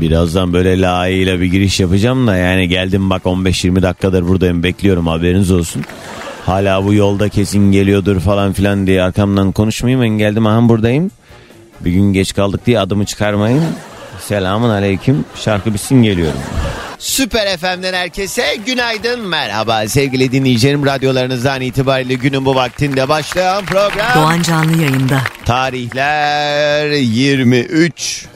Birazdan 0.00 0.52
böyle 0.52 0.80
layığıyla 0.80 1.40
bir 1.40 1.46
giriş 1.46 1.80
yapacağım 1.80 2.26
da 2.26 2.36
yani 2.36 2.68
geldim 2.68 3.10
bak 3.10 3.22
15-20 3.22 3.82
dakikadır 3.82 4.28
buradayım 4.28 4.62
bekliyorum 4.62 5.06
haberiniz 5.06 5.50
olsun. 5.50 5.84
Hala 6.46 6.84
bu 6.84 6.94
yolda 6.94 7.28
kesin 7.28 7.72
geliyordur 7.72 8.20
falan 8.20 8.52
filan 8.52 8.86
diye 8.86 9.02
arkamdan 9.02 9.52
konuşmayayım 9.52 10.02
ben 10.02 10.18
geldim 10.18 10.46
aha 10.46 10.68
buradayım. 10.68 11.10
Bir 11.80 11.92
gün 11.92 12.12
geç 12.12 12.34
kaldık 12.34 12.66
diye 12.66 12.80
adımı 12.80 13.04
çıkarmayın. 13.04 13.64
Selamun 14.20 14.70
aleyküm 14.70 15.24
şarkı 15.34 15.74
bitsin 15.74 16.02
geliyorum. 16.02 16.40
Süper 16.98 17.56
FM'den 17.56 17.94
herkese 17.94 18.56
günaydın 18.66 19.20
merhaba 19.20 19.88
sevgili 19.88 20.32
dinleyicilerim 20.32 20.86
radyolarınızdan 20.86 21.60
itibariyle 21.60 22.14
günün 22.14 22.44
bu 22.44 22.54
vaktinde 22.54 23.08
başlayan 23.08 23.64
program. 23.64 24.14
Doğan 24.14 24.42
Canlı 24.42 24.82
yayında. 24.82 25.20
Tarihler 25.44 26.90
23 26.90 28.26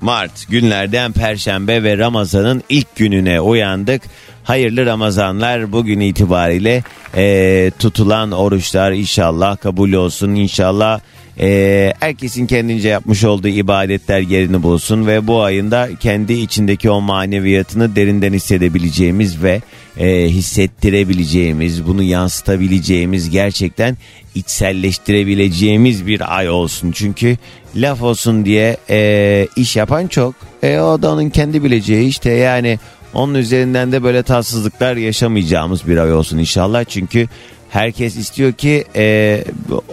Mart 0.00 0.48
günlerden 0.48 1.12
Perşembe 1.12 1.82
ve 1.82 1.98
Ramazan'ın 1.98 2.62
ilk 2.68 2.96
gününe 2.96 3.40
uyandık. 3.40 4.02
Hayırlı 4.44 4.86
Ramazanlar 4.86 5.72
bugün 5.72 6.00
itibariyle 6.00 6.82
e, 7.16 7.70
tutulan 7.78 8.32
oruçlar 8.32 8.92
inşallah 8.92 9.56
kabul 9.56 9.92
olsun. 9.92 10.34
İnşallah 10.34 11.00
e, 11.40 11.92
herkesin 12.00 12.46
kendince 12.46 12.88
yapmış 12.88 13.24
olduğu 13.24 13.48
ibadetler 13.48 14.20
yerini 14.20 14.62
bulsun 14.62 15.06
ve 15.06 15.26
bu 15.26 15.42
ayında 15.42 15.88
kendi 16.00 16.32
içindeki 16.32 16.90
o 16.90 17.00
maneviyatını 17.00 17.96
derinden 17.96 18.32
hissedebileceğimiz 18.32 19.42
ve 19.42 19.60
e, 19.98 20.28
hissettirebileceğimiz, 20.28 21.86
bunu 21.86 22.02
yansıtabileceğimiz 22.02 23.30
gerçekten 23.30 23.96
içselleştirebileceğimiz 24.34 26.06
bir 26.06 26.36
ay 26.38 26.50
olsun. 26.50 26.92
Çünkü 26.92 27.36
laf 27.76 28.02
olsun 28.02 28.44
diye 28.44 28.76
e, 28.90 29.48
iş 29.56 29.76
yapan 29.76 30.06
çok. 30.06 30.34
E, 30.62 30.80
o 30.80 31.02
da 31.02 31.12
onun 31.12 31.30
kendi 31.30 31.64
bileceği 31.64 32.08
işte 32.08 32.30
yani 32.30 32.78
onun 33.14 33.34
üzerinden 33.34 33.92
de 33.92 34.02
böyle 34.02 34.22
tatsızlıklar 34.22 34.96
yaşamayacağımız 34.96 35.88
bir 35.88 35.96
ay 35.96 36.12
olsun 36.12 36.38
inşallah. 36.38 36.84
Çünkü 36.84 37.28
herkes 37.70 38.16
istiyor 38.16 38.52
ki 38.52 38.84
e, 38.96 39.44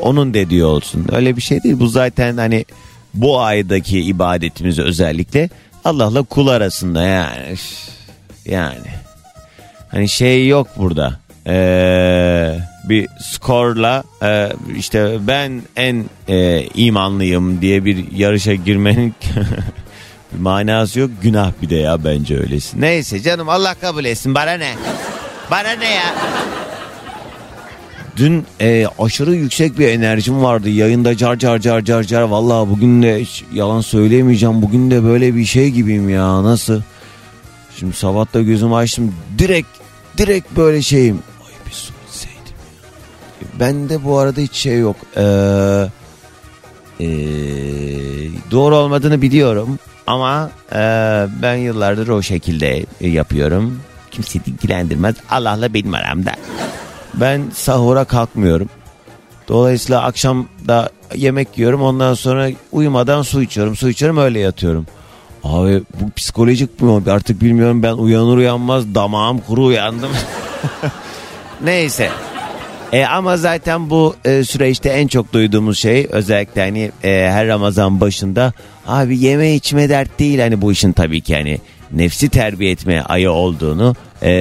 onun 0.01 0.33
dediği 0.33 0.63
olsun. 0.63 1.05
Öyle 1.11 1.37
bir 1.37 1.41
şey 1.41 1.63
değil. 1.63 1.79
Bu 1.79 1.87
zaten 1.87 2.37
hani 2.37 2.65
bu 3.13 3.41
aydaki 3.41 4.01
ibadetimiz 4.01 4.79
özellikle 4.79 5.49
Allah'la 5.85 6.23
kul 6.23 6.47
arasında 6.47 7.03
yani. 7.03 7.55
Yani. 8.45 8.87
Hani 9.87 10.09
şey 10.09 10.47
yok 10.47 10.67
burada. 10.77 11.19
Ee, 11.47 12.59
bir 12.89 13.07
skorla 13.21 14.03
e, 14.23 14.49
işte 14.77 15.17
ben 15.27 15.61
en 15.75 16.05
e, 16.27 16.63
imanlıyım 16.75 17.61
diye 17.61 17.85
bir 17.85 18.11
yarışa 18.11 18.53
girmenin 18.53 19.13
manası 20.39 20.99
yok. 20.99 21.11
Günah 21.21 21.51
bir 21.61 21.69
de 21.69 21.75
ya 21.75 22.03
bence 22.03 22.39
öylesi. 22.39 22.81
Neyse 22.81 23.21
canım 23.21 23.49
Allah 23.49 23.73
kabul 23.73 24.05
etsin. 24.05 24.35
Bana 24.35 24.51
ne? 24.51 24.73
Bana 25.51 25.71
ne 25.71 25.89
ya? 25.93 26.15
Dün 28.17 28.45
e, 28.61 28.87
aşırı 28.99 29.35
yüksek 29.35 29.79
bir 29.79 29.87
enerjim 29.87 30.43
vardı. 30.43 30.69
Yayında 30.69 31.17
car 31.17 31.35
car 31.35 31.59
car 31.59 31.81
car 31.81 32.03
car. 32.03 32.21
Vallahi 32.21 32.69
bugün 32.69 33.03
de 33.03 33.21
hiç 33.21 33.43
yalan 33.53 33.81
söyleyemeyeceğim. 33.81 34.61
Bugün 34.61 34.91
de 34.91 35.03
böyle 35.03 35.35
bir 35.35 35.45
şey 35.45 35.69
gibiyim 35.69 36.09
ya. 36.09 36.43
Nasıl? 36.43 36.81
Şimdi 37.79 37.95
sabah 37.95 38.33
da 38.33 38.41
gözümü 38.41 38.75
açtım. 38.75 39.15
Direkt 39.37 39.67
direkt 40.17 40.57
böyle 40.57 40.81
şeyim. 40.81 41.19
Bende 43.59 44.03
bu 44.03 44.17
arada 44.17 44.41
hiç 44.41 44.53
şey 44.53 44.79
yok. 44.79 44.95
Ee, 45.17 45.21
ee, 46.99 47.07
doğru 48.51 48.75
olmadığını 48.75 49.21
biliyorum. 49.21 49.79
Ama 50.07 50.49
e, 50.71 50.77
ben 51.41 51.55
yıllardır 51.55 52.07
o 52.07 52.21
şekilde 52.21 52.85
yapıyorum. 53.01 53.79
Kimse 54.11 54.39
ilgilendirmez. 54.45 55.15
Allah'la 55.29 55.73
benim 55.73 55.93
aramda. 55.93 56.35
Ben 57.13 57.41
sahura 57.53 58.05
kalkmıyorum. 58.05 58.69
Dolayısıyla 59.47 60.03
akşam 60.03 60.47
da 60.67 60.89
yemek 61.15 61.57
yiyorum. 61.57 61.81
Ondan 61.81 62.13
sonra 62.13 62.49
uyumadan 62.71 63.21
su 63.21 63.41
içiyorum. 63.41 63.75
Su 63.75 63.89
içiyorum 63.89 64.17
öyle 64.17 64.39
yatıyorum. 64.39 64.85
Abi 65.43 65.83
bu 66.01 66.11
psikolojik 66.11 66.81
mi? 66.81 67.01
Artık 67.11 67.41
bilmiyorum 67.41 67.83
ben 67.83 67.93
uyanır 67.93 68.37
uyanmaz 68.37 68.95
damağım 68.95 69.39
kuru 69.39 69.65
uyandım. 69.65 70.11
Neyse. 71.63 72.11
E, 72.93 73.05
ama 73.05 73.37
zaten 73.37 73.89
bu 73.89 74.15
e, 74.25 74.43
süreçte 74.43 74.89
en 74.89 75.07
çok 75.07 75.33
duyduğumuz 75.33 75.79
şey 75.79 76.07
özellikle 76.11 76.61
hani 76.61 76.91
e, 77.03 77.29
her 77.31 77.47
Ramazan 77.47 78.01
başında 78.01 78.53
abi 78.87 79.19
yeme 79.19 79.53
içme 79.55 79.89
dert 79.89 80.19
değil 80.19 80.39
hani 80.39 80.61
bu 80.61 80.71
işin 80.71 80.91
tabii 80.93 81.21
ki 81.21 81.35
hani 81.35 81.59
nefsi 81.91 82.29
terbiye 82.29 82.71
etme 82.71 83.01
ayı 83.01 83.31
olduğunu 83.31 83.95
e, 84.21 84.31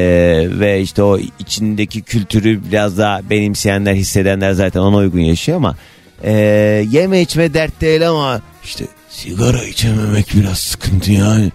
ve 0.51 0.81
işte 0.81 1.03
o 1.03 1.19
içindeki 1.39 2.03
kültürü 2.03 2.71
biraz 2.71 2.99
daha 2.99 3.31
benimseyenler 3.31 3.95
hissedenler 3.95 4.53
zaten 4.53 4.81
ona 4.81 4.97
uygun 4.97 5.21
yaşıyor 5.21 5.57
ama 5.57 5.77
e, 6.25 6.33
yeme 6.91 7.21
içme 7.21 7.55
dert 7.55 7.81
değil 7.81 8.09
ama 8.09 8.41
işte 8.65 8.85
sigara 9.11 9.65
içememek 9.65 10.27
biraz 10.35 10.59
sıkıntı 10.59 11.13
yani. 11.13 11.53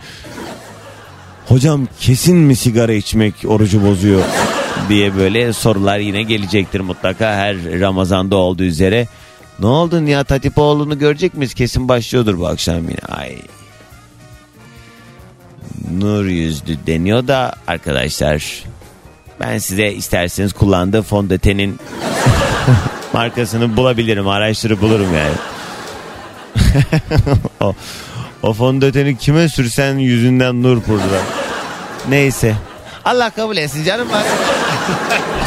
Hocam 1.47 1.87
kesin 1.99 2.37
mi 2.37 2.55
sigara 2.55 2.93
içmek 2.93 3.33
orucu 3.45 3.83
bozuyor 3.83 4.23
diye 4.89 5.15
böyle 5.15 5.53
sorular 5.53 5.99
yine 5.99 6.23
gelecektir 6.23 6.79
mutlaka 6.79 7.33
her 7.33 7.79
Ramazan'da 7.79 8.35
olduğu 8.35 8.63
üzere. 8.63 9.07
Ne 9.59 9.65
oldu 9.65 10.05
Nihat 10.05 10.31
Hatipoğlu'nu 10.31 10.99
görecek 10.99 11.33
miyiz? 11.33 11.53
Kesin 11.53 11.87
başlıyordur 11.87 12.39
bu 12.39 12.47
akşam 12.47 12.75
yine. 12.75 12.99
Ay. 13.09 13.37
Nur 15.91 16.25
yüzlü 16.25 16.77
deniyor 16.87 17.27
da 17.27 17.55
arkadaşlar 17.67 18.63
ben 19.39 19.57
size 19.57 19.91
isterseniz 19.91 20.53
kullandığı 20.53 21.01
fondötenin 21.01 21.79
markasını 23.13 23.77
bulabilirim. 23.77 24.27
Araştırıp 24.27 24.81
bulurum 24.81 25.09
yani. 25.15 25.35
o, 27.59 27.75
o 28.43 28.53
fondöteni 28.53 29.17
kime 29.17 29.49
sürsen 29.49 29.97
yüzünden 29.97 30.63
nur 30.63 30.81
purdular. 30.81 31.21
Neyse. 32.09 32.55
Allah 33.05 33.29
kabul 33.29 33.57
etsin 33.57 33.83
canım. 33.83 34.07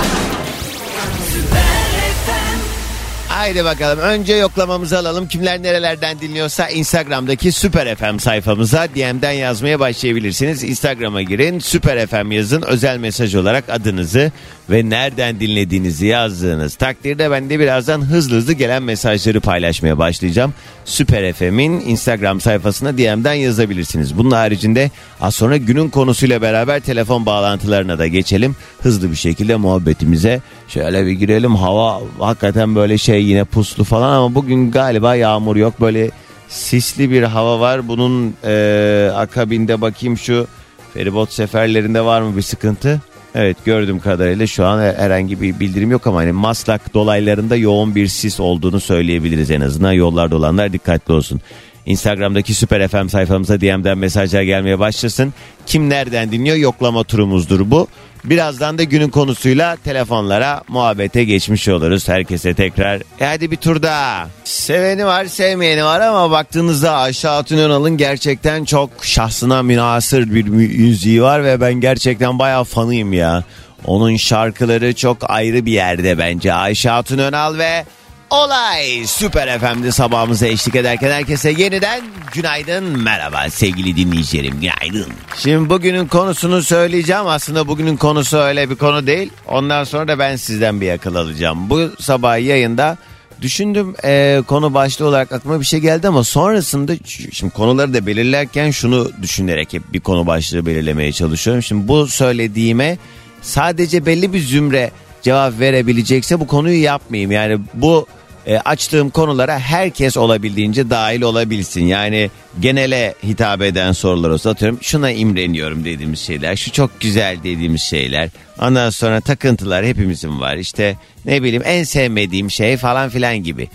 Haydi 3.44 3.64
bakalım 3.64 3.98
önce 3.98 4.34
yoklamamızı 4.34 4.98
alalım. 4.98 5.28
Kimler 5.28 5.62
nerelerden 5.62 6.20
dinliyorsa 6.20 6.68
Instagram'daki 6.68 7.52
Süper 7.52 7.94
FM 7.94 8.18
sayfamıza 8.18 8.88
DM'den 8.88 9.32
yazmaya 9.32 9.80
başlayabilirsiniz. 9.80 10.64
Instagram'a 10.64 11.22
girin 11.22 11.58
Süper 11.58 12.06
FM 12.06 12.30
yazın 12.32 12.62
özel 12.62 12.98
mesaj 12.98 13.34
olarak 13.34 13.64
adınızı 13.68 14.32
ve 14.70 14.90
nereden 14.90 15.40
dinlediğinizi 15.40 16.06
yazdığınız 16.06 16.74
takdirde 16.74 17.30
ben 17.30 17.50
de 17.50 17.58
birazdan 17.58 18.00
hızlı 18.00 18.36
hızlı 18.36 18.52
gelen 18.52 18.82
mesajları 18.82 19.40
paylaşmaya 19.40 19.98
başlayacağım. 19.98 20.54
Süper 20.84 21.32
FM'in 21.32 21.80
Instagram 21.80 22.40
sayfasına 22.40 22.98
DM'den 22.98 23.34
yazabilirsiniz. 23.34 24.18
Bunun 24.18 24.30
haricinde 24.30 24.90
az 25.20 25.34
sonra 25.34 25.56
günün 25.56 25.88
konusuyla 25.88 26.42
beraber 26.42 26.80
telefon 26.80 27.26
bağlantılarına 27.26 27.98
da 27.98 28.06
geçelim. 28.06 28.56
Hızlı 28.82 29.10
bir 29.10 29.16
şekilde 29.16 29.56
muhabbetimize 29.56 30.40
şöyle 30.68 31.06
bir 31.06 31.12
girelim. 31.12 31.54
Hava 31.56 32.00
hakikaten 32.18 32.74
böyle 32.74 32.98
şey 32.98 33.24
yine 33.24 33.44
puslu 33.44 33.84
falan 33.84 34.12
ama 34.12 34.34
bugün 34.34 34.70
galiba 34.70 35.14
yağmur 35.14 35.56
yok. 35.56 35.80
Böyle 35.80 36.10
sisli 36.48 37.10
bir 37.10 37.22
hava 37.22 37.60
var. 37.60 37.88
Bunun 37.88 38.34
e, 38.44 39.10
akabinde 39.14 39.80
bakayım 39.80 40.18
şu 40.18 40.46
feribot 40.94 41.32
seferlerinde 41.32 42.04
var 42.04 42.22
mı 42.22 42.36
bir 42.36 42.42
sıkıntı? 42.42 43.00
Evet 43.34 43.56
gördüğüm 43.64 44.00
kadarıyla 44.00 44.46
şu 44.46 44.66
an 44.66 44.80
herhangi 44.80 45.40
bir 45.40 45.60
bildirim 45.60 45.90
yok 45.90 46.06
ama 46.06 46.18
hani 46.18 46.32
Maslak 46.32 46.94
dolaylarında 46.94 47.56
yoğun 47.56 47.94
bir 47.94 48.06
sis 48.06 48.40
olduğunu 48.40 48.80
söyleyebiliriz 48.80 49.50
en 49.50 49.60
azından. 49.60 49.92
Yollarda 49.92 50.36
olanlar 50.36 50.72
dikkatli 50.72 51.12
olsun. 51.14 51.40
Instagram'daki 51.86 52.54
Süper 52.54 52.88
FM 52.88 53.06
sayfamıza 53.06 53.60
DM'den 53.60 53.98
mesajlar 53.98 54.42
gelmeye 54.42 54.78
başlasın. 54.78 55.34
Kim 55.66 55.90
nereden 55.90 56.32
dinliyor 56.32 56.56
yoklama 56.56 57.04
turumuzdur 57.04 57.70
bu. 57.70 57.88
Birazdan 58.24 58.78
da 58.78 58.82
günün 58.84 59.10
konusuyla 59.10 59.76
telefonlara 59.76 60.62
muhabbete 60.68 61.24
geçmiş 61.24 61.68
oluruz. 61.68 62.08
Herkese 62.08 62.54
tekrar 62.54 62.96
e 63.20 63.24
hadi 63.24 63.50
bir 63.50 63.56
tur 63.56 63.82
daha. 63.82 64.28
Seveni 64.44 65.06
var 65.06 65.24
sevmeyeni 65.24 65.84
var 65.84 66.00
ama 66.00 66.30
baktığınızda 66.30 66.92
Ayşe 66.92 67.28
Hatun 67.28 67.58
Önal'ın 67.58 67.96
gerçekten 67.96 68.64
çok 68.64 68.90
şahsına 69.02 69.62
münasır 69.62 70.34
bir 70.34 70.48
müziği 70.48 71.22
var 71.22 71.44
ve 71.44 71.60
ben 71.60 71.74
gerçekten 71.74 72.38
bayağı 72.38 72.64
fanıyım 72.64 73.12
ya. 73.12 73.44
Onun 73.84 74.16
şarkıları 74.16 74.94
çok 74.94 75.30
ayrı 75.30 75.66
bir 75.66 75.72
yerde 75.72 76.18
bence. 76.18 76.52
Ayşe 76.52 76.88
Hatun 76.88 77.18
Önal 77.18 77.58
ve 77.58 77.84
Olay 78.30 79.06
Süper 79.06 79.58
FM'de 79.58 79.92
sabahımıza 79.92 80.46
eşlik 80.46 80.76
ederken 80.76 81.10
herkese 81.10 81.50
yeniden 81.50 82.02
günaydın 82.32 82.84
merhaba 82.84 83.50
sevgili 83.50 83.96
dinleyicilerim 83.96 84.60
günaydın. 84.60 85.12
Şimdi 85.38 85.70
bugünün 85.70 86.06
konusunu 86.06 86.62
söyleyeceğim 86.62 87.26
aslında 87.26 87.68
bugünün 87.68 87.96
konusu 87.96 88.36
öyle 88.36 88.70
bir 88.70 88.76
konu 88.76 89.06
değil. 89.06 89.32
Ondan 89.48 89.84
sonra 89.84 90.08
da 90.08 90.18
ben 90.18 90.36
sizden 90.36 90.80
bir 90.80 90.90
akıl 90.90 91.14
alacağım. 91.14 91.70
Bu 91.70 91.90
sabah 91.98 92.38
yayında 92.38 92.98
düşündüm 93.42 93.94
e, 94.04 94.42
konu 94.46 94.74
başlığı 94.74 95.06
olarak 95.06 95.32
aklıma 95.32 95.60
bir 95.60 95.64
şey 95.64 95.80
geldi 95.80 96.08
ama 96.08 96.24
sonrasında 96.24 96.92
şimdi 97.32 97.52
konuları 97.52 97.94
da 97.94 98.06
belirlerken 98.06 98.70
şunu 98.70 99.10
düşünerek 99.22 99.72
hep 99.72 99.92
bir 99.92 100.00
konu 100.00 100.26
başlığı 100.26 100.66
belirlemeye 100.66 101.12
çalışıyorum. 101.12 101.62
Şimdi 101.62 101.88
bu 101.88 102.06
söylediğime 102.06 102.98
sadece 103.42 104.06
belli 104.06 104.32
bir 104.32 104.40
zümre 104.40 104.90
cevap 105.24 105.60
verebilecekse 105.60 106.40
bu 106.40 106.46
konuyu 106.46 106.82
yapmayayım. 106.82 107.32
Yani 107.32 107.58
bu 107.74 108.06
e, 108.46 108.58
açtığım 108.58 109.10
konulara 109.10 109.58
herkes 109.58 110.16
olabildiğince 110.16 110.90
dahil 110.90 111.22
olabilsin. 111.22 111.84
Yani 111.84 112.30
genele 112.60 113.14
hitap 113.24 113.62
eden 113.62 113.92
sorular 113.92 114.30
olsa 114.30 114.50
atıyorum 114.50 114.78
şuna 114.82 115.10
imreniyorum 115.10 115.84
dediğimiz 115.84 116.20
şeyler, 116.20 116.56
şu 116.56 116.72
çok 116.72 117.00
güzel 117.00 117.36
dediğimiz 117.44 117.82
şeyler. 117.82 118.30
Ondan 118.60 118.90
sonra 118.90 119.20
takıntılar 119.20 119.84
hepimizin 119.84 120.40
var. 120.40 120.56
İşte 120.56 120.96
ne 121.24 121.42
bileyim 121.42 121.62
en 121.64 121.84
sevmediğim 121.84 122.50
şey 122.50 122.76
falan 122.76 123.08
filan 123.08 123.36
gibi 123.36 123.68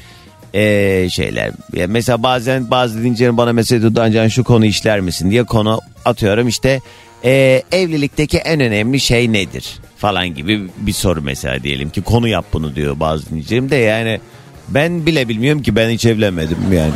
ee, 0.53 1.07
şeyler. 1.11 1.51
Ya 1.73 1.87
mesela 1.87 2.23
bazen 2.23 2.71
bazı 2.71 2.97
dinleyicilerim 2.97 3.37
bana 3.37 3.53
mesaj 3.53 3.81
Dudancan 3.81 4.27
şu 4.27 4.43
konu 4.43 4.65
işler 4.65 4.99
misin 4.99 5.31
diye 5.31 5.43
konu 5.43 5.81
atıyorum 6.05 6.47
işte 6.47 6.81
e, 7.25 7.63
evlilikteki 7.71 8.38
en 8.38 8.60
önemli 8.60 9.00
şey 9.00 9.33
nedir 9.33 9.80
falan 9.98 10.27
gibi 10.33 10.68
bir 10.77 10.94
soru 10.94 11.21
mesela 11.21 11.63
diyelim 11.63 11.89
ki 11.89 12.01
konu 12.01 12.27
yap 12.27 12.45
bunu 12.54 12.75
diyor 12.75 13.00
bazı 13.00 13.30
dinleyicilerim 13.30 13.69
de 13.69 13.75
yani 13.75 14.19
ben 14.69 15.06
bile 15.06 15.30
bilmiyorum 15.30 15.62
ki 15.62 15.75
ben 15.75 15.89
hiç 15.89 16.06
evlenmedim 16.06 16.57
yani. 16.74 16.94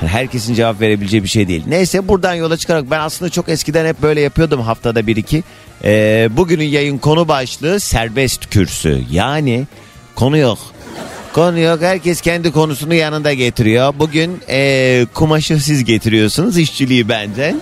Herkesin 0.00 0.54
cevap 0.54 0.80
verebileceği 0.80 1.22
bir 1.22 1.28
şey 1.28 1.48
değil. 1.48 1.62
Neyse 1.66 2.08
buradan 2.08 2.34
yola 2.34 2.56
çıkarak 2.56 2.90
ben 2.90 3.00
aslında 3.00 3.30
çok 3.30 3.48
eskiden 3.48 3.86
hep 3.86 4.02
böyle 4.02 4.20
yapıyordum 4.20 4.60
haftada 4.60 5.06
bir 5.06 5.16
iki. 5.16 5.42
Ee, 5.84 6.28
bugünün 6.30 6.64
yayın 6.64 6.98
konu 6.98 7.28
başlığı 7.28 7.80
serbest 7.80 8.50
kürsü. 8.50 9.02
Yani 9.10 9.66
konu 10.14 10.36
yok. 10.36 10.58
Konu 11.32 11.58
yok. 11.58 11.82
Herkes 11.82 12.20
kendi 12.20 12.52
konusunu 12.52 12.94
yanında 12.94 13.32
getiriyor. 13.32 13.94
Bugün 13.98 14.38
e, 14.48 15.06
kumaşı 15.14 15.60
siz 15.60 15.84
getiriyorsunuz. 15.84 16.58
işçiliği 16.58 17.08
benden. 17.08 17.60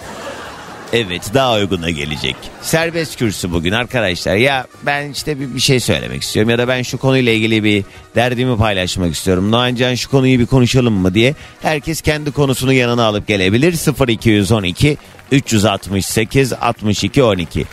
Evet 0.93 1.31
daha 1.35 1.55
uyguna 1.55 1.91
gelecek. 1.91 2.37
Serbest 2.61 3.19
kürsü 3.19 3.53
bugün 3.53 3.73
arkadaşlar. 3.73 4.37
Ya 4.37 4.67
ben 4.87 5.11
işte 5.11 5.41
bir, 5.41 5.55
bir 5.55 5.61
şey 5.61 5.81
söylemek 5.81 6.23
istiyorum 6.23 6.51
ya 6.51 6.59
da 6.59 6.69
ben 6.69 6.83
şu 6.83 6.99
konuyla 6.99 7.33
ilgili 7.33 7.65
bir 7.65 7.85
derdimi 8.15 8.57
paylaşmak 8.57 9.15
istiyorum. 9.15 9.51
Noancan 9.53 9.95
şu 9.95 10.11
konuyu 10.11 10.39
bir 10.39 10.47
konuşalım 10.47 10.95
mı 10.95 11.15
diye. 11.15 11.35
Herkes 11.63 12.01
kendi 12.01 12.31
konusunu 12.31 12.73
yanına 12.73 13.05
alıp 13.05 13.27
gelebilir. 13.27 14.09
0212 14.09 14.97
368 15.33 16.53
62 16.53 17.23
12. 17.23 17.67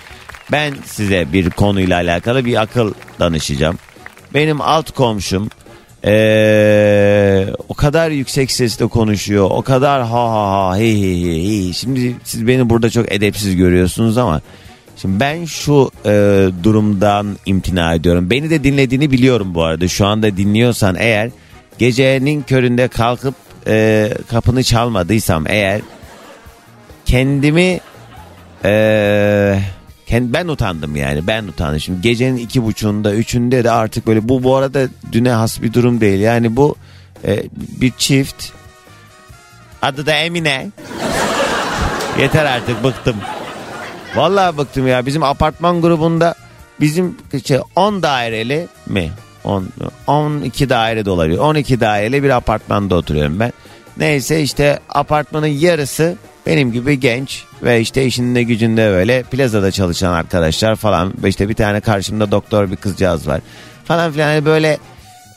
Ben 0.51 0.73
size 0.85 1.33
bir 1.33 1.49
konuyla 1.49 1.97
alakalı 1.97 2.45
bir 2.45 2.61
akıl 2.61 2.93
danışacağım. 3.19 3.79
Benim 4.33 4.61
alt 4.61 4.91
komşum 4.91 5.49
ee, 6.05 7.47
o 7.69 7.73
kadar 7.73 8.11
yüksek 8.11 8.51
sesle 8.51 8.87
konuşuyor. 8.87 9.47
O 9.51 9.61
kadar 9.61 10.01
ha 10.01 10.31
ha 10.31 10.67
ha 10.67 10.77
hey 10.77 11.01
hey 11.01 11.23
hey. 11.23 11.73
Şimdi 11.73 12.15
siz 12.23 12.47
beni 12.47 12.69
burada 12.69 12.89
çok 12.89 13.11
edepsiz 13.11 13.55
görüyorsunuz 13.55 14.17
ama 14.17 14.41
şimdi 14.97 15.19
ben 15.19 15.45
şu 15.45 15.91
e, 16.05 16.09
durumdan 16.63 17.37
imtina 17.45 17.93
ediyorum. 17.93 18.29
Beni 18.29 18.49
de 18.49 18.63
dinlediğini 18.63 19.11
biliyorum 19.11 19.55
bu 19.55 19.63
arada. 19.63 19.87
Şu 19.87 20.05
anda 20.05 20.37
dinliyorsan 20.37 20.95
eğer 20.99 21.29
gecenin 21.77 22.41
köründe 22.41 22.87
kalkıp 22.87 23.35
e, 23.67 24.09
kapını 24.29 24.63
çalmadıysam 24.63 25.45
eğer 25.47 25.81
kendimi 27.05 27.79
eee 28.65 29.59
ben 30.11 30.47
utandım 30.47 30.95
yani 30.95 31.27
ben 31.27 31.43
utandım. 31.43 31.79
Şimdi 31.79 32.01
gecenin 32.01 32.37
iki 32.37 32.63
buçuğunda 32.63 33.13
üçünde 33.13 33.63
de 33.63 33.71
artık 33.71 34.07
böyle 34.07 34.29
bu 34.29 34.43
bu 34.43 34.55
arada 34.55 34.87
düne 35.11 35.31
has 35.31 35.61
bir 35.61 35.73
durum 35.73 36.01
değil. 36.01 36.19
Yani 36.19 36.55
bu 36.55 36.75
e, 37.25 37.43
bir 37.53 37.91
çift 37.97 38.45
adı 39.81 40.05
da 40.05 40.13
Emine. 40.13 40.67
Yeter 42.19 42.45
artık 42.45 42.83
bıktım. 42.83 43.15
Vallahi 44.15 44.57
bıktım 44.57 44.87
ya 44.87 45.05
bizim 45.05 45.23
apartman 45.23 45.81
grubunda 45.81 46.35
bizim 46.79 47.17
şey 47.45 47.59
10 47.75 48.03
daireli 48.03 48.67
mi? 48.85 49.11
10, 49.43 49.67
12 50.07 50.69
daire 50.69 51.05
de 51.05 51.09
olabilir. 51.09 51.37
12 51.37 51.79
daireli 51.79 52.23
bir 52.23 52.29
apartmanda 52.29 52.95
oturuyorum 52.95 53.39
ben. 53.39 53.53
Neyse 53.97 54.41
işte 54.41 54.79
apartmanın 54.89 55.47
yarısı 55.47 56.15
benim 56.47 56.71
gibi 56.71 56.99
genç 56.99 57.43
ve 57.63 57.81
işte 57.81 58.05
işinde 58.05 58.43
gücünde 58.43 58.91
böyle 58.91 59.23
plazada 59.23 59.71
çalışan 59.71 60.13
arkadaşlar 60.13 60.75
falan. 60.75 61.13
işte 61.25 61.49
bir 61.49 61.53
tane 61.53 61.79
karşımda 61.79 62.31
doktor 62.31 62.71
bir 62.71 62.75
kızcağız 62.75 63.27
var 63.27 63.41
falan 63.85 64.11
filan 64.11 64.27
hani 64.27 64.45
böyle 64.45 64.77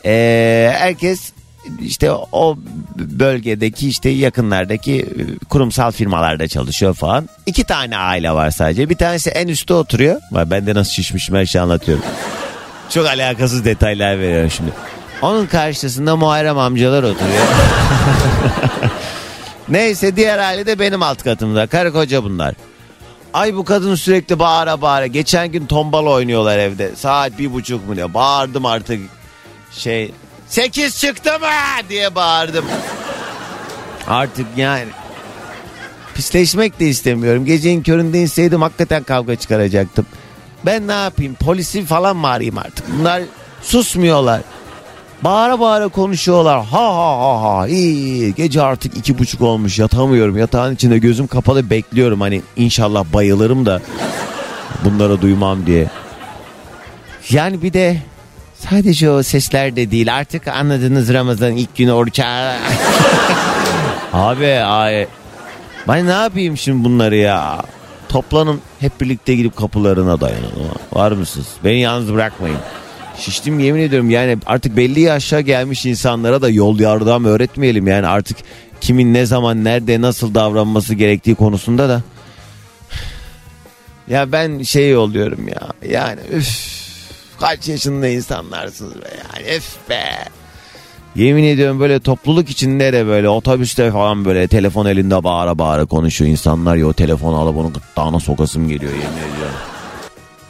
ee, 0.05 0.73
herkes 0.75 1.33
işte 1.81 2.13
o 2.13 2.59
bölgedeki 2.97 3.89
işte 3.89 4.09
yakınlardaki 4.09 5.07
kurumsal 5.49 5.91
firmalarda 5.91 6.49
çalışıyor 6.49 6.95
falan. 6.95 7.29
İki 7.47 7.65
tane 7.65 7.97
aile 7.97 8.31
var 8.31 8.51
sadece. 8.51 8.91
Bir 8.91 8.97
tanesi 8.97 9.31
en 9.31 9.49
üstte 9.49 9.75
oturuyor. 9.75 10.21
Ben 10.33 10.67
de 10.67 10.75
nasıl 10.75 10.93
şişmişim 10.93 11.35
her 11.35 11.47
şeyi 11.47 11.63
anlatıyorum. 11.63 12.05
Çok 12.91 13.07
alakasız 13.07 13.65
detaylar 13.65 14.19
veriyorum 14.19 14.51
şimdi. 14.51 14.71
Onun 15.23 15.47
karşısında 15.47 16.17
Muharrem 16.17 16.59
amcalar 16.59 17.03
oturuyor. 17.03 17.45
Neyse 19.71 20.17
diğer 20.17 20.39
aile 20.39 20.67
de 20.67 20.79
benim 20.79 21.03
alt 21.03 21.23
katımda. 21.23 21.67
Karı 21.67 21.93
koca 21.93 22.25
bunlar. 22.25 22.55
Ay 23.35 23.55
bu 23.55 23.65
kadın 23.65 23.95
sürekli 23.95 24.39
bağıra 24.39 24.83
bağıra. 24.83 25.07
Geçen 25.07 25.53
gün 25.53 25.67
tombal 25.67 26.07
oynuyorlar 26.07 26.59
evde. 26.59 26.97
Saat 26.97 27.39
bir 27.39 27.53
buçuk 27.53 27.89
mu 27.89 27.97
ne? 27.97 28.15
Bağırdım 28.15 28.67
artık. 28.67 29.01
Şey 29.73 30.13
sekiz 30.49 31.01
çıktı 31.01 31.31
mı 31.39 31.47
diye 31.89 32.15
bağırdım. 32.15 32.65
Artık 34.07 34.47
yani 34.57 34.89
pisleşmek 36.15 36.81
de 36.81 36.87
istemiyorum. 36.89 37.45
Gecenin 37.45 37.83
köründe 37.83 38.21
inseydim 38.21 38.63
hakikaten 38.63 39.03
kavga 39.03 39.37
çıkaracaktım. 39.37 40.07
Ben 40.67 40.89
ne 40.89 40.93
yapayım 40.93 41.35
polisi 41.35 41.85
falan 41.85 42.17
mı 42.17 42.29
arayayım 42.29 42.59
artık? 42.59 42.87
Bunlar 42.99 43.23
susmuyorlar. 43.63 44.41
Bağıra 45.25 45.61
bağıra 45.61 45.89
konuşuyorlar. 45.89 46.65
Ha 46.65 46.97
ha 46.97 47.19
ha 47.19 47.43
ha. 47.43 47.69
İyi, 47.69 48.35
gece 48.35 48.63
artık 48.63 48.97
iki 48.97 49.19
buçuk 49.19 49.41
olmuş 49.41 49.79
yatamıyorum. 49.79 50.39
Yatağın 50.39 50.75
içinde 50.75 50.99
gözüm 50.99 51.27
kapalı 51.27 51.71
bekliyorum. 51.71 52.21
Hani 52.21 52.43
inşallah 52.57 53.05
bayılırım 53.13 53.67
da 53.67 53.81
bunlara 54.85 55.21
duymam 55.23 55.67
diye. 55.67 55.87
Yani 57.31 57.63
bir 57.63 57.73
de 57.73 57.97
sadece 58.59 59.11
o 59.11 59.23
sesler 59.23 59.77
de 59.77 59.91
değil. 59.91 60.17
Artık 60.17 60.49
anladınız 60.49 61.13
Ramazan 61.13 61.53
ilk 61.57 61.77
günü 61.77 61.93
oruça. 61.93 62.57
abi 64.13 64.47
ay. 64.47 65.07
Ben 65.89 66.07
ne 66.07 66.11
yapayım 66.13 66.57
şimdi 66.57 66.85
bunları 66.85 67.17
ya? 67.17 67.63
Toplanın 68.09 68.61
hep 68.81 69.01
birlikte 69.01 69.35
gidip 69.35 69.57
kapılarına 69.57 70.21
dayanın. 70.21 70.53
Var 70.93 71.13
mısınız? 71.13 71.47
Beni 71.65 71.81
yalnız 71.81 72.15
bırakmayın. 72.15 72.59
Şiştim 73.19 73.59
yemin 73.59 73.81
ediyorum 73.81 74.11
yani 74.11 74.39
artık 74.47 74.77
belli 74.77 75.01
yaşa 75.01 75.41
gelmiş 75.41 75.87
insanlara 75.87 76.43
da 76.43 76.49
yol 76.49 76.81
yardam 76.81 77.25
öğretmeyelim 77.25 77.87
yani 77.87 78.07
artık 78.07 78.37
kimin 78.81 79.15
ne 79.15 79.27
zaman 79.27 79.65
nerede 79.65 80.01
nasıl 80.01 80.35
davranması 80.35 80.95
gerektiği 80.95 81.35
konusunda 81.35 81.89
da. 81.89 82.03
Ya 84.09 84.33
ben 84.33 84.63
şey 84.63 84.97
oluyorum 84.97 85.49
ya 85.49 85.91
yani 85.91 86.21
üf 86.33 86.81
kaç 87.41 87.69
yaşında 87.69 88.09
insanlarsınız 88.09 88.95
be 88.95 89.09
yani 89.35 89.57
üf 89.57 89.77
be. 89.91 90.05
Yemin 91.17 91.45
ediyorum 91.45 91.81
böyle 91.81 92.01
topluluk 92.01 92.51
içinde 92.51 92.93
de 92.93 93.07
böyle 93.07 93.29
otobüste 93.29 93.91
falan 93.91 94.25
böyle 94.25 94.49
telefon 94.49 94.87
elinde 94.87 95.25
bağıra 95.25 95.59
bağıra 95.59 95.85
konuşuyor 95.85 96.31
insanlar 96.31 96.77
ya 96.77 96.87
o 96.87 96.93
telefonu 96.93 97.37
alıp 97.39 97.57
onu 97.57 97.73
gırtlağına 97.73 98.21
sokasım 98.21 98.69
geliyor 98.69 98.93
yemin 98.93 99.35
ediyorum. 99.35 99.57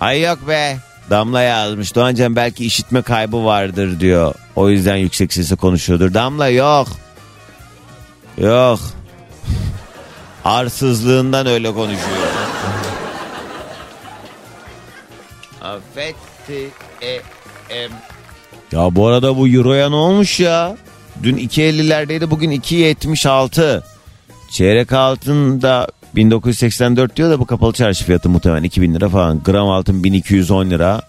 Ay 0.00 0.22
yok 0.22 0.48
be 0.48 0.76
Damla 1.10 1.42
yazmış. 1.42 1.94
Doğancan 1.94 2.36
belki 2.36 2.66
işitme 2.66 3.02
kaybı 3.02 3.44
vardır 3.44 4.00
diyor. 4.00 4.34
O 4.56 4.70
yüzden 4.70 4.96
yüksek 4.96 5.32
sesle 5.32 5.56
konuşuyordur. 5.56 6.14
Damla 6.14 6.48
yok. 6.48 6.88
Yok. 8.38 8.80
Arsızlığından 10.44 11.46
öyle 11.46 11.72
konuşuyor. 11.72 12.28
Affetti 15.62 16.70
e, 17.02 17.20
em. 17.74 17.90
Ya 18.72 18.94
bu 18.94 19.06
arada 19.06 19.36
bu 19.36 19.48
euroya 19.48 19.88
ne 19.88 19.94
olmuş 19.96 20.40
ya? 20.40 20.76
Dün 21.22 21.36
2.50'lerdeydi 21.36 22.30
bugün 22.30 22.50
2.76. 22.50 23.82
Çeyrek 24.50 24.92
altında 24.92 25.86
1984 26.16 27.16
diyor 27.16 27.30
da 27.30 27.40
bu 27.40 27.46
kapalı 27.46 27.72
çarşı 27.72 28.04
fiyatı 28.04 28.28
muhtemelen 28.28 28.62
2000 28.62 28.94
lira 28.94 29.08
falan. 29.08 29.42
Gram 29.42 29.68
altın 29.68 30.04
1210 30.04 30.70
lira. 30.70 31.02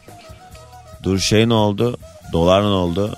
Dur 1.03 1.19
şey 1.19 1.49
ne 1.49 1.53
oldu? 1.53 1.97
Dolar 2.33 2.61
ne 2.61 2.65
oldu? 2.65 3.15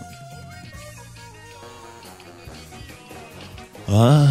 Ah, 3.92 4.28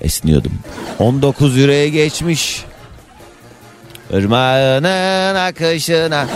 esniyordum. 0.00 0.52
19 0.98 1.58
euroya 1.58 1.88
geçmiş. 1.88 2.64
Irmağının 4.10 5.34
akışına. 5.34 6.26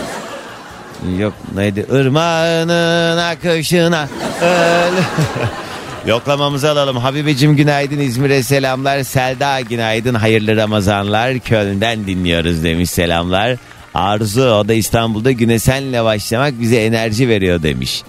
Yok 1.17 1.33
neydi? 1.55 1.85
Irmağının 1.91 3.17
akışına. 3.17 4.07
Öyle. 4.41 5.01
Yoklamamızı 6.07 6.69
alalım. 6.69 6.97
Habibeciğim 6.97 7.55
günaydın 7.55 7.99
İzmir'e 7.99 8.43
selamlar. 8.43 9.03
Selda 9.03 9.61
günaydın 9.61 10.15
hayırlı 10.15 10.55
Ramazanlar. 10.55 11.39
Köln'den 11.39 12.07
dinliyoruz 12.07 12.63
demiş 12.63 12.89
selamlar. 12.89 13.57
Arzu 13.93 14.41
o 14.41 14.67
da 14.67 14.73
İstanbul'da 14.73 15.31
güne 15.31 15.59
senle 15.59 16.03
başlamak 16.03 16.59
bize 16.59 16.85
enerji 16.85 17.29
veriyor 17.29 17.63
demiş. 17.63 18.03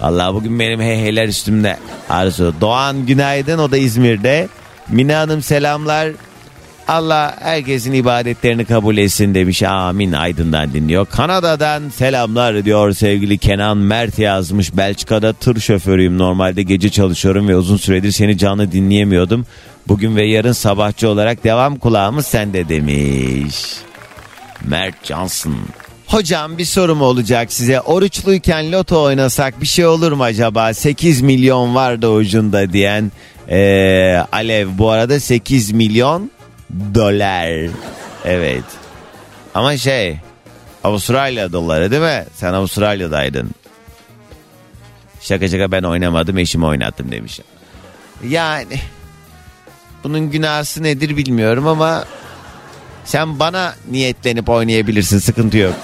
Allah 0.00 0.34
bugün 0.34 0.60
benim 0.60 0.80
heyheyler 0.80 1.28
üstümde. 1.28 1.78
Arzu 2.10 2.54
Doğan 2.60 3.06
günaydın 3.06 3.58
o 3.58 3.70
da 3.70 3.76
İzmir'de. 3.76 4.48
Mine 4.88 5.14
Hanım 5.14 5.42
selamlar. 5.42 6.08
Allah 6.88 7.36
herkesin 7.40 7.92
ibadetlerini 7.92 8.64
kabul 8.64 8.96
etsin 8.96 9.34
demiş. 9.34 9.62
Amin 9.62 10.12
Aydın'dan 10.12 10.72
dinliyor. 10.72 11.06
Kanada'dan 11.06 11.88
selamlar 11.88 12.64
diyor 12.64 12.92
sevgili 12.92 13.38
Kenan 13.38 13.76
Mert 13.76 14.18
yazmış. 14.18 14.76
Belçika'da 14.76 15.32
tır 15.32 15.60
şoförüyüm. 15.60 16.18
Normalde 16.18 16.62
gece 16.62 16.90
çalışıyorum 16.90 17.48
ve 17.48 17.56
uzun 17.56 17.76
süredir 17.76 18.10
seni 18.10 18.38
canlı 18.38 18.72
dinleyemiyordum. 18.72 19.46
Bugün 19.88 20.16
ve 20.16 20.26
yarın 20.26 20.52
sabahçı 20.52 21.08
olarak 21.08 21.44
devam 21.44 21.76
kulağımız 21.76 22.26
sende 22.26 22.68
demiş. 22.68 23.56
Mert 24.64 25.06
Johnson. 25.06 25.56
Hocam 26.06 26.58
bir 26.58 26.64
sorum 26.64 27.02
olacak 27.02 27.52
size. 27.52 27.80
Oruçluyken 27.80 28.72
loto 28.72 29.02
oynasak 29.02 29.60
bir 29.60 29.66
şey 29.66 29.86
olur 29.86 30.12
mu 30.12 30.22
acaba? 30.22 30.74
8 30.74 31.20
milyon 31.20 31.74
vardı 31.74 32.08
ucunda 32.08 32.72
diyen 32.72 33.12
ee, 33.48 34.16
Alev. 34.32 34.68
Bu 34.78 34.90
arada 34.90 35.20
8 35.20 35.72
milyon 35.72 36.30
dolar. 36.94 37.70
Evet. 38.24 38.64
Ama 39.54 39.76
şey 39.76 40.18
Avustralya 40.84 41.52
doları 41.52 41.90
değil 41.90 42.02
mi? 42.02 42.24
Sen 42.34 42.52
Avustralya'daydın. 42.52 43.50
Şaka 45.20 45.48
şaka 45.48 45.72
ben 45.72 45.82
oynamadım 45.82 46.38
eşimi 46.38 46.66
oynattım 46.66 47.12
demiş. 47.12 47.40
Yani 48.28 48.78
bunun 50.04 50.30
günahı 50.30 50.82
nedir 50.82 51.16
bilmiyorum 51.16 51.66
ama 51.66 52.04
sen 53.04 53.38
bana 53.38 53.74
niyetlenip 53.90 54.48
oynayabilirsin 54.48 55.18
sıkıntı 55.18 55.58
yok. 55.58 55.74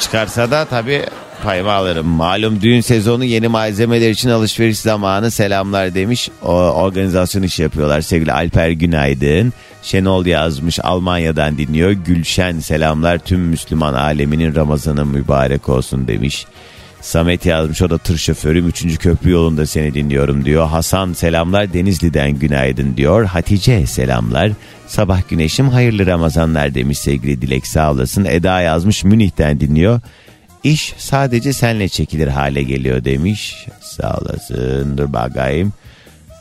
Çıkarsa 0.00 0.50
da 0.50 0.64
tabii 0.64 1.06
payımı 1.42 1.72
alırım. 1.72 2.06
Malum 2.06 2.62
düğün 2.62 2.80
sezonu 2.80 3.24
yeni 3.24 3.48
malzemeler 3.48 4.10
için 4.10 4.30
alışveriş 4.30 4.78
zamanı 4.78 5.30
selamlar 5.30 5.94
demiş. 5.94 6.30
O, 6.42 6.52
organizasyon 6.52 7.42
işi 7.42 7.62
yapıyorlar 7.62 8.00
sevgili 8.00 8.32
Alper 8.32 8.70
Günaydın. 8.70 9.52
Şenol 9.82 10.26
yazmış 10.26 10.78
Almanya'dan 10.82 11.58
dinliyor. 11.58 11.90
Gülşen 11.90 12.60
selamlar 12.60 13.18
tüm 13.18 13.40
Müslüman 13.40 13.94
aleminin 13.94 14.54
Ramazanı 14.54 15.06
mübarek 15.06 15.68
olsun 15.68 16.08
demiş. 16.08 16.46
Samet 17.00 17.46
yazmış 17.46 17.82
o 17.82 17.90
da 17.90 17.98
tır 17.98 18.18
şoförüm 18.18 18.68
3. 18.68 18.98
köprü 18.98 19.30
yolunda 19.30 19.66
seni 19.66 19.94
dinliyorum 19.94 20.44
diyor. 20.44 20.66
Hasan 20.66 21.12
selamlar 21.12 21.72
Denizli'den 21.72 22.32
günaydın 22.32 22.96
diyor. 22.96 23.24
Hatice 23.24 23.86
selamlar. 23.86 24.50
Sabah 24.86 25.28
güneşim 25.28 25.68
hayırlı 25.68 26.06
Ramazanlar 26.06 26.74
demiş 26.74 26.98
sevgili 26.98 27.42
Dilek 27.42 27.66
sağ 27.66 27.92
olasın. 27.92 28.24
Eda 28.24 28.60
yazmış 28.60 29.04
Münih'ten 29.04 29.60
dinliyor. 29.60 30.00
İş 30.64 30.94
sadece 30.98 31.52
senle 31.52 31.88
çekilir 31.88 32.28
hale 32.28 32.62
geliyor 32.62 33.04
demiş. 33.04 33.66
Sağ 33.80 34.18
olasın 34.18 34.98
dur 34.98 35.12
bakayım. 35.12 35.72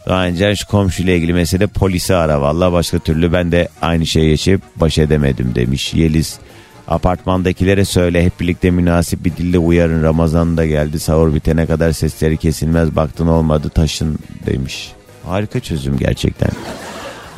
Daha 0.08 0.26
önce 0.26 0.56
şu 0.56 0.68
komşuyla 0.68 1.14
ilgili 1.14 1.34
mesele 1.34 1.68
polisi 1.68 2.16
ara 2.16 2.42
valla 2.42 2.72
başka 2.74 3.00
türlü 3.00 3.34
ben 3.34 3.52
de 3.52 3.70
aynı 3.82 4.06
şeyi 4.06 4.30
yaşayıp 4.30 4.62
baş 4.76 4.98
edemedim 4.98 5.56
demiş. 5.56 5.94
Yeliz 5.94 6.40
apartmandakilere 6.88 7.86
söyle 7.86 8.26
hep 8.26 8.40
birlikte 8.40 8.72
münasip 8.72 9.26
bir 9.26 9.36
dille 9.36 9.58
uyarın 9.58 10.04
Ramazan 10.04 10.58
da 10.58 10.66
geldi 10.66 11.00
sahur 11.00 11.36
bitene 11.36 11.66
kadar 11.66 11.92
sesleri 11.92 12.38
kesilmez 12.38 12.96
baktın 12.96 13.28
olmadı 13.28 13.70
taşın 13.70 14.20
demiş. 14.46 14.92
Harika 15.26 15.60
çözüm 15.60 15.98
gerçekten. 15.98 16.52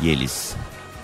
Yeliz. 0.04 0.54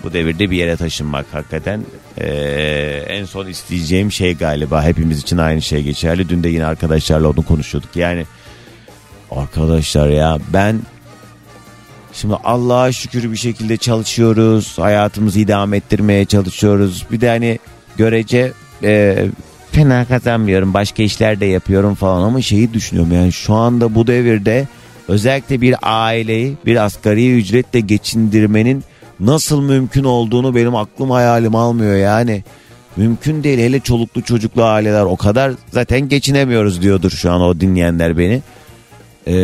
Bu 0.02 0.12
devirde 0.12 0.50
bir 0.50 0.56
yere 0.56 0.76
taşınmak 0.76 1.26
hakikaten 1.32 1.80
ee, 2.18 3.04
en 3.08 3.24
son 3.24 3.46
isteyeceğim 3.46 4.12
şey 4.12 4.36
galiba. 4.36 4.82
Hepimiz 4.84 5.18
için 5.18 5.38
aynı 5.38 5.62
şey 5.62 5.82
geçerli. 5.82 6.28
Dün 6.28 6.42
de 6.42 6.48
yine 6.48 6.66
arkadaşlarla 6.66 7.28
onu 7.28 7.42
konuşuyorduk. 7.42 7.96
Yani 7.96 8.26
arkadaşlar 9.30 10.08
ya 10.08 10.38
ben 10.52 10.80
Şimdi 12.12 12.34
Allah'a 12.34 12.92
şükür 12.92 13.32
bir 13.32 13.36
şekilde 13.36 13.76
çalışıyoruz. 13.76 14.78
Hayatımızı 14.78 15.40
idame 15.40 15.76
ettirmeye 15.76 16.24
çalışıyoruz. 16.24 17.06
Bir 17.12 17.20
de 17.20 17.28
hani 17.28 17.58
görece 17.96 18.52
e, 18.82 19.26
fena 19.72 20.04
kazanmıyorum. 20.04 20.74
Başka 20.74 21.02
işler 21.02 21.40
de 21.40 21.46
yapıyorum 21.46 21.94
falan 21.94 22.22
ama 22.22 22.42
şeyi 22.42 22.74
düşünüyorum. 22.74 23.12
Yani 23.12 23.32
şu 23.32 23.54
anda 23.54 23.94
bu 23.94 24.06
devirde 24.06 24.68
özellikle 25.08 25.60
bir 25.60 25.74
aileyi 25.82 26.56
bir 26.66 26.84
asgari 26.84 27.36
ücretle 27.36 27.80
geçindirmenin 27.80 28.84
nasıl 29.20 29.62
mümkün 29.62 30.04
olduğunu 30.04 30.54
benim 30.54 30.76
aklım 30.76 31.10
hayalim 31.10 31.54
almıyor 31.54 31.96
yani. 31.96 32.44
Mümkün 32.96 33.44
değil 33.44 33.58
hele 33.58 33.80
çoluklu 33.80 34.22
çocuklu 34.22 34.64
aileler 34.64 35.02
o 35.02 35.16
kadar 35.16 35.52
zaten 35.72 36.08
geçinemiyoruz 36.08 36.82
diyordur 36.82 37.10
şu 37.10 37.32
an 37.32 37.40
o 37.40 37.60
dinleyenler 37.60 38.18
beni. 38.18 38.42
Ee, 39.30 39.34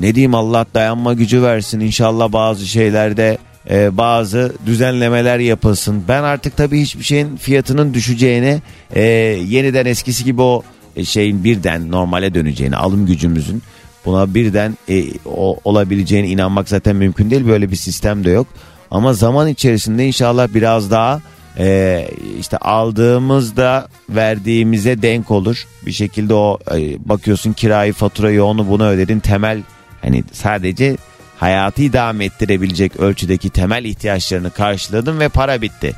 ne 0.00 0.14
diyeyim 0.14 0.34
Allah 0.34 0.66
dayanma 0.74 1.14
gücü 1.14 1.42
versin 1.42 1.80
inşallah 1.80 2.32
bazı 2.32 2.66
şeylerde 2.66 3.38
e, 3.70 3.96
bazı 3.96 4.52
düzenlemeler 4.66 5.38
yapılsın. 5.38 6.04
Ben 6.08 6.22
artık 6.22 6.56
tabii 6.56 6.80
hiçbir 6.80 7.04
şeyin 7.04 7.36
fiyatının 7.36 7.94
düşeceğini 7.94 8.62
e, 8.94 9.02
yeniden 9.48 9.86
eskisi 9.86 10.24
gibi 10.24 10.42
o 10.42 10.62
şeyin 11.04 11.44
birden 11.44 11.90
normale 11.90 12.34
döneceğini 12.34 12.76
alım 12.76 13.06
gücümüzün 13.06 13.62
buna 14.04 14.34
birden 14.34 14.76
e, 14.88 15.04
o, 15.24 15.58
olabileceğine 15.64 16.28
inanmak 16.28 16.68
zaten 16.68 16.96
mümkün 16.96 17.30
değil. 17.30 17.46
Böyle 17.46 17.70
bir 17.70 17.76
sistem 17.76 18.24
de 18.24 18.30
yok. 18.30 18.46
Ama 18.90 19.12
zaman 19.12 19.48
içerisinde 19.48 20.06
inşallah 20.06 20.48
biraz 20.54 20.90
daha 20.90 21.20
e, 21.58 22.08
işte 22.38 22.56
aldığımızda 22.56 23.88
verdiğimize 24.08 25.02
denk 25.02 25.30
olur. 25.30 25.66
Bir 25.86 25.92
şekilde 25.92 26.34
o 26.34 26.58
e, 26.76 27.08
bakıyorsun 27.08 27.52
kirayı 27.52 27.92
faturayı 27.92 28.44
onu 28.44 28.68
bunu 28.68 28.86
ödedin 28.86 29.20
temel 29.20 29.62
hani 30.02 30.24
sadece 30.32 30.96
hayatı 31.38 31.82
idame 31.82 32.24
ettirebilecek 32.24 32.96
ölçüdeki 32.96 33.50
temel 33.50 33.84
ihtiyaçlarını 33.84 34.50
karşıladın 34.50 35.20
ve 35.20 35.28
para 35.28 35.62
bitti. 35.62 35.94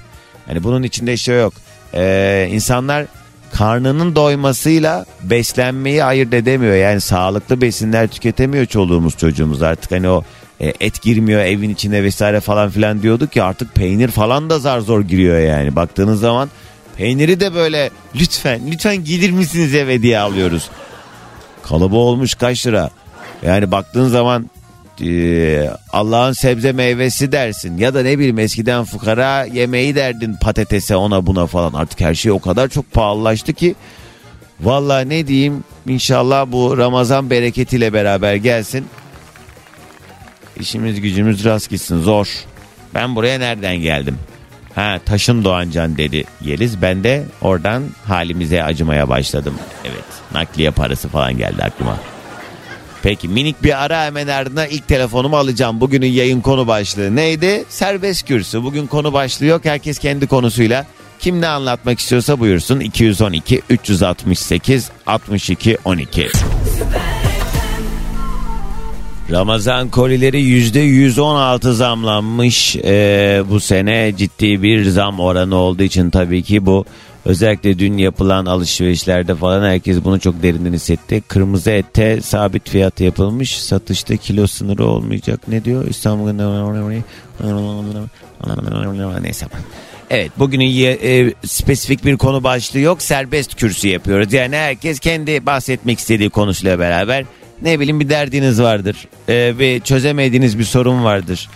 Hani 0.46 0.64
bunun 0.64 0.82
içinde 0.82 1.16
şey 1.16 1.40
yok. 1.40 1.52
Ee, 1.94 2.48
insanlar 2.50 3.06
karnının 3.52 4.16
doymasıyla 4.16 5.06
beslenmeyi 5.22 6.04
ayırt 6.04 6.34
edemiyor. 6.34 6.74
Yani 6.74 7.00
sağlıklı 7.00 7.60
besinler 7.60 8.08
tüketemiyor 8.08 8.66
çoluğumuz 8.66 9.16
çocuğumuz 9.16 9.62
artık 9.62 9.90
hani 9.90 10.08
o 10.08 10.22
e, 10.62 10.72
et 10.80 11.02
girmiyor 11.02 11.40
evin 11.40 11.70
içine 11.70 12.02
vesaire 12.02 12.40
falan 12.40 12.70
filan 12.70 13.02
diyorduk 13.02 13.36
ya 13.36 13.44
artık 13.44 13.74
peynir 13.74 14.08
falan 14.08 14.50
da 14.50 14.58
zar 14.58 14.80
zor 14.80 15.00
giriyor 15.00 15.38
yani. 15.38 15.76
Baktığınız 15.76 16.20
zaman 16.20 16.50
peyniri 16.96 17.40
de 17.40 17.54
böyle 17.54 17.90
lütfen 18.14 18.60
lütfen 18.70 19.04
gelir 19.04 19.30
misiniz 19.30 19.74
eve 19.74 20.02
diye 20.02 20.18
alıyoruz. 20.18 20.70
Kalıbı 21.62 21.96
olmuş 21.96 22.34
kaç 22.34 22.66
lira? 22.66 22.90
Yani 23.42 23.70
baktığın 23.70 24.08
zaman 24.08 24.50
e, 25.00 25.70
Allah'ın 25.92 26.32
sebze 26.32 26.72
meyvesi 26.72 27.32
dersin 27.32 27.78
ya 27.78 27.94
da 27.94 28.02
ne 28.02 28.18
bileyim 28.18 28.38
eskiden 28.38 28.84
fukara 28.84 29.44
yemeği 29.44 29.94
derdin 29.94 30.34
patatese 30.40 30.96
ona 30.96 31.26
buna 31.26 31.46
falan 31.46 31.72
artık 31.72 32.00
her 32.00 32.14
şey 32.14 32.32
o 32.32 32.38
kadar 32.38 32.68
çok 32.68 32.92
pahalılaştı 32.92 33.52
ki 33.52 33.74
valla 34.60 35.00
ne 35.00 35.26
diyeyim 35.26 35.64
inşallah 35.88 36.46
bu 36.52 36.78
Ramazan 36.78 37.30
bereketiyle 37.30 37.92
beraber 37.92 38.34
gelsin 38.34 38.86
işimiz 40.60 41.00
gücümüz 41.00 41.44
rast 41.44 41.70
gitsin 41.70 42.02
zor 42.02 42.28
ben 42.94 43.16
buraya 43.16 43.38
nereden 43.38 43.76
geldim 43.76 44.18
ha 44.74 44.98
taşın 45.06 45.44
Doğancan 45.44 45.96
dedi 45.96 46.24
Yeliz 46.40 46.82
ben 46.82 47.04
de 47.04 47.24
oradan 47.40 47.82
halimize 48.04 48.62
acımaya 48.62 49.08
başladım 49.08 49.54
evet 49.84 50.04
nakliye 50.32 50.70
parası 50.70 51.08
falan 51.08 51.38
geldi 51.38 51.62
aklıma 51.64 51.98
Peki 53.02 53.28
minik 53.28 53.62
bir 53.62 53.84
ara 53.84 54.04
hemen 54.04 54.28
ardından 54.28 54.68
ilk 54.68 54.88
telefonumu 54.88 55.36
alacağım. 55.36 55.80
Bugünün 55.80 56.06
yayın 56.06 56.40
konu 56.40 56.66
başlığı 56.66 57.16
neydi? 57.16 57.64
Serbest 57.68 58.26
kürsü. 58.26 58.62
Bugün 58.62 58.86
konu 58.86 59.12
başlığı 59.12 59.46
yok. 59.46 59.64
Herkes 59.64 59.98
kendi 59.98 60.26
konusuyla 60.26 60.86
kim 61.18 61.40
ne 61.40 61.48
anlatmak 61.48 61.98
istiyorsa 61.98 62.40
buyursun. 62.40 62.80
212 62.80 63.62
368 63.70 64.90
62 65.06 65.78
12. 65.84 66.28
Ramazan 69.30 69.88
kolileri 69.88 70.42
%116 70.42 71.72
zamlanmış. 71.72 72.76
Ee, 72.76 73.42
bu 73.50 73.60
sene 73.60 74.12
ciddi 74.16 74.62
bir 74.62 74.84
zam 74.84 75.20
oranı 75.20 75.56
olduğu 75.56 75.82
için 75.82 76.10
tabii 76.10 76.42
ki 76.42 76.66
bu 76.66 76.84
Özellikle 77.24 77.78
dün 77.78 77.98
yapılan 77.98 78.46
alışverişlerde 78.46 79.34
falan 79.34 79.64
herkes 79.64 80.04
bunu 80.04 80.20
çok 80.20 80.42
derinden 80.42 80.72
hissetti. 80.72 81.22
Kırmızı 81.28 81.70
ette 81.70 82.20
sabit 82.20 82.70
fiyat 82.70 83.00
yapılmış. 83.00 83.58
Satışta 83.58 84.16
kilo 84.16 84.46
sınırı 84.46 84.86
olmayacak. 84.86 85.48
Ne 85.48 85.64
diyor? 85.64 85.88
İstanbul'un 85.88 86.38
neyse. 89.22 89.46
Evet 90.10 90.32
bugünün 90.38 90.64
ye, 90.64 90.92
e, 90.92 91.34
spesifik 91.44 92.04
bir 92.04 92.16
konu 92.16 92.44
başlığı 92.44 92.78
yok. 92.78 93.02
Serbest 93.02 93.54
kürsü 93.54 93.88
yapıyoruz. 93.88 94.32
Yani 94.32 94.56
herkes 94.56 95.00
kendi 95.00 95.46
bahsetmek 95.46 95.98
istediği 95.98 96.30
konusuyla 96.30 96.78
beraber 96.78 97.24
ne 97.62 97.80
bileyim 97.80 98.00
bir 98.00 98.08
derdiniz 98.08 98.62
vardır. 98.62 98.96
E, 99.28 99.58
ve 99.58 99.80
çözemediğiniz 99.80 100.58
bir 100.58 100.64
sorun 100.64 101.04
vardır. 101.04 101.48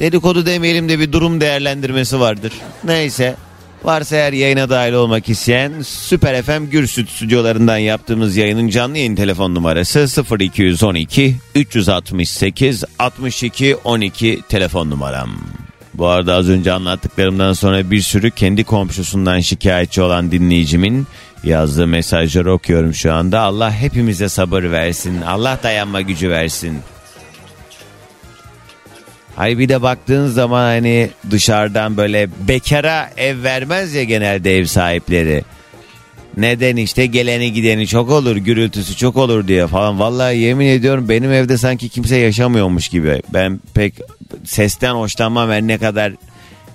Dedikodu 0.00 0.46
demeyelim 0.46 0.88
de 0.88 0.98
bir 0.98 1.12
durum 1.12 1.40
değerlendirmesi 1.40 2.20
vardır. 2.20 2.52
Neyse 2.84 3.36
Varsa 3.84 4.16
eğer 4.16 4.32
yayına 4.32 4.70
dahil 4.70 4.92
olmak 4.92 5.28
isteyen 5.28 5.72
Süper 5.82 6.42
FM 6.42 6.64
Gürsüt 6.70 7.10
stüdyolarından 7.10 7.78
yaptığımız 7.78 8.36
yayının 8.36 8.68
canlı 8.68 8.98
yayın 8.98 9.16
telefon 9.16 9.54
numarası 9.54 10.24
0212 10.40 11.36
368 11.54 12.84
62 12.98 13.76
12 13.84 14.40
telefon 14.48 14.90
numaram. 14.90 15.30
Bu 15.94 16.06
arada 16.06 16.34
az 16.34 16.48
önce 16.48 16.72
anlattıklarımdan 16.72 17.52
sonra 17.52 17.90
bir 17.90 18.00
sürü 18.00 18.30
kendi 18.30 18.64
komşusundan 18.64 19.40
şikayetçi 19.40 20.02
olan 20.02 20.30
dinleyicimin 20.30 21.06
yazdığı 21.44 21.86
mesajları 21.86 22.52
okuyorum 22.52 22.94
şu 22.94 23.12
anda. 23.12 23.40
Allah 23.40 23.72
hepimize 23.72 24.28
sabır 24.28 24.62
versin. 24.62 25.20
Allah 25.20 25.58
dayanma 25.62 26.00
gücü 26.00 26.30
versin. 26.30 26.78
Hayır 29.36 29.58
bir 29.58 29.68
de 29.68 29.82
baktığın 29.82 30.28
zaman 30.28 30.64
hani 30.64 31.10
dışarıdan 31.30 31.96
böyle 31.96 32.28
bekara 32.48 33.10
ev 33.16 33.42
vermez 33.42 33.94
ya 33.94 34.04
genelde 34.04 34.58
ev 34.58 34.64
sahipleri. 34.64 35.44
Neden 36.36 36.76
işte 36.76 37.06
geleni 37.06 37.52
gideni 37.52 37.86
çok 37.86 38.10
olur 38.10 38.36
gürültüsü 38.36 38.96
çok 38.96 39.16
olur 39.16 39.48
diye 39.48 39.66
falan. 39.66 40.00
Vallahi 40.00 40.38
yemin 40.38 40.66
ediyorum 40.66 41.08
benim 41.08 41.32
evde 41.32 41.58
sanki 41.58 41.88
kimse 41.88 42.16
yaşamıyormuş 42.16 42.88
gibi. 42.88 43.22
Ben 43.32 43.60
pek 43.74 43.94
sesten 44.44 44.94
hoşlanmam 44.94 45.50
her 45.50 45.62
ne 45.62 45.78
kadar 45.78 46.12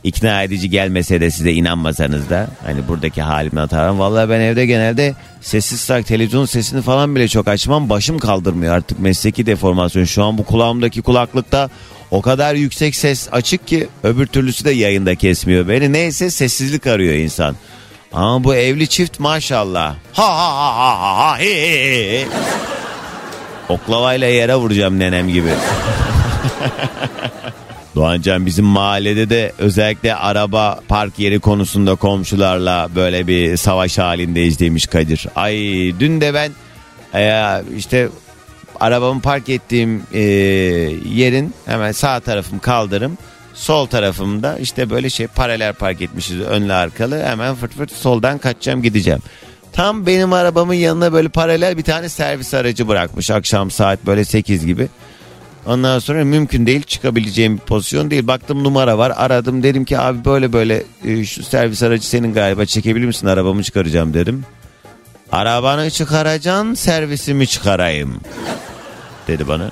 ikna 0.07 0.43
edici 0.43 0.69
gelmese 0.69 1.21
de 1.21 1.31
size 1.31 1.51
inanmasanız 1.51 2.29
da 2.29 2.47
hani 2.65 2.87
buradaki 2.87 3.21
halimden 3.21 3.61
atarım. 3.61 3.99
Vallahi 3.99 4.29
ben 4.29 4.39
evde 4.39 4.65
genelde 4.65 5.13
sessiz 5.41 5.79
sak 5.79 6.07
televizyon 6.07 6.45
sesini 6.45 6.81
falan 6.81 7.15
bile 7.15 7.27
çok 7.27 7.47
açmam. 7.47 7.89
Başım 7.89 8.19
kaldırmıyor 8.19 8.75
artık 8.75 8.99
mesleki 8.99 9.45
deformasyon. 9.45 10.03
Şu 10.03 10.23
an 10.23 10.37
bu 10.37 10.43
kulağımdaki 10.43 11.01
kulaklıkta 11.01 11.69
o 12.11 12.21
kadar 12.21 12.55
yüksek 12.55 12.95
ses 12.95 13.27
açık 13.31 13.67
ki 13.67 13.87
öbür 14.03 14.25
türlüsü 14.25 14.65
de 14.65 14.71
yayında 14.71 15.15
kesmiyor 15.15 15.67
beni. 15.67 15.93
Neyse 15.93 16.29
sessizlik 16.29 16.87
arıyor 16.87 17.13
insan. 17.13 17.55
Ama 18.13 18.43
bu 18.43 18.55
evli 18.55 18.87
çift 18.87 19.19
maşallah. 19.19 19.95
Ha 20.13 20.37
ha 20.37 20.55
ha 20.55 20.77
ha 20.77 20.99
ha 20.99 21.17
ha 21.17 21.39
he 21.39 21.45
he 21.45 22.19
he. 22.19 22.27
Oklavayla 23.69 24.27
yere 24.27 24.55
vuracağım 24.55 24.99
nenem 24.99 25.29
gibi. 25.29 25.49
Doğancan 27.97 28.45
bizim 28.45 28.65
mahallede 28.65 29.29
de 29.29 29.51
özellikle 29.57 30.15
araba 30.15 30.79
park 30.87 31.19
yeri 31.19 31.39
konusunda 31.39 31.95
komşularla 31.95 32.89
böyle 32.95 33.27
bir 33.27 33.57
savaş 33.57 33.97
halindeyiz 33.97 34.59
demiş 34.59 34.87
Kadir. 34.87 35.25
Ay 35.35 35.55
dün 35.99 36.21
de 36.21 36.33
ben 36.33 36.51
e, 37.13 37.61
işte 37.77 38.09
arabamı 38.79 39.21
park 39.21 39.49
ettiğim 39.49 40.03
e, 40.13 40.21
yerin 41.13 41.53
hemen 41.65 41.91
sağ 41.91 42.19
tarafım 42.19 42.59
kaldırım. 42.59 43.17
Sol 43.53 43.85
tarafımda 43.85 44.57
işte 44.57 44.89
böyle 44.89 45.09
şey 45.09 45.27
paralel 45.27 45.73
park 45.73 46.01
etmişiz 46.01 46.39
önlü 46.41 46.73
arkalı 46.73 47.23
hemen 47.23 47.55
fırt 47.55 47.73
fırt 47.73 47.91
soldan 47.91 48.37
kaçacağım 48.37 48.81
gideceğim. 48.81 49.21
Tam 49.73 50.05
benim 50.05 50.33
arabamın 50.33 50.73
yanına 50.73 51.13
böyle 51.13 51.29
paralel 51.29 51.77
bir 51.77 51.83
tane 51.83 52.09
servis 52.09 52.53
aracı 52.53 52.87
bırakmış 52.87 53.31
akşam 53.31 53.71
saat 53.71 54.05
böyle 54.05 54.25
8 54.25 54.65
gibi. 54.65 54.87
Ondan 55.67 55.99
sonra 55.99 56.25
mümkün 56.25 56.65
değil 56.65 56.83
çıkabileceğim 56.83 57.57
bir 57.57 57.61
pozisyon 57.61 58.11
değil. 58.11 58.27
Baktım 58.27 58.63
numara 58.63 58.97
var 58.97 59.13
aradım 59.15 59.63
dedim 59.63 59.85
ki 59.85 59.99
abi 59.99 60.25
böyle 60.25 60.53
böyle 60.53 60.83
e, 61.05 61.25
şu 61.25 61.43
servis 61.43 61.83
aracı 61.83 62.07
senin 62.07 62.33
galiba 62.33 62.65
çekebilir 62.65 63.05
misin 63.05 63.27
arabamı 63.27 63.63
çıkaracağım 63.63 64.13
dedim. 64.13 64.45
Arabanı 65.31 65.91
çıkaracaksın 65.91 66.73
servisimi 66.73 67.47
çıkarayım 67.47 68.21
dedi 69.27 69.47
bana. 69.47 69.71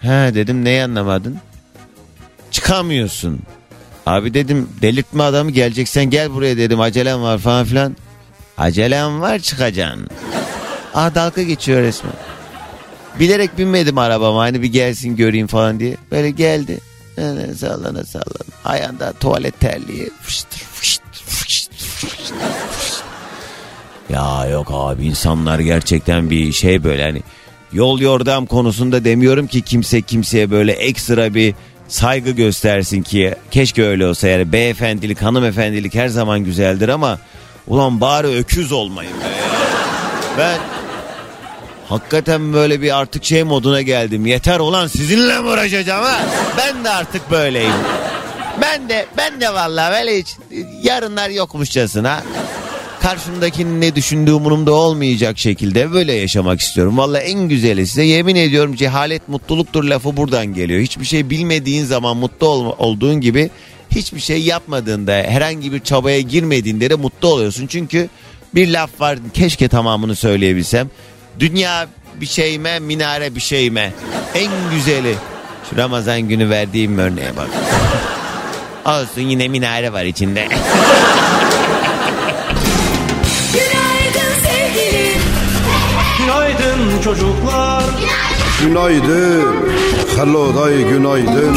He 0.00 0.34
dedim 0.34 0.64
neyi 0.64 0.82
anlamadın? 0.82 1.38
Çıkamıyorsun. 2.50 3.40
Abi 4.06 4.34
dedim 4.34 4.68
delirtme 4.82 5.22
adamı 5.22 5.50
geleceksen 5.50 6.04
gel 6.04 6.32
buraya 6.32 6.56
dedim 6.56 6.80
acelem 6.80 7.22
var 7.22 7.38
falan 7.38 7.64
filan. 7.64 7.96
Acelem 8.58 9.20
var 9.20 9.38
çıkacaksın. 9.38 10.08
Ah 10.94 11.14
dalga 11.14 11.42
geçiyor 11.42 11.82
resmen. 11.82 12.12
Bilerek 13.20 13.58
binmedim 13.58 13.98
arabama 13.98 14.40
hani 14.40 14.62
bir 14.62 14.72
gelsin 14.72 15.16
göreyim 15.16 15.46
falan 15.46 15.80
diye. 15.80 15.96
Böyle 16.10 16.30
geldi. 16.30 16.78
Sallana 17.58 18.04
sallana. 18.04 18.52
Ayağında 18.64 19.12
tuvalet 19.12 19.60
terliği. 19.60 20.10
Fıştır 20.22 20.58
fıştır 20.58 21.24
fıştır 21.26 21.76
fıştır. 21.76 22.36
Ya 24.10 24.46
yok 24.46 24.68
abi 24.72 25.04
insanlar 25.06 25.58
gerçekten 25.58 26.30
bir 26.30 26.52
şey 26.52 26.84
böyle 26.84 27.02
hani 27.04 27.22
yol 27.72 28.00
yordam 28.00 28.46
konusunda 28.46 29.04
demiyorum 29.04 29.46
ki 29.46 29.62
kimse 29.62 30.02
kimseye 30.02 30.50
böyle 30.50 30.72
ekstra 30.72 31.34
bir 31.34 31.54
saygı 31.88 32.30
göstersin 32.30 33.02
ki 33.02 33.34
keşke 33.50 33.86
öyle 33.86 34.06
olsa 34.06 34.28
yani 34.28 34.52
beyefendilik 34.52 35.22
hanımefendilik 35.22 35.94
her 35.94 36.08
zaman 36.08 36.40
güzeldir 36.44 36.88
ama 36.88 37.18
ulan 37.66 38.00
bari 38.00 38.26
öküz 38.26 38.72
olmayın 38.72 39.12
be 39.20 39.24
Ben 40.38 40.58
hakikaten 41.92 42.52
böyle 42.52 42.82
bir 42.82 42.98
artık 42.98 43.24
şey 43.24 43.42
moduna 43.42 43.82
geldim. 43.82 44.26
Yeter 44.26 44.60
ulan 44.60 44.86
sizinle 44.86 45.38
mi 45.38 45.48
uğraşacağım 45.48 46.04
ha? 46.04 46.20
Ben 46.58 46.84
de 46.84 46.90
artık 46.90 47.30
böyleyim. 47.30 47.72
Ben 48.60 48.88
de 48.88 49.06
ben 49.16 49.40
de 49.40 49.54
vallahi 49.54 49.92
böyle 49.92 50.18
hiç 50.18 50.36
yarınlar 50.82 51.30
yokmuşçasına 51.30 52.22
karşımdakinin 53.02 53.80
ne 53.80 53.94
düşündüğü 53.94 54.32
umurumda 54.32 54.72
olmayacak 54.72 55.38
şekilde 55.38 55.92
böyle 55.92 56.12
yaşamak 56.12 56.60
istiyorum. 56.60 56.98
Valla 56.98 57.18
en 57.18 57.48
güzeli 57.48 57.86
size 57.86 58.02
yemin 58.04 58.36
ediyorum 58.36 58.74
cehalet 58.76 59.28
mutluluktur 59.28 59.84
lafı 59.84 60.16
buradan 60.16 60.46
geliyor. 60.46 60.80
Hiçbir 60.80 61.04
şey 61.04 61.30
bilmediğin 61.30 61.84
zaman 61.84 62.16
mutlu 62.16 62.46
ol, 62.46 62.74
olduğun 62.78 63.20
gibi 63.20 63.50
hiçbir 63.90 64.20
şey 64.20 64.42
yapmadığında 64.42 65.12
herhangi 65.12 65.72
bir 65.72 65.80
çabaya 65.80 66.20
girmediğinde 66.20 66.90
de 66.90 66.94
mutlu 66.94 67.28
oluyorsun. 67.28 67.66
Çünkü 67.66 68.08
bir 68.54 68.68
laf 68.68 69.00
var 69.00 69.18
keşke 69.34 69.68
tamamını 69.68 70.16
söyleyebilsem. 70.16 70.90
Dünya 71.40 71.86
bir 72.20 72.26
şeyme 72.26 72.78
minare 72.78 73.34
bir 73.34 73.40
şeyme 73.40 73.92
en 74.34 74.50
güzeli. 74.74 75.14
Şu 75.70 75.76
Ramazan 75.76 76.20
günü 76.20 76.50
verdiğim 76.50 76.98
örneğe 76.98 77.36
bak. 77.36 77.48
Olsun 78.84 79.20
yine 79.20 79.48
minare 79.48 79.92
var 79.92 80.04
içinde. 80.04 80.48
Günaydın 86.18 87.02
çocuklar. 87.04 87.84
Günaydın. 88.62 89.44
Hello 90.16 90.54
day 90.54 90.82
günaydın. 90.82 91.56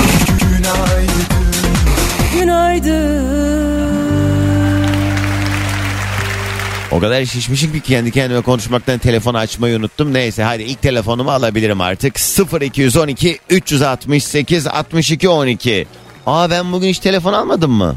O 6.91 6.99
kadar 6.99 7.25
şişmişim 7.25 7.73
ki 7.73 7.81
kendi 7.81 8.11
kendime 8.11 8.41
konuşmaktan 8.41 8.97
telefonu 8.99 9.37
açmayı 9.37 9.77
unuttum. 9.77 10.13
Neyse 10.13 10.43
hadi 10.43 10.63
ilk 10.63 10.81
telefonumu 10.81 11.31
alabilirim 11.31 11.81
artık. 11.81 12.19
0212 12.61 13.39
368 13.49 14.67
62 14.67 15.29
12. 15.29 15.87
Aa 16.25 16.49
ben 16.49 16.71
bugün 16.71 16.87
hiç 16.89 16.99
telefon 16.99 17.33
almadım 17.33 17.71
mı? 17.71 17.95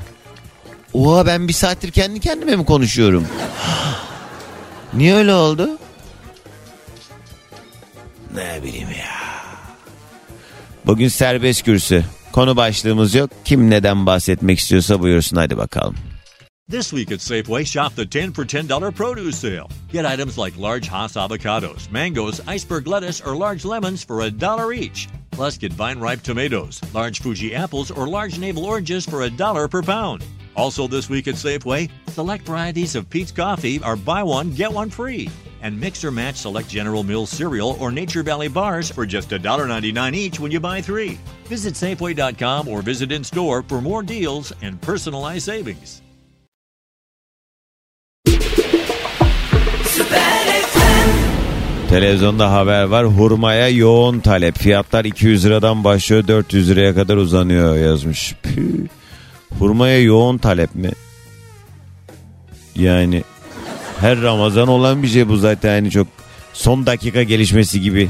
Oha 0.95 1.27
ben 1.27 1.49
bir 1.49 1.53
saattir 1.53 1.91
kendi 1.91 2.21
kendime 2.21 2.57
mi 2.57 2.65
konuşuyorum? 2.65 3.27
Niye 4.95 5.15
öyle 5.15 5.35
oldu? 5.35 5.69
Ne 8.35 8.63
bileyim 8.63 8.89
ya. 8.91 9.19
Bugün 10.87 11.09
serbest 11.09 11.65
kürsü. 11.65 12.05
Konu 12.33 12.57
başlığımız 12.57 13.15
yok. 13.15 13.31
Kim 13.45 13.71
neden 13.71 14.07
bahsetmek 14.07 14.59
istiyorsa 14.59 15.01
buyursun 15.01 15.37
hadi 15.37 15.57
bakalım. 15.57 15.95
This 16.71 16.93
week 16.93 17.13
at 17.13 17.21
Safeway, 17.21 17.67
shop 17.67 17.95
the 17.95 18.05
10 18.05 18.35
for 18.35 18.45
$10 18.45 18.95
produce 18.95 19.39
sale. 19.39 19.71
Get 19.89 20.05
items 20.05 20.37
like 20.37 20.55
large 20.59 20.87
Hass 20.87 21.15
avocados, 21.15 21.91
mangoes, 21.91 22.47
iceberg 22.47 22.87
lettuce, 22.87 23.23
or 23.23 23.35
large 23.35 23.65
lemons 23.65 24.05
for 24.05 24.21
a 24.21 24.31
dollar 24.31 24.75
each. 24.75 25.09
Plus, 25.31 25.57
get 25.57 25.73
vine 25.73 25.99
ripe 25.99 26.21
tomatoes, 26.21 26.83
large 26.93 27.23
Fuji 27.23 27.55
apples, 27.55 27.91
or 27.91 28.07
large 28.07 28.39
navel 28.39 28.67
oranges 28.67 29.07
for 29.07 29.23
a 29.23 29.31
dollar 29.31 29.67
per 29.67 29.81
pound. 29.83 30.23
Also, 30.57 30.87
this 30.87 31.09
week 31.09 31.27
at 31.27 31.37
Safeway, 31.37 31.89
select 32.09 32.45
varieties 32.45 32.95
of 32.95 33.09
Pete's 33.09 33.33
Coffee 33.33 33.81
are 33.83 33.97
buy 33.97 34.23
one, 34.23 34.53
get 34.53 34.71
one 34.71 34.91
free. 34.91 35.31
And 35.63 35.81
mix 35.81 36.05
or 36.05 36.11
match 36.11 36.37
select 36.37 36.69
General 36.69 37.03
Mills 37.03 37.31
cereal 37.31 37.79
or 37.81 37.91
Nature 37.91 38.23
Valley 38.23 38.49
bars 38.49 38.91
for 38.91 39.07
just 39.07 39.31
$1.99 39.31 40.15
each 40.15 40.39
when 40.39 40.53
you 40.53 40.61
buy 40.61 40.83
three. 40.83 41.19
Visit 41.47 41.73
Safeway.com 41.73 42.69
or 42.69 42.83
visit 42.83 43.11
in 43.11 43.25
store 43.25 43.63
for 43.63 43.81
more 43.81 44.03
deals 44.03 44.53
and 44.61 44.79
personalized 44.83 45.47
savings. 45.47 46.03
Televizyonda 51.89 52.53
haber 52.53 52.83
var. 52.85 53.07
Hurmaya 53.07 53.69
yoğun 53.69 54.21
talep. 54.21 54.59
Fiyatlar 54.59 55.05
200 55.05 55.45
liradan 55.47 55.85
başlıyor 55.85 56.29
400 56.29 56.71
liraya 56.71 56.95
kadar 56.95 57.17
uzanıyor 57.17 57.77
yazmış. 57.77 58.35
Püh. 58.43 58.63
Hurmaya 59.59 60.03
yoğun 60.03 60.39
talep 60.39 60.75
mi? 60.75 60.91
Yani 62.77 63.23
her 64.01 64.23
Ramazan 64.23 64.69
olan 64.69 65.03
bir 65.03 65.09
şey 65.09 65.29
bu 65.29 65.37
zaten 65.37 65.75
yani 65.75 65.91
çok 65.91 66.07
son 66.53 66.87
dakika 66.87 67.23
gelişmesi 67.23 67.81
gibi. 67.81 68.09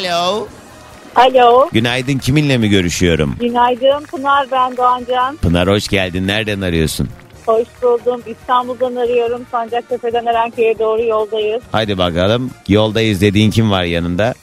Alo. 0.00 0.46
Alo, 1.16 1.68
Günaydın 1.72 2.18
kiminle 2.18 2.58
mi 2.58 2.68
görüşüyorum? 2.68 3.36
günaydın. 3.40 4.04
Pınar 4.04 4.46
ben 4.52 4.76
Doğancan. 4.76 5.36
Pınar 5.36 5.68
hoş 5.68 5.88
geldin. 5.88 6.26
Nereden 6.26 6.60
arıyorsun? 6.60 7.08
Hoş 7.48 7.68
buldum. 7.82 8.22
İstanbul'dan 8.26 8.96
arıyorum. 8.96 9.46
Sancaktepe'den 9.50 10.26
Erenköy'e 10.26 10.78
doğru 10.78 11.02
yoldayız. 11.02 11.62
Hadi 11.72 11.98
bakalım. 11.98 12.50
Yoldayız 12.68 13.20
dediğin 13.20 13.50
kim 13.50 13.70
var 13.70 13.82
yanında? 13.82 14.34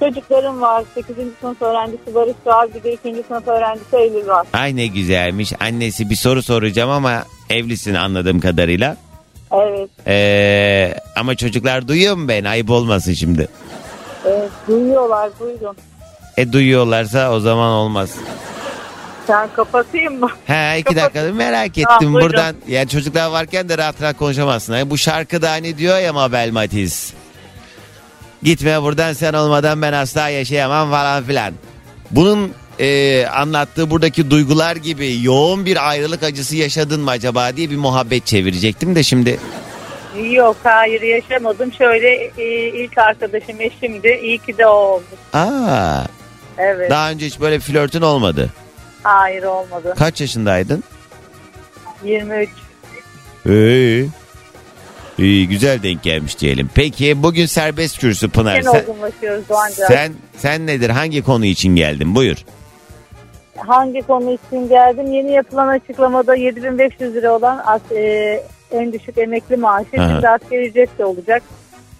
Çocuklarım 0.00 0.60
var. 0.60 0.84
8. 0.94 1.16
sınıf 1.40 1.62
öğrencisi 1.62 2.14
Barış 2.14 2.34
var. 2.46 2.68
Bir 2.74 2.82
de 2.82 2.92
2. 2.92 3.22
sınıf 3.28 3.48
öğrencisi 3.48 3.96
Eylül 3.96 4.26
var. 4.26 4.46
Ay 4.52 4.76
ne 4.76 4.86
güzelmiş. 4.86 5.52
Annesi 5.60 6.10
bir 6.10 6.16
soru 6.16 6.42
soracağım 6.42 6.90
ama 6.90 7.24
evlisin 7.50 7.94
anladığım 7.94 8.40
kadarıyla. 8.40 8.96
Evet. 9.52 9.90
Ee, 10.06 10.94
ama 11.16 11.34
çocuklar 11.34 11.88
duyuyor 11.88 12.16
mu 12.16 12.28
beni? 12.28 12.48
Ayıp 12.48 12.70
olmasın 12.70 13.12
şimdi. 13.12 13.48
evet 14.26 14.50
duyuyorlar. 14.68 15.30
Buyurun. 15.40 15.76
E 16.36 16.52
duyuyorlarsa 16.52 17.32
o 17.32 17.40
zaman 17.40 17.70
olmaz. 17.72 18.16
Sen 19.26 19.48
kapatayım 19.56 20.20
mı? 20.20 20.30
He 20.46 20.78
iki 20.78 20.94
Kapat. 20.94 21.14
dakika 21.14 21.32
merak 21.34 21.66
ettim. 21.68 21.84
Tamam, 21.88 22.14
buyurun. 22.14 22.30
Buradan 22.30 22.54
yani 22.68 22.88
çocuklar 22.88 23.30
varken 23.30 23.68
de 23.68 23.78
rahat 23.78 24.02
rahat 24.02 24.16
konuşamazsın. 24.18 24.76
Yani 24.76 24.90
bu 24.90 24.98
şarkıda 24.98 25.50
hani 25.50 25.78
diyor 25.78 25.98
ya 25.98 26.12
Mabel 26.12 26.50
Matiz. 26.50 27.12
Gitme 28.42 28.82
buradan 28.82 29.12
sen 29.12 29.32
olmadan 29.32 29.82
ben 29.82 29.92
asla 29.92 30.28
yaşayamam 30.28 30.90
falan 30.90 31.24
filan. 31.24 31.54
Bunun 32.10 32.52
e, 32.80 33.26
anlattığı 33.26 33.90
buradaki 33.90 34.30
duygular 34.30 34.76
gibi 34.76 35.22
yoğun 35.22 35.66
bir 35.66 35.88
ayrılık 35.90 36.22
acısı 36.22 36.56
yaşadın 36.56 37.00
mı 37.00 37.10
acaba 37.10 37.56
diye 37.56 37.70
bir 37.70 37.76
muhabbet 37.76 38.26
çevirecektim 38.26 38.94
de 38.94 39.02
şimdi. 39.02 39.40
Yok 40.30 40.56
hayır 40.62 41.02
yaşamadım. 41.02 41.72
Şöyle 41.72 42.08
e, 42.38 42.68
ilk 42.84 42.98
arkadaşım 42.98 43.60
eşimdi. 43.60 44.20
İyi 44.22 44.38
ki 44.38 44.58
de 44.58 44.66
o 44.66 44.70
oldu. 44.70 45.04
Aa, 45.32 46.02
Evet. 46.58 46.90
daha 46.90 47.10
önce 47.10 47.26
hiç 47.26 47.40
böyle 47.40 47.60
flörtün 47.60 48.02
olmadı. 48.02 48.50
Hayır 49.04 49.42
olmadı. 49.42 49.94
Kaç 49.98 50.20
yaşındaydın? 50.20 50.84
23. 52.04 52.48
İyi. 53.46 54.08
İyi 55.18 55.48
güzel 55.48 55.82
denk 55.82 56.02
gelmiş 56.02 56.38
diyelim. 56.40 56.70
Peki 56.74 57.22
bugün 57.22 57.46
serbest 57.46 57.98
kürsü 57.98 58.30
Pınar. 58.30 58.62
Sen, 58.62 58.80
olgunlaşıyoruz 58.80 59.44
sen, 59.88 60.12
sen 60.36 60.66
nedir? 60.66 60.90
Hangi 60.90 61.22
konu 61.22 61.44
için 61.44 61.76
geldin? 61.76 62.14
Buyur. 62.14 62.36
hangi 63.56 64.02
konu 64.02 64.32
için 64.32 64.68
geldim? 64.68 65.12
Yeni 65.12 65.32
yapılan 65.32 65.68
açıklamada 65.68 66.34
7500 66.34 67.14
lira 67.14 67.32
olan 67.32 67.62
as- 67.66 67.92
e, 67.92 68.42
en 68.70 68.92
düşük 68.92 69.18
emekli 69.18 69.56
maaşı 69.56 69.88
Aha. 69.98 70.08
şimdi 70.10 70.28
asgari 70.28 70.68
ücret 70.68 70.98
de 70.98 71.04
olacak. 71.04 71.42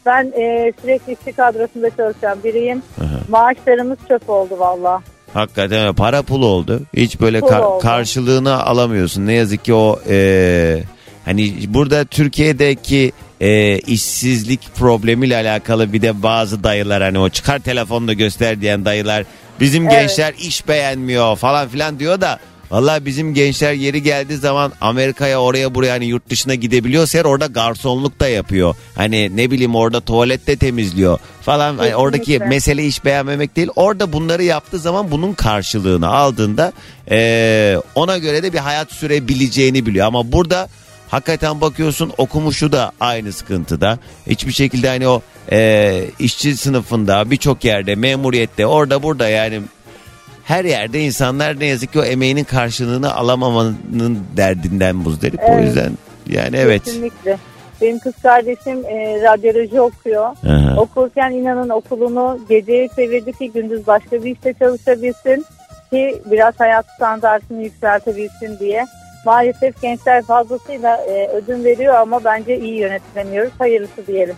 Ben 0.07 0.33
e, 0.37 0.73
sürekli 0.83 1.13
işçi 1.13 1.33
kadrosunda 1.33 1.91
çalışan 1.97 2.45
biriyim. 2.45 2.83
Aha. 3.01 3.21
Maaşlarımız 3.29 3.99
çöp 4.09 4.31
oldu 4.31 4.59
valla. 4.59 5.03
Hakikaten 5.35 5.95
para 5.95 6.23
pul 6.23 6.43
oldu. 6.43 6.83
Hiç 6.97 7.21
böyle 7.21 7.41
Pul 7.41 7.49
ka- 7.49 7.61
oldu. 7.61 7.83
karşılığını 7.83 8.63
alamıyorsun. 8.65 9.27
Ne 9.27 9.33
yazık 9.33 9.65
ki 9.65 9.75
o 9.75 10.01
e, 10.09 10.83
hani 11.25 11.55
burada 11.69 12.05
Türkiye'deki 12.05 13.13
e, 13.41 13.79
işsizlik 13.79 14.75
problemiyle 14.75 15.37
alakalı 15.37 15.93
bir 15.93 16.03
de 16.03 16.23
bazı 16.23 16.65
dayılar 16.65 17.03
hani 17.03 17.19
o 17.19 17.29
çıkar 17.29 17.59
telefonda 17.59 18.13
göster 18.13 18.61
diyen 18.61 18.85
dayılar 18.85 19.25
bizim 19.61 19.83
Evet. 19.83 19.93
gençler 20.01 20.35
iş 20.39 20.69
beğenmiyor 20.69 21.37
falan 21.37 21.69
filan 21.69 21.99
diyor 21.99 22.21
da 22.21 22.39
Valla 22.71 23.05
bizim 23.05 23.35
gençler 23.35 23.73
yeri 23.73 24.03
geldiği 24.03 24.37
zaman 24.37 24.73
Amerika'ya 24.81 25.41
oraya 25.41 25.75
buraya 25.75 25.93
hani 25.93 26.07
yurt 26.07 26.31
dışına 26.31 26.55
gidebiliyorsa 26.55 27.19
eğer 27.19 27.25
orada 27.25 27.47
garsonluk 27.47 28.21
da 28.21 28.29
yapıyor. 28.29 28.75
Hani 28.95 29.37
ne 29.37 29.51
bileyim 29.51 29.75
orada 29.75 30.01
tuvalette 30.01 30.57
temizliyor 30.57 31.19
falan. 31.43 31.59
Hani 31.67 31.77
Kesinlikle. 31.77 31.97
oradaki 31.97 32.39
mesele 32.39 32.85
iş 32.87 33.05
beğenmemek 33.05 33.57
değil. 33.57 33.69
Orada 33.77 34.13
bunları 34.13 34.43
yaptığı 34.45 34.79
zaman 34.79 35.11
bunun 35.11 35.33
karşılığını 35.35 36.09
aldığında 36.09 36.73
eee, 37.11 37.79
ona 37.95 38.19
göre 38.19 38.43
de 38.43 38.53
bir 38.53 38.59
hayat 38.59 38.93
sürebileceğini 38.93 39.87
biliyor. 39.87 40.07
Ama 40.07 40.33
burada 40.33 40.69
hakikaten 41.09 41.61
bakıyorsun 41.61 42.13
okumuşu 42.19 42.73
da 42.73 42.93
aynı 43.01 43.33
sıkıntıda. 43.33 43.99
Hiçbir 44.27 44.53
şekilde 44.53 44.89
hani 44.89 45.09
o 45.09 45.23
eee, 45.53 46.11
işçi 46.19 46.57
sınıfında 46.57 47.31
birçok 47.31 47.65
yerde 47.65 47.95
memuriyette 47.95 48.67
orada 48.67 49.03
burada 49.03 49.29
yani 49.29 49.61
her 50.45 50.65
yerde 50.65 51.01
insanlar 51.01 51.61
ne 51.61 51.67
yazık 51.67 51.93
ki 51.93 52.01
o 52.01 52.05
emeğinin 52.05 52.45
karşılığını 52.45 53.15
alamamanın 53.15 54.19
derdinden 54.37 54.97
muzdarip. 54.97 55.41
O 55.41 55.53
Evet. 55.53 55.65
yüzden 55.65 55.93
yani 56.27 56.57
evet. 56.57 56.85
Kesinlikle. 56.85 57.37
Benim 57.83 57.99
kız 57.99 58.15
kardeşim 58.23 58.85
e, 58.85 59.23
radyoloji 59.23 59.81
okuyor. 59.81 60.25
Aha. 60.25 60.77
Okurken 60.77 61.31
inanın 61.31 61.69
okulunu 61.69 62.39
geceye 62.49 62.89
çevirdi 62.97 63.33
ki 63.33 63.51
gündüz 63.53 63.87
başka 63.87 64.25
bir 64.25 64.35
işte 64.35 64.55
çalışabilsin 64.59 65.47
ki 65.91 66.23
biraz 66.31 66.61
hayat 66.61 66.87
standartını 66.97 67.63
yükseltebilsin 67.63 68.59
diye. 68.59 68.87
Maalesef 69.27 69.83
gençler 69.83 70.23
fazlasıyla 70.23 70.97
e, 70.97 71.29
ödün 71.29 71.65
veriyor 71.65 71.95
ama 71.95 72.25
bence 72.25 72.61
iyi 72.61 72.75
yönetilemiyoruz. 72.79 73.53
Hayırlısı 73.59 74.07
diyelim. 74.07 74.37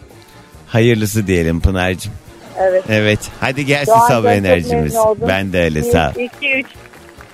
Hayırlısı 0.66 1.26
diyelim 1.26 1.60
Pınar'cığım. 1.60 2.12
Evet. 2.60 2.84
Evet. 2.88 3.20
Hadi 3.40 3.66
gelsin 3.66 4.00
sabah 4.08 4.32
enerjimiz. 4.32 4.94
Ben 5.28 5.52
de 5.52 5.62
öyle 5.62 5.82
sağ 5.82 6.08
ol. 6.16 6.20
iki, 6.20 6.52
üç. 6.52 6.66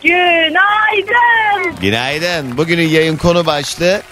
Günaydın. 0.03 1.81
Günaydın. 1.81 2.57
Bugünün 2.57 2.89
yayın 2.89 3.17
konu 3.17 3.47
başlığı 3.47 4.03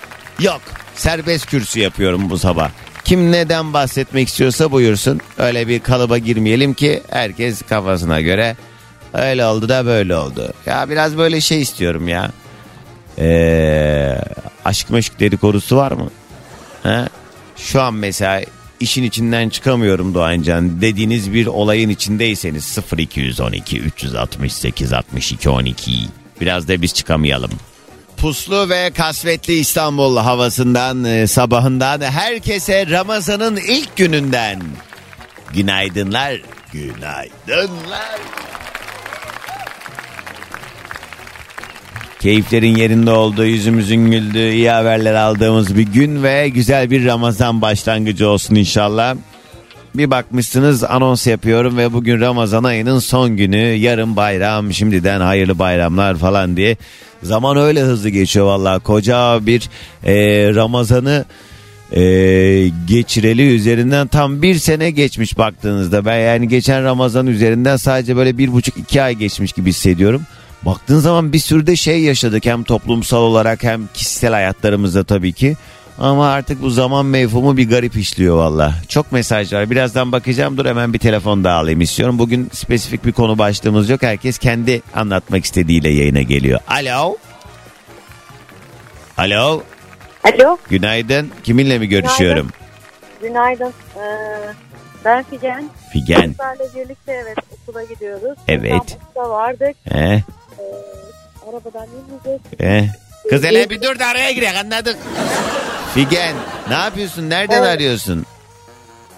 yok. 0.40 0.60
Serbest 0.94 1.46
kürsü 1.46 1.80
yapıyorum 1.80 2.30
bu 2.30 2.38
sabah. 2.38 2.70
Kim 3.04 3.32
neden 3.32 3.72
bahsetmek 3.72 4.28
istiyorsa 4.28 4.72
buyursun. 4.72 5.20
Öyle 5.38 5.68
bir 5.68 5.80
kalıba 5.80 6.18
girmeyelim 6.18 6.74
ki 6.74 7.02
herkes 7.10 7.62
kafasına 7.62 8.20
göre 8.20 8.56
öyle 9.14 9.44
oldu 9.44 9.68
da 9.68 9.86
böyle 9.86 10.16
oldu. 10.16 10.52
Ya 10.66 10.90
biraz 10.90 11.18
böyle 11.18 11.40
şey 11.40 11.60
istiyorum 11.62 12.08
ya. 12.08 12.30
Ee, 13.18 14.18
aşk 14.64 14.90
meşk 14.90 15.20
dedikodusu 15.20 15.76
var 15.76 15.92
mı? 15.92 16.10
Ha? 16.82 17.06
Şu 17.56 17.82
an 17.82 17.94
mesela 17.94 18.40
işin 18.80 19.02
içinden 19.02 19.48
çıkamıyorum 19.48 20.14
Doğancan 20.14 20.80
dediğiniz 20.80 21.32
bir 21.32 21.46
olayın 21.46 21.88
içindeyseniz 21.88 22.78
0212 22.98 23.80
368 23.80 24.92
62 24.92 25.50
12 25.50 25.92
biraz 26.40 26.68
da 26.68 26.82
biz 26.82 26.94
çıkamayalım. 26.94 27.50
Puslu 28.16 28.68
ve 28.68 28.90
kasvetli 28.90 29.52
İstanbul 29.52 30.16
havasından, 30.16 31.04
e, 31.04 31.26
sabahından 31.26 32.00
herkese 32.00 32.86
Ramazan'ın 32.86 33.56
ilk 33.56 33.96
gününden 33.96 34.62
günaydınlar, 35.54 36.42
günaydınlar. 36.72 38.18
Keyiflerin 42.20 42.76
yerinde 42.76 43.10
olduğu, 43.10 43.46
yüzümüzün 43.46 44.10
güldüğü, 44.10 44.50
iyi 44.50 44.70
haberler 44.70 45.14
aldığımız 45.14 45.76
bir 45.76 45.82
gün 45.82 46.22
ve 46.22 46.48
güzel 46.48 46.90
bir 46.90 47.04
Ramazan 47.04 47.62
başlangıcı 47.62 48.28
olsun 48.28 48.54
inşallah. 48.54 49.16
Bir 49.94 50.10
bakmışsınız 50.10 50.84
anons 50.84 51.26
yapıyorum 51.26 51.76
ve 51.76 51.92
bugün 51.92 52.20
Ramazan 52.20 52.64
ayının 52.64 52.98
son 52.98 53.36
günü. 53.36 53.56
Yarın 53.56 54.16
bayram, 54.16 54.72
şimdiden 54.72 55.20
hayırlı 55.20 55.58
bayramlar 55.58 56.16
falan 56.16 56.56
diye. 56.56 56.76
Zaman 57.22 57.56
öyle 57.56 57.80
hızlı 57.80 58.08
geçiyor 58.08 58.46
vallahi. 58.46 58.80
Koca 58.80 59.46
bir 59.46 59.68
e, 60.04 60.14
Ramazan'ı 60.54 61.24
e, 61.92 62.02
geçireli 62.88 63.54
üzerinden 63.54 64.06
tam 64.06 64.42
bir 64.42 64.54
sene 64.54 64.90
geçmiş 64.90 65.38
baktığınızda. 65.38 66.04
Ben 66.04 66.18
yani 66.18 66.48
geçen 66.48 66.84
Ramazan 66.84 67.26
üzerinden 67.26 67.76
sadece 67.76 68.16
böyle 68.16 68.38
bir 68.38 68.52
buçuk 68.52 68.76
iki 68.76 69.02
ay 69.02 69.14
geçmiş 69.14 69.52
gibi 69.52 69.68
hissediyorum. 69.68 70.22
Baktığın 70.62 70.98
zaman 70.98 71.32
bir 71.32 71.38
sürü 71.38 71.66
de 71.66 71.76
şey 71.76 72.00
yaşadık 72.02 72.46
hem 72.46 72.62
toplumsal 72.64 73.22
olarak 73.22 73.62
hem 73.62 73.88
kişisel 73.94 74.32
hayatlarımızda 74.32 75.04
tabii 75.04 75.32
ki. 75.32 75.56
Ama 75.98 76.30
artık 76.30 76.62
bu 76.62 76.70
zaman 76.70 77.06
mevhumu 77.06 77.56
bir 77.56 77.68
garip 77.68 77.96
işliyor 77.96 78.36
valla. 78.36 78.74
Çok 78.88 79.12
mesaj 79.12 79.52
var. 79.52 79.70
Birazdan 79.70 80.12
bakacağım. 80.12 80.56
Dur 80.56 80.66
hemen 80.66 80.92
bir 80.92 80.98
telefon 80.98 81.44
daha 81.44 81.58
alayım 81.58 81.80
istiyorum. 81.80 82.18
Bugün 82.18 82.48
spesifik 82.52 83.04
bir 83.06 83.12
konu 83.12 83.38
başlığımız 83.38 83.90
yok. 83.90 84.02
Herkes 84.02 84.38
kendi 84.38 84.82
anlatmak 84.94 85.44
istediğiyle 85.44 85.88
yayına 85.90 86.22
geliyor. 86.22 86.60
Alo. 86.68 87.16
Alo. 89.18 89.62
Alo. 90.24 90.56
Günaydın. 90.68 91.30
Kiminle 91.44 91.78
mi 91.78 91.88
görüşüyorum? 91.88 92.48
Günaydın. 93.22 93.72
Ee, 93.96 94.00
ben 95.04 95.22
Figen. 95.22 95.64
Figen. 95.92 96.30
Kızlarla 96.32 96.64
birlikte 96.74 97.12
evet 97.12 97.38
okula 97.62 97.84
gidiyoruz. 97.84 98.38
Evet. 98.48 98.72
İstanbul'da 98.88 99.30
vardık. 99.30 99.76
Eh, 99.90 99.96
Ee, 100.00 100.22
arabadan 101.50 101.86
ineceğiz. 102.12 102.40
eh. 102.60 102.88
Kız 103.30 103.44
hele 103.44 103.70
bir 103.70 103.82
dur 103.82 103.98
da 103.98 104.06
araya 104.06 104.32
girek 104.32 104.56
anladık. 104.64 104.96
Figen 105.94 106.34
ne 106.68 106.74
yapıyorsun? 106.74 107.30
Nereden 107.30 107.58
Evet. 107.62 107.68
arıyorsun? 107.68 108.26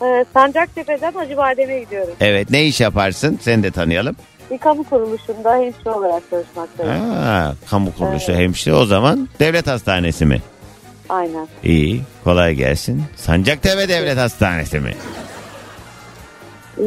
Ee, 0.03 0.25
Sancaktepe'den 0.35 1.13
Hacıbadem'e 1.13 1.81
gidiyorum. 1.81 2.15
Evet 2.21 2.51
ne 2.51 2.65
iş 2.65 2.81
yaparsın? 2.81 3.39
Seni 3.43 3.63
de 3.63 3.71
tanıyalım. 3.71 4.17
Bir 4.51 4.59
kamu 4.59 4.85
kuruluşunda 4.85 5.57
hemşire 5.57 5.91
olarak 5.91 6.23
çalışmaktayım. 6.31 7.11
Ha, 7.15 7.55
kamu 7.71 7.95
kuruluşu 7.99 8.33
hemşire 8.33 8.75
o 8.75 8.85
zaman 8.87 9.29
devlet 9.41 9.67
hastanesi 9.67 10.27
mi? 10.27 10.43
Aynen. 11.09 11.49
İyi 11.65 12.03
kolay 12.25 12.55
gelsin. 12.55 13.05
Sancaktepe 13.17 13.89
Devlet 13.89 14.19
Hastanesi 14.19 14.81
mi? 14.81 14.95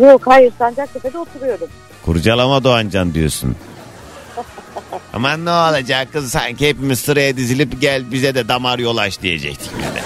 Yok 0.01 0.21
hayır 0.25 0.53
Sancaktepe'de 0.59 1.17
oturuyorum. 1.17 1.67
Kurcalama 2.05 2.63
Doğancan 2.63 3.13
diyorsun. 3.13 3.55
Aman 5.13 5.45
ne 5.45 5.49
olacak 5.51 6.07
kız 6.13 6.31
sanki 6.31 6.69
hepimiz 6.69 6.99
sıraya 6.99 7.37
dizilip 7.37 7.81
gel 7.81 8.11
bize 8.11 8.35
de 8.35 8.47
damar 8.47 8.79
yol 8.79 8.97
aç 8.97 9.21
diyecektik 9.21 9.71
biz 9.77 9.85
de. 9.85 10.01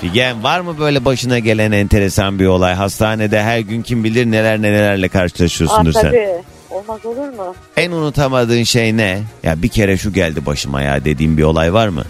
Figen 0.00 0.42
var 0.42 0.60
mı 0.60 0.78
böyle 0.78 1.04
başına 1.04 1.38
gelen 1.38 1.72
enteresan 1.72 2.38
bir 2.38 2.46
olay? 2.46 2.74
Hastanede 2.74 3.42
her 3.42 3.58
gün 3.58 3.82
kim 3.82 4.04
bilir 4.04 4.26
neler 4.26 4.62
nelerle 4.62 5.06
Aa, 5.06 5.08
karşılaşıyorsundur 5.08 5.92
sen. 5.92 6.02
tabii. 6.02 6.28
Olmaz 6.70 7.06
olur 7.06 7.28
mu? 7.28 7.54
En 7.76 7.90
unutamadığın 7.90 8.62
şey 8.62 8.96
ne? 8.96 9.22
Ya 9.42 9.62
bir 9.62 9.68
kere 9.68 9.96
şu 9.96 10.12
geldi 10.12 10.46
başıma 10.46 10.82
ya 10.82 11.04
dediğim 11.04 11.36
bir 11.38 11.42
olay 11.42 11.72
var 11.72 11.88
mı? 11.88 12.04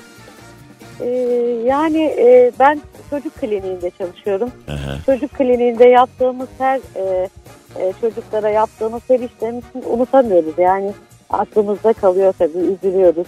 Ee, 1.00 1.06
yani 1.66 2.02
e, 2.02 2.52
ben 2.58 2.80
çocuk 3.10 3.34
kliniğinde 3.34 3.90
çalışıyorum. 3.98 4.50
Aha. 4.68 4.98
Çocuk 5.06 5.30
kliniğinde 5.32 5.88
yaptığımız 5.88 6.48
her 6.58 6.80
e, 6.96 7.28
e, 7.80 7.92
çocuklara 8.00 8.48
yaptığımız 8.50 9.02
her 9.08 9.20
işlerimizi 9.20 9.66
unutamıyoruz. 9.86 10.54
Yani 10.58 10.92
aklımızda 11.30 11.92
kalıyor 11.92 12.34
tabii 12.38 12.58
üzülüyoruz. 12.58 13.26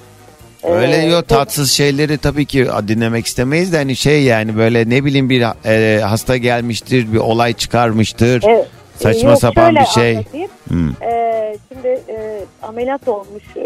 Ee, 0.63 0.71
Öyle 0.73 0.97
yok 0.97 1.19
çok- 1.21 1.29
tatsız 1.29 1.71
şeyleri 1.71 2.19
tabii 2.19 2.47
ki 2.47 2.67
dinlemek 2.89 3.27
istemeyiz 3.27 3.73
de 3.73 3.77
hani 3.77 3.97
şey 3.97 4.23
yani 4.23 4.57
böyle 4.57 4.91
ne 4.91 5.05
bileyim 5.05 5.31
bir 5.31 5.45
e, 5.65 6.01
hasta 6.01 6.37
gelmiştir 6.37 7.13
bir 7.13 7.19
olay 7.19 7.53
çıkarmıştır. 7.53 8.43
Evet. 8.49 8.67
Saçma 8.97 9.31
Yok, 9.31 9.39
sapan 9.39 9.75
bir 9.77 9.85
şey. 9.85 10.17
anlatayım. 10.17 10.49
Hmm. 10.69 10.91
Ee, 11.03 11.57
şimdi 11.69 11.89
e, 11.89 12.41
ameliyat 12.63 13.09
olmuş 13.09 13.43
e, 13.57 13.65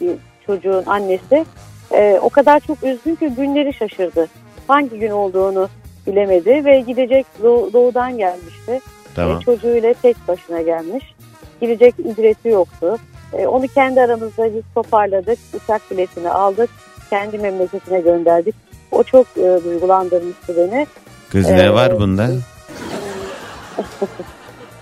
bir 0.00 0.10
çocuğun 0.46 0.82
annesi. 0.86 1.44
E, 1.94 2.18
o 2.22 2.28
kadar 2.28 2.60
çok 2.60 2.82
üzgün 2.84 3.14
ki 3.14 3.28
günleri 3.36 3.74
şaşırdı. 3.74 4.28
Hangi 4.68 4.98
gün 4.98 5.10
olduğunu 5.10 5.68
bilemedi 6.06 6.64
ve 6.64 6.80
gidecek 6.80 7.26
doğu- 7.42 7.72
doğudan 7.72 8.18
gelmişti. 8.18 8.80
Tamam. 9.14 9.36
E, 9.36 9.40
çocuğuyla 9.40 9.94
tek 10.02 10.28
başına 10.28 10.62
gelmiş. 10.62 11.14
Gidecek 11.60 11.94
ücreti 11.98 12.48
yoktu. 12.48 12.96
E, 13.32 13.46
onu 13.46 13.68
kendi 13.68 14.00
aramızda 14.00 14.54
biz 14.54 14.62
toparladık. 14.74 15.38
Uçak 15.54 15.90
biletini 15.90 16.30
aldık. 16.30 16.70
Kendi 17.10 17.38
memleketine 17.38 18.00
gönderdik. 18.00 18.54
O 18.92 19.02
çok 19.02 19.26
e, 19.36 19.60
duygulandırmıştı 19.64 20.56
beni. 20.56 20.86
Kız 21.32 21.50
ne 21.50 21.62
Ee, 21.62 21.70
var 21.70 22.00
bunda? 22.00 22.28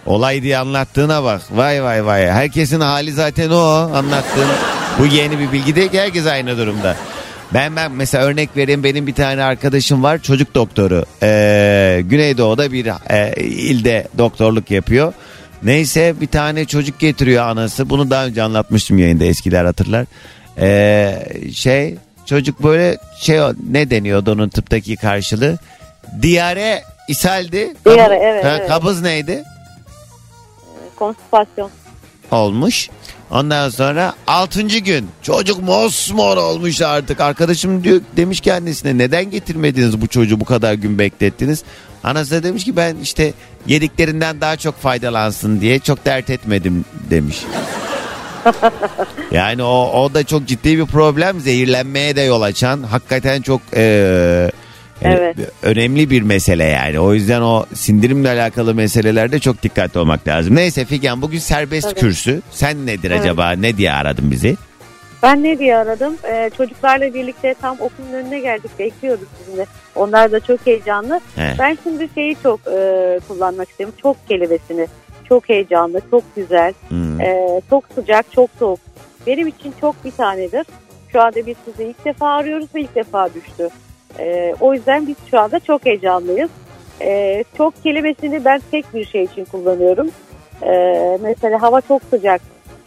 Olay 0.06 0.42
diye 0.42 0.58
anlattığına 0.58 1.24
bak. 1.24 1.40
Vay 1.50 1.84
vay 1.84 2.06
vay. 2.06 2.26
Herkesin 2.26 2.80
hali 2.80 3.12
zaten 3.12 3.50
o 3.50 3.60
anlattığın. 3.94 4.48
Bu 4.98 5.06
yeni 5.06 5.38
bir 5.38 5.52
bilgi 5.52 5.76
değil 5.76 5.90
ki 5.90 6.00
herkes 6.00 6.26
aynı 6.26 6.58
durumda. 6.58 6.96
Ben 7.54 7.76
ben 7.76 7.92
mesela 7.92 8.24
örnek 8.24 8.56
vereyim 8.56 8.84
benim 8.84 9.06
bir 9.06 9.14
tane 9.14 9.42
arkadaşım 9.42 10.02
var 10.02 10.18
çocuk 10.18 10.54
doktoru. 10.54 11.04
Ee, 11.22 12.00
Güneydoğu'da 12.04 12.72
bir 12.72 12.86
e, 13.10 13.44
ilde 13.44 14.08
doktorluk 14.18 14.70
yapıyor. 14.70 15.12
Neyse 15.62 16.14
bir 16.20 16.26
tane 16.26 16.64
çocuk 16.64 17.00
getiriyor 17.00 17.44
anası. 17.46 17.90
Bunu 17.90 18.10
daha 18.10 18.26
önce 18.26 18.42
anlatmıştım 18.42 18.98
yayında 18.98 19.24
eskiler 19.24 19.64
hatırlar. 19.64 20.06
Ee, 20.58 21.24
şey 21.54 21.96
çocuk 22.26 22.62
böyle 22.62 22.98
şey 23.20 23.40
ne 23.70 23.90
deniyordu 23.90 24.32
onun 24.32 24.48
tıptaki 24.48 24.96
karşılığı? 24.96 25.58
Diyare 26.22 26.82
ishaldi. 27.08 27.74
Diyare, 27.86 28.20
evet, 28.22 28.44
Ha, 28.44 28.56
evet. 28.58 28.68
Kabız 28.68 29.02
neydi? 29.02 29.44
Konstipasyon. 30.96 31.70
olmuş. 32.30 32.88
Ondan 33.32 33.68
sonra 33.68 34.14
6. 34.26 34.62
gün 34.62 35.08
çocuk 35.22 35.62
mosmor 35.62 36.36
olmuş 36.36 36.80
artık. 36.80 37.20
Arkadaşım 37.20 37.84
diyor 37.84 38.00
demiş 38.16 38.40
ki 38.40 38.52
annesine 38.52 38.98
neden 38.98 39.30
getirmediniz 39.30 40.00
bu 40.00 40.06
çocuğu 40.06 40.40
bu 40.40 40.44
kadar 40.44 40.74
gün 40.74 40.98
beklettiniz? 40.98 41.62
Anası 42.04 42.30
da 42.30 42.42
demiş 42.42 42.64
ki 42.64 42.76
ben 42.76 42.96
işte 43.02 43.32
yediklerinden 43.66 44.40
daha 44.40 44.56
çok 44.56 44.80
faydalansın 44.80 45.60
diye 45.60 45.78
çok 45.78 46.04
dert 46.04 46.30
etmedim 46.30 46.84
demiş. 47.10 47.42
yani 49.30 49.62
o, 49.62 50.02
o 50.02 50.14
da 50.14 50.24
çok 50.24 50.46
ciddi 50.46 50.78
bir 50.78 50.86
problem 50.86 51.40
zehirlenmeye 51.40 52.16
de 52.16 52.20
yol 52.20 52.42
açan 52.42 52.82
hakikaten 52.82 53.42
çok 53.42 53.60
eee, 55.04 55.10
Evet. 55.18 55.36
önemli 55.62 56.10
bir 56.10 56.22
mesele 56.22 56.64
yani. 56.64 57.00
O 57.00 57.14
yüzden 57.14 57.40
o 57.42 57.66
sindirimle 57.74 58.28
alakalı 58.30 58.74
meselelerde 58.74 59.38
çok 59.38 59.62
dikkatli 59.62 60.00
olmak 60.00 60.28
lazım. 60.28 60.54
Neyse 60.56 60.84
Figen 60.84 61.22
bugün 61.22 61.38
serbest 61.38 61.88
Tabii. 61.90 62.00
kürsü. 62.00 62.40
Sen 62.50 62.86
nedir 62.86 63.10
Evet. 63.10 63.20
acaba? 63.20 63.50
Ne 63.52 63.76
diye 63.76 63.92
aradın 63.92 64.30
bizi? 64.30 64.56
Ben 65.22 65.42
ne 65.44 65.58
diye 65.58 65.76
aradım? 65.76 66.16
Ee, 66.24 66.50
çocuklarla 66.56 67.14
birlikte 67.14 67.54
tam 67.60 67.76
okulun 67.80 68.12
önüne 68.12 68.40
geldik. 68.40 68.70
Bekliyoruz 68.78 69.24
sizinle. 69.38 69.66
Onlar 69.94 70.32
da 70.32 70.40
çok 70.40 70.66
heyecanlı. 70.66 71.20
He. 71.36 71.54
Ben 71.58 71.78
şimdi 71.82 72.08
şeyi 72.14 72.36
çok 72.42 72.60
e, 72.66 73.20
kullanmak 73.28 73.70
istiyorum. 73.70 73.94
Çok 74.02 74.28
kelimesini. 74.28 74.86
Çok 75.28 75.48
heyecanlı, 75.48 76.00
çok 76.10 76.36
güzel, 76.36 76.74
Hmm. 76.88 77.20
e, 77.20 77.60
çok 77.70 77.84
sıcak, 77.94 78.32
çok 78.32 78.50
soğuk. 78.58 78.80
Benim 79.26 79.46
için 79.48 79.74
çok 79.80 80.04
bir 80.04 80.10
tanedir. 80.10 80.66
Şu 81.12 81.20
anda 81.22 81.46
biz 81.46 81.56
sizi 81.64 81.84
ilk 81.88 82.04
defa 82.04 82.28
arıyoruz 82.28 82.66
ve 82.74 82.80
ilk 82.80 82.94
defa 82.94 83.28
düştü. 83.34 83.68
E, 84.18 84.54
o 84.60 84.74
yüzden 84.74 85.06
biz 85.06 85.16
şu 85.30 85.40
anda 85.40 85.60
çok 85.60 85.86
heyecanlıyız. 85.86 86.50
E, 87.00 87.44
çok 87.56 87.82
kelimesini 87.82 88.44
ben 88.44 88.60
tek 88.70 88.94
bir 88.94 89.04
şey 89.04 89.22
için 89.22 89.44
kullanıyorum. 89.44 90.10
E, 90.62 91.18
mesela 91.22 91.62
hava 91.62 91.80
çok 91.80 92.02
sıcak. 92.10 92.40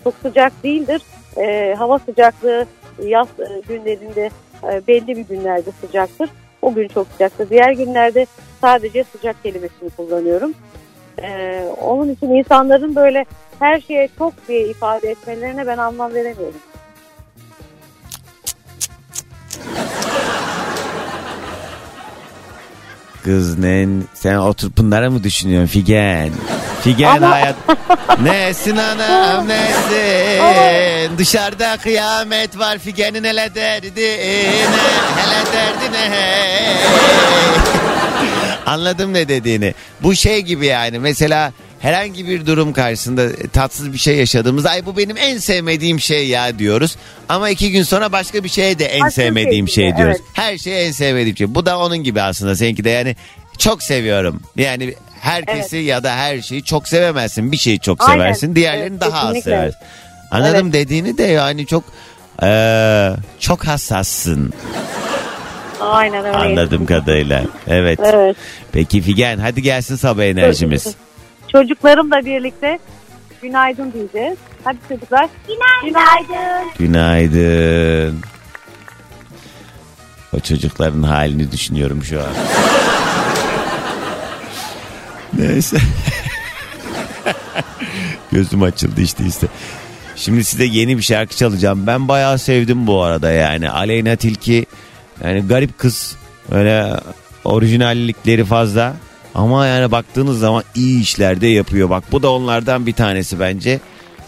Çok 0.04 0.14
sıcak 0.22 0.64
değildir. 0.64 1.02
E, 1.38 1.76
hava 1.78 2.00
sıcaklığı 2.00 2.66
yaz 3.04 3.28
e, 3.40 3.62
günlerinde 3.68 4.30
e, 4.64 4.88
belli 4.88 5.08
bir 5.08 5.28
günlerde 5.36 5.70
sıcaktır. 5.82 6.30
O 6.62 6.74
gün 6.74 6.88
çok 6.88 7.08
sıcaktır. 7.08 7.50
Diğer 7.50 7.72
günlerde 7.72 8.26
sadece 8.62 9.04
sıcak 9.04 9.44
kelimesini 9.44 9.90
kullanıyorum. 9.90 10.54
E, 11.22 11.62
onun 11.82 12.10
için 12.10 12.30
insanların 12.30 12.96
böyle 12.96 13.26
her 13.60 13.80
şeye 13.82 14.10
çok 14.18 14.34
diye 14.48 14.68
ifade 14.68 15.10
etmelerine 15.10 15.68
ben 15.68 15.78
anlam 15.78 16.14
veremiyorum. 16.14 16.60
Kız 23.26 23.58
ne? 23.58 23.88
Sen 24.14 24.36
oturup 24.36 24.78
bunlara 24.78 25.10
mı 25.10 25.24
düşünüyorsun 25.24 25.68
Figen? 25.68 26.32
Figen 26.82 27.18
Ama- 27.18 27.32
hayat. 27.32 27.56
Nesin 28.22 28.78
anam 28.78 29.48
nesin? 29.48 31.18
Dışarıda 31.18 31.78
kıyamet 31.78 32.60
var 32.60 32.78
Figen'in 32.78 33.24
hele 33.24 33.56
derdine. 33.56 34.18
Hele 35.16 35.46
derdine 35.54 36.16
hey. 36.16 36.76
Anladım 38.66 39.14
ne 39.14 39.28
dediğini. 39.28 39.74
Bu 40.04 40.16
şey 40.16 40.42
gibi 40.42 40.66
yani 40.66 41.00
mesela 41.00 41.54
herhangi 41.80 42.28
bir 42.28 42.46
durum 42.46 42.74
karşısında 42.74 43.36
tatsız 43.54 43.94
bir 43.94 43.98
şey 43.98 44.16
yaşadığımızda 44.18 44.70
ay 44.70 44.86
bu 44.86 44.98
benim 44.98 45.18
en 45.18 45.38
sevmediğim 45.38 46.00
şey 46.00 46.28
ya 46.28 46.60
diyoruz. 46.60 46.96
Ama 47.30 47.50
iki 47.50 47.72
gün 47.72 47.84
sonra 47.84 48.12
başka 48.12 48.44
bir 48.44 48.50
şeye 48.50 48.80
de 48.80 48.86
en 48.86 49.02
Başka 49.02 49.12
sevmediğim 49.12 49.68
şey 49.68 49.90
şey 49.90 49.98
diyoruz. 49.98 50.18
evet. 50.20 50.30
Her 50.34 50.58
şeye 50.58 50.86
en 50.86 50.92
sevmediğim 50.92 51.38
şey. 51.38 51.56
Bu 51.56 51.66
da 51.66 51.80
onun 51.80 51.98
gibi 51.98 52.22
aslında 52.22 52.56
seninki 52.56 52.84
de 52.84 52.90
yani 52.90 53.16
çok 53.58 53.84
seviyorum. 53.84 54.42
Yani 54.58 54.94
herkesi 55.20 55.78
ya 55.78 56.04
da 56.04 56.16
her 56.16 56.42
şeyi 56.42 56.64
çok 56.64 56.88
sevemezsin. 56.88 57.52
Bir 57.52 57.58
şeyi 57.58 57.80
çok 57.80 58.10
Aynen. 58.10 58.14
seversin. 58.22 58.56
Diğerlerini 58.56 58.88
Evet, 58.92 59.02
daha 59.02 59.20
az 59.20 59.34
kesinlikle. 59.34 59.52
seversin. 59.52 59.80
Anladım 60.32 60.74
dediğini 60.74 61.18
de 61.18 61.24
yani 61.24 61.66
çok 61.66 61.84
eee, 62.42 63.12
çok 63.40 63.68
hassassın 63.68 64.54
Aynen 65.82 66.26
öyle. 66.26 66.38
anladığım 66.38 66.86
kadarıyla. 66.86 67.44
Evet. 67.68 68.00
Evet. 68.04 68.36
Peki 68.72 69.02
Figen 69.02 69.38
hadi 69.38 69.62
gelsin 69.62 69.96
sabah 69.96 70.24
enerjimiz. 70.24 70.88
Çocuklarımla 71.56 72.26
birlikte 72.26 72.80
günaydın 73.42 73.94
diyeceğiz. 73.94 74.38
Hadi 74.64 74.78
çocuklar. 74.90 75.30
Günaydın. 75.84 76.72
Günaydın. 76.80 78.22
O 80.34 80.40
çocukların 80.40 81.04
halini 81.04 81.52
düşünüyorum 81.52 82.04
şu 82.04 82.20
an. 82.20 82.28
Neyse. 85.38 85.78
Gözüm 88.32 88.64
açıldı 88.64 89.02
işte 89.02 89.24
işte. 89.28 89.48
Şimdi 90.16 90.44
size 90.44 90.66
yeni 90.66 90.98
bir 90.98 91.04
şarkı 91.04 91.36
çalacağım. 91.36 91.88
Ben 91.88 92.08
bayağı 92.08 92.40
sevdim 92.40 92.88
bu 92.88 93.04
arada 93.04 93.32
yani. 93.32 93.70
Aleyna 93.70 94.16
Tilki 94.16 94.66
yani 95.24 95.48
garip 95.48 95.78
kız. 95.78 96.16
Öyle 96.52 96.94
orijinallikleri 97.44 98.46
fazla. 98.46 98.94
Ama 99.36 99.68
yani 99.68 99.92
baktığınız 99.92 100.40
zaman 100.40 100.64
iyi 100.76 101.02
işler 101.02 101.42
de 101.42 101.48
yapıyor. 101.48 101.90
Bak 101.90 102.04
bu 102.12 102.24
da 102.24 102.32
onlardan 102.32 102.86
bir 102.86 102.94
tanesi 102.94 103.40
bence. 103.40 103.80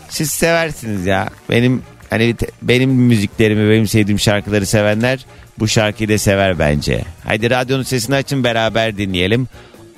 Siz 0.09 0.31
seversiniz 0.31 1.05
ya. 1.05 1.29
Benim 1.49 1.83
hani 2.09 2.35
benim 2.61 2.91
müziklerimi, 2.91 3.71
benim 3.71 3.87
sevdiğim 3.87 4.19
şarkıları 4.19 4.65
sevenler 4.65 5.25
bu 5.59 5.67
şarkıyı 5.67 6.09
da 6.09 6.17
sever 6.17 6.59
bence. 6.59 7.03
Haydi 7.23 7.49
radyonun 7.49 7.83
sesini 7.83 8.15
açın 8.15 8.43
beraber 8.43 8.97
dinleyelim. 8.97 9.47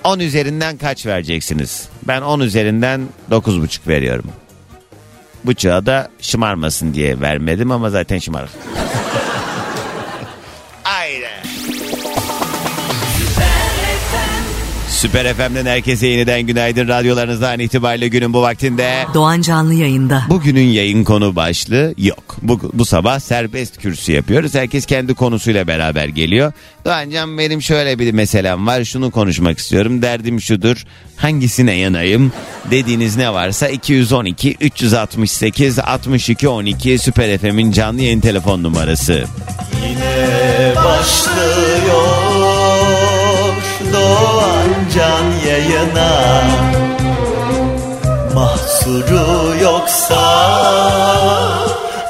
10 0.03 0.19
üzerinden 0.19 0.77
kaç 0.77 1.05
vereceksiniz? 1.05 1.87
Ben 2.07 2.21
10 2.21 2.39
üzerinden 2.39 3.01
9,5 3.31 3.87
veriyorum. 3.87 4.25
Buçuğa 5.43 5.85
da 5.85 6.09
şımarmasın 6.21 6.93
diye 6.93 7.21
vermedim 7.21 7.71
ama 7.71 7.89
zaten 7.89 8.19
şımarık. 8.19 8.49
Süper 14.99 15.33
FM'den 15.33 15.65
herkese 15.65 16.07
yeniden 16.07 16.41
günaydın. 16.41 16.87
Radyolarınızdan 16.87 17.59
itibariyle 17.59 18.07
günün 18.07 18.33
bu 18.33 18.41
vaktinde. 18.41 19.05
Doğan 19.13 19.41
Canlı 19.41 19.73
yayında. 19.73 20.23
Bugünün 20.29 20.67
yayın 20.67 21.03
konu 21.03 21.35
başlığı 21.35 21.93
yok. 21.97 22.35
Bu, 22.41 22.59
bu 22.73 22.85
sabah 22.85 23.19
serbest 23.19 23.77
kürsü 23.77 24.11
yapıyoruz. 24.11 24.55
Herkes 24.55 24.85
kendi 24.85 25.13
konusuyla 25.13 25.67
beraber 25.67 26.07
geliyor. 26.07 26.53
Doğancan 26.85 27.37
benim 27.37 27.61
şöyle 27.61 27.99
bir 27.99 28.11
meselem 28.11 28.67
var. 28.67 28.83
Şunu 28.83 29.11
konuşmak 29.11 29.59
istiyorum. 29.59 30.01
Derdim 30.01 30.41
şudur. 30.41 30.85
Hangisine 31.17 31.73
yanayım? 31.73 32.33
Dediğiniz 32.71 33.17
ne 33.17 33.33
varsa 33.33 33.67
212 33.67 34.55
368 34.61 35.79
62 35.79 36.47
12 36.47 36.99
Süper 36.99 37.37
FM'in 37.37 37.71
canlı 37.71 38.01
yayın 38.01 38.19
telefon 38.19 38.63
numarası. 38.63 39.25
Yine 39.89 40.73
başlıyor 40.75 42.19
Doğan 43.93 44.48
Can 44.99 45.49
yayına. 45.49 46.43
Mahsuru 48.35 49.55
yoksa 49.61 50.21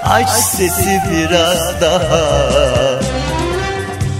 Aç 0.06 0.30
sesi 0.30 1.02
biraz 1.12 1.82
daha. 1.82 2.50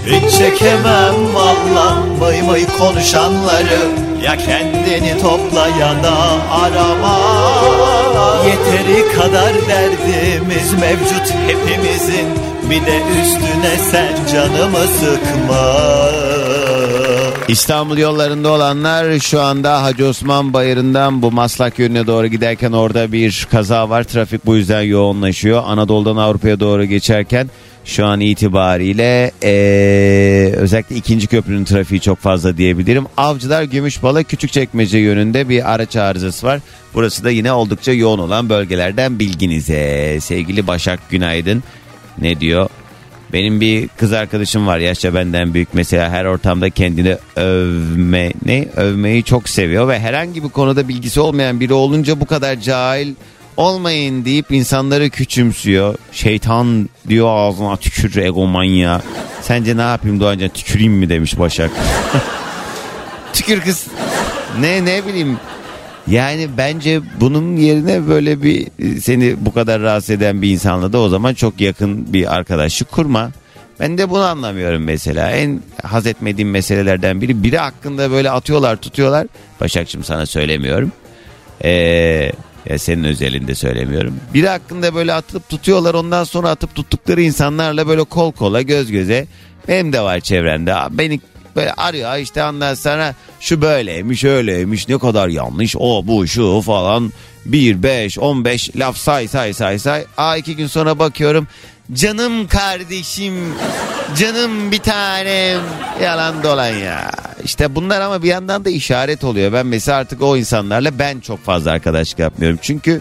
Hiç 0.06 0.38
çekemem 0.38 1.34
valla 1.34 1.94
mıy 2.20 2.42
mıy 2.42 2.66
konuşanları. 2.78 3.80
Ya 4.22 4.36
kendini 4.36 5.22
topla 5.22 5.68
ya 5.68 6.04
da 6.04 6.16
arama. 6.50 7.18
Yeteri 8.46 9.12
kadar 9.12 9.52
derdimiz 9.68 10.72
mevcut 10.72 11.34
hepimizin. 11.46 12.28
Bir 12.70 12.86
de 12.86 13.00
üstüne 13.22 13.76
sen 13.90 14.32
canımı 14.32 14.86
sıkma 14.86 15.70
İstanbul 17.50 17.98
yollarında 17.98 18.50
olanlar 18.50 19.18
şu 19.18 19.40
anda 19.40 19.82
Hacı 19.82 20.06
Osman 20.06 20.52
Bayırı'ndan 20.52 21.22
bu 21.22 21.32
Maslak 21.32 21.78
yönüne 21.78 22.06
doğru 22.06 22.26
giderken 22.26 22.72
orada 22.72 23.12
bir 23.12 23.46
kaza 23.50 23.90
var. 23.90 24.04
Trafik 24.04 24.46
bu 24.46 24.56
yüzden 24.56 24.82
yoğunlaşıyor. 24.82 25.62
Anadolu'dan 25.66 26.16
Avrupa'ya 26.16 26.60
doğru 26.60 26.84
geçerken 26.84 27.50
şu 27.84 28.06
an 28.06 28.20
itibariyle 28.20 29.30
eee, 29.42 30.52
özellikle 30.56 30.96
ikinci 30.96 31.26
köprünün 31.26 31.64
trafiği 31.64 32.00
çok 32.00 32.18
fazla 32.18 32.56
diyebilirim. 32.56 33.06
Avcılar 33.16 33.62
Gümüşbala 33.62 34.22
Küçükçekmece 34.22 34.98
yönünde 34.98 35.48
bir 35.48 35.74
araç 35.74 35.96
arızası 35.96 36.46
var. 36.46 36.60
Burası 36.94 37.24
da 37.24 37.30
yine 37.30 37.52
oldukça 37.52 37.92
yoğun 37.92 38.18
olan 38.18 38.48
bölgelerden 38.48 39.18
bilginize. 39.18 40.18
Sevgili 40.20 40.66
Başak 40.66 41.00
Günaydın 41.10 41.62
ne 42.18 42.40
diyor? 42.40 42.68
Benim 43.32 43.60
bir 43.60 43.88
kız 43.88 44.12
arkadaşım 44.12 44.66
var 44.66 44.78
yaşça 44.78 45.14
benden 45.14 45.54
büyük 45.54 45.74
mesela 45.74 46.10
her 46.10 46.24
ortamda 46.24 46.70
kendini 46.70 47.16
övme 47.36 48.32
ne 48.44 48.68
övmeyi 48.76 49.24
çok 49.24 49.48
seviyor 49.48 49.88
ve 49.88 50.00
herhangi 50.00 50.44
bir 50.44 50.48
konuda 50.48 50.88
bilgisi 50.88 51.20
olmayan 51.20 51.60
biri 51.60 51.72
olunca 51.72 52.20
bu 52.20 52.26
kadar 52.26 52.56
cahil 52.60 53.14
olmayın 53.56 54.24
deyip 54.24 54.50
insanları 54.50 55.10
küçümsüyor. 55.10 55.94
Şeytan 56.12 56.88
diyor 57.08 57.28
ağzına 57.30 57.76
tükür 57.76 58.16
egomanya. 58.16 59.02
Sence 59.42 59.76
ne 59.76 59.82
yapayım 59.82 60.20
Doğancan 60.20 60.48
tüküreyim 60.48 60.92
mi 60.92 61.08
demiş 61.08 61.38
Başak. 61.38 61.70
Tükür 63.32 63.60
kız. 63.60 63.86
Ne 64.60 64.84
ne 64.84 65.06
bileyim 65.06 65.38
yani 66.10 66.48
bence 66.56 67.00
bunun 67.20 67.56
yerine 67.56 68.08
böyle 68.08 68.42
bir 68.42 68.66
seni 69.00 69.46
bu 69.46 69.54
kadar 69.54 69.82
rahatsız 69.82 70.10
eden 70.10 70.42
bir 70.42 70.50
insanla 70.50 70.92
da 70.92 70.98
o 70.98 71.08
zaman 71.08 71.34
çok 71.34 71.60
yakın 71.60 72.12
bir 72.12 72.34
arkadaşlık 72.34 72.90
kurma. 72.90 73.30
Ben 73.80 73.98
de 73.98 74.10
bunu 74.10 74.22
anlamıyorum 74.22 74.82
mesela. 74.84 75.30
En 75.30 75.62
haz 75.82 76.06
etmediğim 76.06 76.50
meselelerden 76.50 77.20
biri. 77.20 77.42
Biri 77.42 77.58
hakkında 77.58 78.10
böyle 78.10 78.30
atıyorlar 78.30 78.76
tutuyorlar. 78.76 79.26
Başakçım 79.60 80.04
sana 80.04 80.26
söylemiyorum. 80.26 80.92
Ee, 81.64 82.32
ya 82.66 82.78
senin 82.78 83.04
özelinde 83.04 83.54
söylemiyorum. 83.54 84.14
Biri 84.34 84.48
hakkında 84.48 84.94
böyle 84.94 85.12
atıp 85.12 85.48
tutuyorlar 85.48 85.94
ondan 85.94 86.24
sonra 86.24 86.50
atıp 86.50 86.74
tuttukları 86.74 87.22
insanlarla 87.22 87.88
böyle 87.88 88.04
kol 88.04 88.32
kola 88.32 88.62
göz 88.62 88.90
göze. 88.90 89.26
Benim 89.68 89.92
de 89.92 90.00
var 90.00 90.20
çevremde. 90.20 90.74
Beni 90.90 91.20
böyle 91.56 91.72
arıyor 91.72 92.16
işte 92.16 92.44
ondan 92.44 92.74
sonra 92.74 93.14
şu 93.40 93.62
böyleymiş 93.62 94.24
öyleymiş 94.24 94.88
ne 94.88 94.98
kadar 94.98 95.28
yanlış 95.28 95.76
o 95.78 96.06
bu 96.06 96.26
şu 96.26 96.60
falan. 96.60 97.12
1 97.46 97.82
5 97.82 98.18
15 98.18 98.76
laf 98.76 98.96
say 98.96 99.28
say 99.28 99.52
say 99.52 99.78
say. 99.78 100.04
Aa 100.16 100.36
iki 100.36 100.56
gün 100.56 100.66
sonra 100.66 100.98
bakıyorum 100.98 101.48
canım 101.92 102.46
kardeşim 102.48 103.34
canım 104.16 104.70
bir 104.70 104.78
tanem. 104.78 105.60
Yalan 106.02 106.42
dolan 106.42 106.68
ya. 106.68 107.10
İşte 107.44 107.74
bunlar 107.74 108.00
ama 108.00 108.22
bir 108.22 108.28
yandan 108.28 108.64
da 108.64 108.70
işaret 108.70 109.24
oluyor. 109.24 109.52
Ben 109.52 109.66
mesela 109.66 109.98
artık 109.98 110.22
o 110.22 110.36
insanlarla 110.36 110.98
ben 110.98 111.20
çok 111.20 111.44
fazla 111.44 111.70
arkadaşlık 111.70 112.18
yapmıyorum. 112.18 112.58
Çünkü 112.62 113.00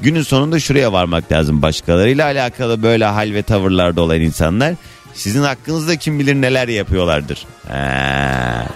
günün 0.00 0.22
sonunda 0.22 0.60
şuraya 0.60 0.92
varmak 0.92 1.32
lazım 1.32 1.62
başkalarıyla 1.62 2.24
alakalı 2.24 2.82
böyle 2.82 3.04
hal 3.04 3.34
ve 3.34 3.42
tavırlarda 3.42 4.02
olan 4.02 4.20
insanlar 4.20 4.74
sizin 5.14 5.42
hakkınızda 5.42 5.96
kim 5.96 6.18
bilir 6.18 6.34
neler 6.34 6.68
yapıyorlardır. 6.68 7.46
Ha. 7.68 8.66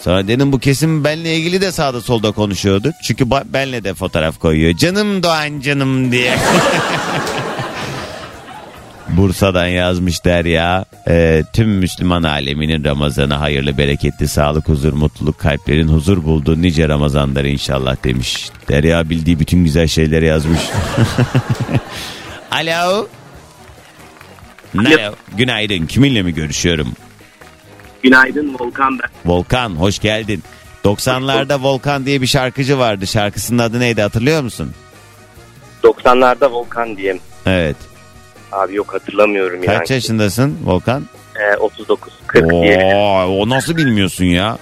Sonra 0.00 0.28
dedim 0.28 0.52
bu 0.52 0.58
kesim 0.58 1.04
benle 1.04 1.36
ilgili 1.36 1.60
de 1.60 1.72
sağda 1.72 2.00
solda 2.00 2.32
konuşuyordu. 2.32 2.92
Çünkü 3.02 3.30
benle 3.30 3.84
de 3.84 3.94
fotoğraf 3.94 4.38
koyuyor. 4.38 4.76
Canım 4.76 5.22
Doğan 5.22 5.60
canım 5.60 6.12
diye. 6.12 6.38
Bursa'dan 9.08 9.66
yazmış 9.66 10.24
Derya. 10.24 10.84
Ee, 11.08 11.42
tüm 11.52 11.68
Müslüman 11.68 12.22
aleminin 12.22 12.84
Ramazanı 12.84 13.34
hayırlı, 13.34 13.78
bereketli, 13.78 14.28
sağlık, 14.28 14.68
huzur, 14.68 14.92
mutluluk, 14.92 15.38
kalplerin 15.38 15.88
huzur 15.88 16.24
bulduğu 16.24 16.62
nice 16.62 16.88
Ramazanları 16.88 17.48
inşallah 17.48 17.96
demiş. 18.04 18.50
Derya 18.68 19.10
bildiği 19.10 19.40
bütün 19.40 19.64
güzel 19.64 19.86
şeyleri 19.86 20.26
yazmış. 20.26 20.60
Alo. 22.50 23.06
Alo. 24.78 25.14
Günaydın. 25.36 25.86
Kiminle 25.86 26.22
mi 26.22 26.34
görüşüyorum? 26.34 26.88
Günaydın 28.02 28.56
Volkan 28.60 28.98
ben. 28.98 29.10
Volkan 29.32 29.70
hoş 29.70 29.98
geldin. 29.98 30.42
90'larda 30.84 31.62
Volkan 31.62 32.06
diye 32.06 32.22
bir 32.22 32.26
şarkıcı 32.26 32.78
vardı. 32.78 33.06
Şarkısının 33.06 33.58
adı 33.58 33.80
neydi 33.80 34.02
hatırlıyor 34.02 34.42
musun? 34.42 34.72
90'larda 35.82 36.52
Volkan 36.52 36.96
diyeyim. 36.96 37.20
Evet. 37.46 37.76
Abi 38.52 38.74
yok 38.74 38.94
hatırlamıyorum 38.94 39.60
Kaç 39.60 39.90
yani. 39.90 39.92
yaşındasın 39.92 40.58
Volkan? 40.64 41.06
Ee, 41.36 41.56
39 41.56 42.12
40 42.26 42.50
diye. 42.50 42.94
Oo, 42.94 43.24
o 43.42 43.48
nasıl 43.48 43.76
bilmiyorsun 43.76 44.24
ya? 44.24 44.58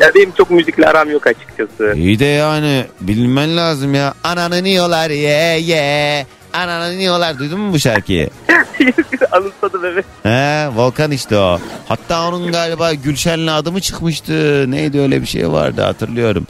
Ya 0.00 0.10
benim 0.14 0.30
çok 0.32 0.50
müzikle 0.50 0.86
aram 0.86 1.10
yok 1.10 1.26
açıkçası. 1.26 1.92
İyi 1.96 2.18
de 2.18 2.24
yani 2.24 2.84
bilmen 3.00 3.56
lazım 3.56 3.94
ya. 3.94 4.14
Ananı 4.24 4.64
niyorlar 4.64 5.10
ye 5.10 5.58
ye. 5.60 6.26
Ananı 6.52 6.98
niyorlar 6.98 7.38
duydun 7.38 7.60
mu 7.60 7.72
bu 7.72 7.78
şarkıyı? 7.78 8.30
Anımsadım 9.32 9.84
evet. 9.84 10.04
He 10.22 10.68
Volkan 10.76 11.10
işte 11.10 11.36
o. 11.38 11.58
Hatta 11.88 12.28
onun 12.28 12.52
galiba 12.52 12.92
Gülşen'le 12.94 13.46
adı 13.48 13.72
mı 13.72 13.80
çıkmıştı? 13.80 14.64
Neydi 14.70 15.00
öyle 15.00 15.20
bir 15.22 15.26
şey 15.26 15.52
vardı 15.52 15.82
hatırlıyorum. 15.82 16.46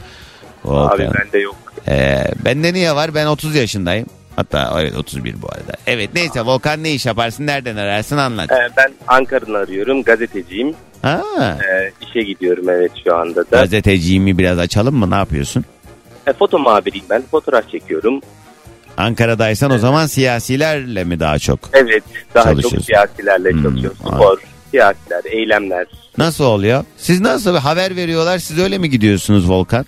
Volkan. 0.65 0.95
Abi 0.95 1.09
bende 1.19 1.39
yok. 1.39 1.55
Ee, 1.87 2.23
bende 2.45 2.73
niye 2.73 2.95
var? 2.95 3.15
Ben 3.15 3.25
30 3.25 3.55
yaşındayım. 3.55 4.05
Hatta 4.35 4.77
evet 4.81 4.95
31 4.97 5.41
bu 5.41 5.47
arada. 5.47 5.73
Evet 5.87 6.09
neyse 6.15 6.41
Volkan 6.41 6.83
ne 6.83 6.91
iş 6.91 7.05
yaparsın? 7.05 7.47
Nereden 7.47 7.75
ararsın 7.75 8.17
anlat. 8.17 8.51
Ee, 8.51 8.69
ben 8.77 8.93
Ankara'dan 9.07 9.53
arıyorum. 9.53 10.03
Gazeteciyim. 10.03 10.75
Ha, 11.01 11.21
Ee, 11.41 11.91
işe 12.01 12.21
gidiyorum 12.21 12.69
evet 12.69 12.91
şu 13.03 13.15
anda 13.15 13.35
da. 13.51 13.61
gazeteciyimi 13.61 14.37
biraz 14.37 14.59
açalım 14.59 14.95
mı? 14.95 15.09
Ne 15.11 15.15
yapıyorsun? 15.15 15.65
Ee, 16.27 16.33
foto 16.33 16.59
muhabiriyim 16.59 17.05
ben. 17.09 17.23
Fotoğraf 17.31 17.69
çekiyorum. 17.71 18.21
Ankara'daysan 18.97 19.71
o 19.71 19.77
zaman 19.77 20.05
siyasilerle 20.05 21.03
mi 21.03 21.19
daha 21.19 21.39
çok? 21.39 21.59
Evet. 21.73 22.03
Daha 22.35 22.55
çok 22.61 22.71
siyasilerle 22.83 23.51
Hmm, 23.51 23.63
çalışıyorum. 23.63 23.97
anladım. 24.03 24.19
Spor, 24.23 24.37
siyasiler, 24.71 25.21
eylemler. 25.25 25.85
Nasıl 26.17 26.43
oluyor? 26.43 26.83
Siz 26.97 27.21
nasıl 27.21 27.57
haber 27.57 27.95
veriyorlar? 27.95 28.37
Siz 28.39 28.59
öyle 28.59 28.77
mi 28.77 28.89
gidiyorsunuz 28.89 29.49
Volkan? 29.49 29.85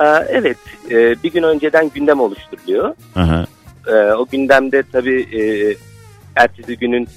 Ee, 0.00 0.04
evet. 0.28 0.56
e, 0.90 1.22
bir 1.22 1.32
gün 1.32 1.42
önceden 1.42 1.90
gündem 1.94 2.20
oluşturuluyor. 2.20 2.94
Aha. 3.16 3.46
Ee, 3.88 3.92
o 3.92 4.26
gündemde 4.26 4.82
tabii 4.92 5.20
e, 5.22 5.42
ertesi 6.36 6.76
günün 6.78 7.08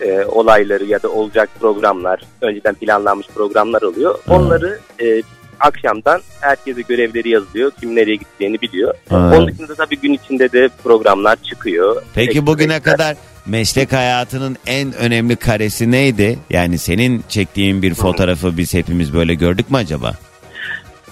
e, 0.00 0.24
olayları 0.24 0.84
ya 0.84 1.02
da 1.02 1.08
olacak 1.08 1.48
programlar, 1.60 2.20
önceden 2.40 2.74
planlanmış 2.74 3.26
programlar 3.28 3.82
oluyor. 3.82 4.18
Ha. 4.26 4.34
Onları 4.34 4.78
e, 5.02 5.22
akşamdan 5.60 6.20
herkese 6.40 6.80
görevleri 6.82 7.28
yazılıyor. 7.28 7.72
Kim 7.80 7.96
nereye 7.96 8.16
gideceğini 8.16 8.60
biliyor. 8.60 8.94
Ha. 9.08 9.32
Onun 9.36 9.48
dışında 9.48 9.74
tabii 9.74 10.00
gün 10.00 10.12
içinde 10.12 10.52
de 10.52 10.68
programlar 10.84 11.36
çıkıyor. 11.42 12.02
Peki 12.14 12.30
Ekstra 12.30 12.46
bugüne 12.46 12.74
ekstra. 12.74 12.92
kadar 12.92 13.16
meslek 13.46 13.92
hayatının 13.92 14.56
en 14.66 14.92
önemli 14.92 15.36
karesi 15.36 15.90
neydi? 15.90 16.38
Yani 16.50 16.78
senin 16.78 17.24
çektiğin 17.28 17.82
bir 17.82 17.94
fotoğrafı 17.94 18.56
biz 18.56 18.74
hepimiz 18.74 19.14
böyle 19.14 19.34
gördük 19.34 19.70
mü 19.70 19.76
acaba? 19.76 20.12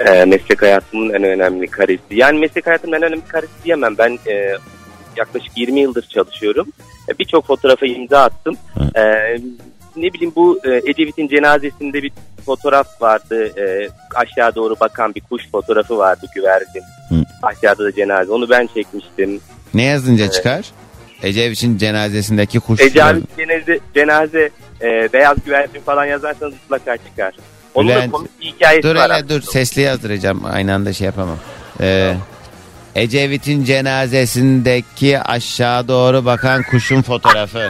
e, 0.07 0.24
meslek 0.24 0.62
hayatımın 0.62 1.11
en 1.11 1.24
önemli 1.24 1.66
karesi. 1.66 2.03
Yani 2.11 2.38
meslek 2.38 2.66
hayatımın 2.66 2.97
en 2.97 3.03
önemli 3.03 3.24
karesi 3.28 3.53
diyemem. 3.64 3.95
Ben 3.99 4.18
e, 4.30 4.57
yaklaşık 5.16 5.57
20 5.57 5.80
yıldır 5.80 6.03
çalışıyorum. 6.03 6.66
E, 7.09 7.18
Birçok 7.18 7.47
fotoğrafa 7.47 7.86
imza 7.86 8.22
attım. 8.22 8.57
E, 8.97 9.03
ne 10.03 10.12
bileyim 10.12 10.32
bu 10.36 10.61
e, 10.64 10.90
Ecevit'in 10.90 11.28
cenazesinde 11.28 12.03
bir 12.03 12.12
fotoğraf 12.46 13.03
vardı. 13.03 13.61
E, 13.61 13.88
aşağı 14.14 14.55
doğru 14.55 14.76
bakan 14.80 15.14
bir 15.14 15.20
kuş 15.20 15.51
fotoğrafı 15.53 15.98
vardı 15.98 16.26
güvercin. 16.34 16.82
Hı. 17.09 17.24
Aşağıda 17.42 17.84
da 17.84 17.92
cenaze. 17.92 18.32
Onu 18.32 18.51
ben 18.51 18.68
çekmiştim. 18.74 19.40
Ne 19.74 19.82
yazınca 19.82 20.30
çıkar? 20.30 20.70
Ecevit'in 21.22 21.78
cenazesindeki 21.78 22.61
kuş. 22.61 22.80
Ecevit 22.80 23.36
cenaze, 23.36 23.78
cenaze 23.94 24.51
e, 24.82 25.12
beyaz 25.12 25.36
güvercin 25.44 25.80
falan 25.80 26.05
yazarsanız 26.05 26.55
mutlaka 26.55 26.96
çıkar. 26.96 27.34
Onun 27.74 27.88
Bülent, 27.88 28.09
da 28.09 28.16
komik 28.16 28.40
bir 28.40 28.46
hikayesi 28.46 28.82
Dur 28.82 28.96
var. 28.96 29.12
hele 29.12 29.28
dur 29.28 29.42
sesli 29.42 29.82
yazdıracağım. 29.82 30.44
Aynı 30.44 30.74
anda 30.74 30.92
şey 30.92 31.05
yapamam. 31.05 31.38
Ee, 31.80 32.14
Ecevit'in 32.94 33.64
cenazesindeki 33.64 35.20
aşağı 35.20 35.88
doğru 35.88 36.24
bakan 36.24 36.62
kuşun 36.70 37.03
fotoğrafı. 37.03 37.68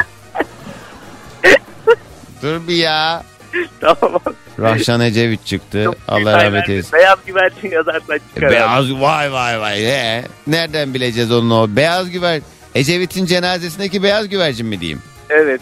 Dur 2.43 2.68
bir 2.68 2.76
ya. 2.76 3.22
tamam. 3.80 4.20
Rahşan 4.59 5.01
Ecevit 5.01 5.47
çıktı. 5.47 5.82
Çok 5.84 5.97
Allah 6.09 6.45
rahmet 6.45 6.68
eylesin. 6.68 6.93
Beyaz 6.93 7.18
güvercin 7.26 7.70
yazarsan 7.70 8.20
çıkar. 8.34 8.51
Beyaz 8.51 8.93
vay 8.93 9.32
vay 9.32 9.61
vay. 9.61 9.84
Ee, 9.86 10.24
nereden 10.47 10.95
bileceğiz 10.95 11.32
onu 11.32 11.61
o? 11.61 11.76
Beyaz 11.76 12.11
güver. 12.11 12.41
Ecevit'in 12.74 13.26
cenazesindeki 13.26 14.03
beyaz 14.03 14.28
güvercin 14.28 14.66
mi 14.66 14.80
diyeyim? 14.80 15.03
Evet. 15.30 15.61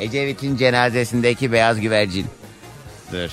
Ecevit'in 0.00 0.56
cenazesindeki 0.56 1.52
beyaz 1.52 1.80
güvercin. 1.80 2.26
Dur. 3.12 3.30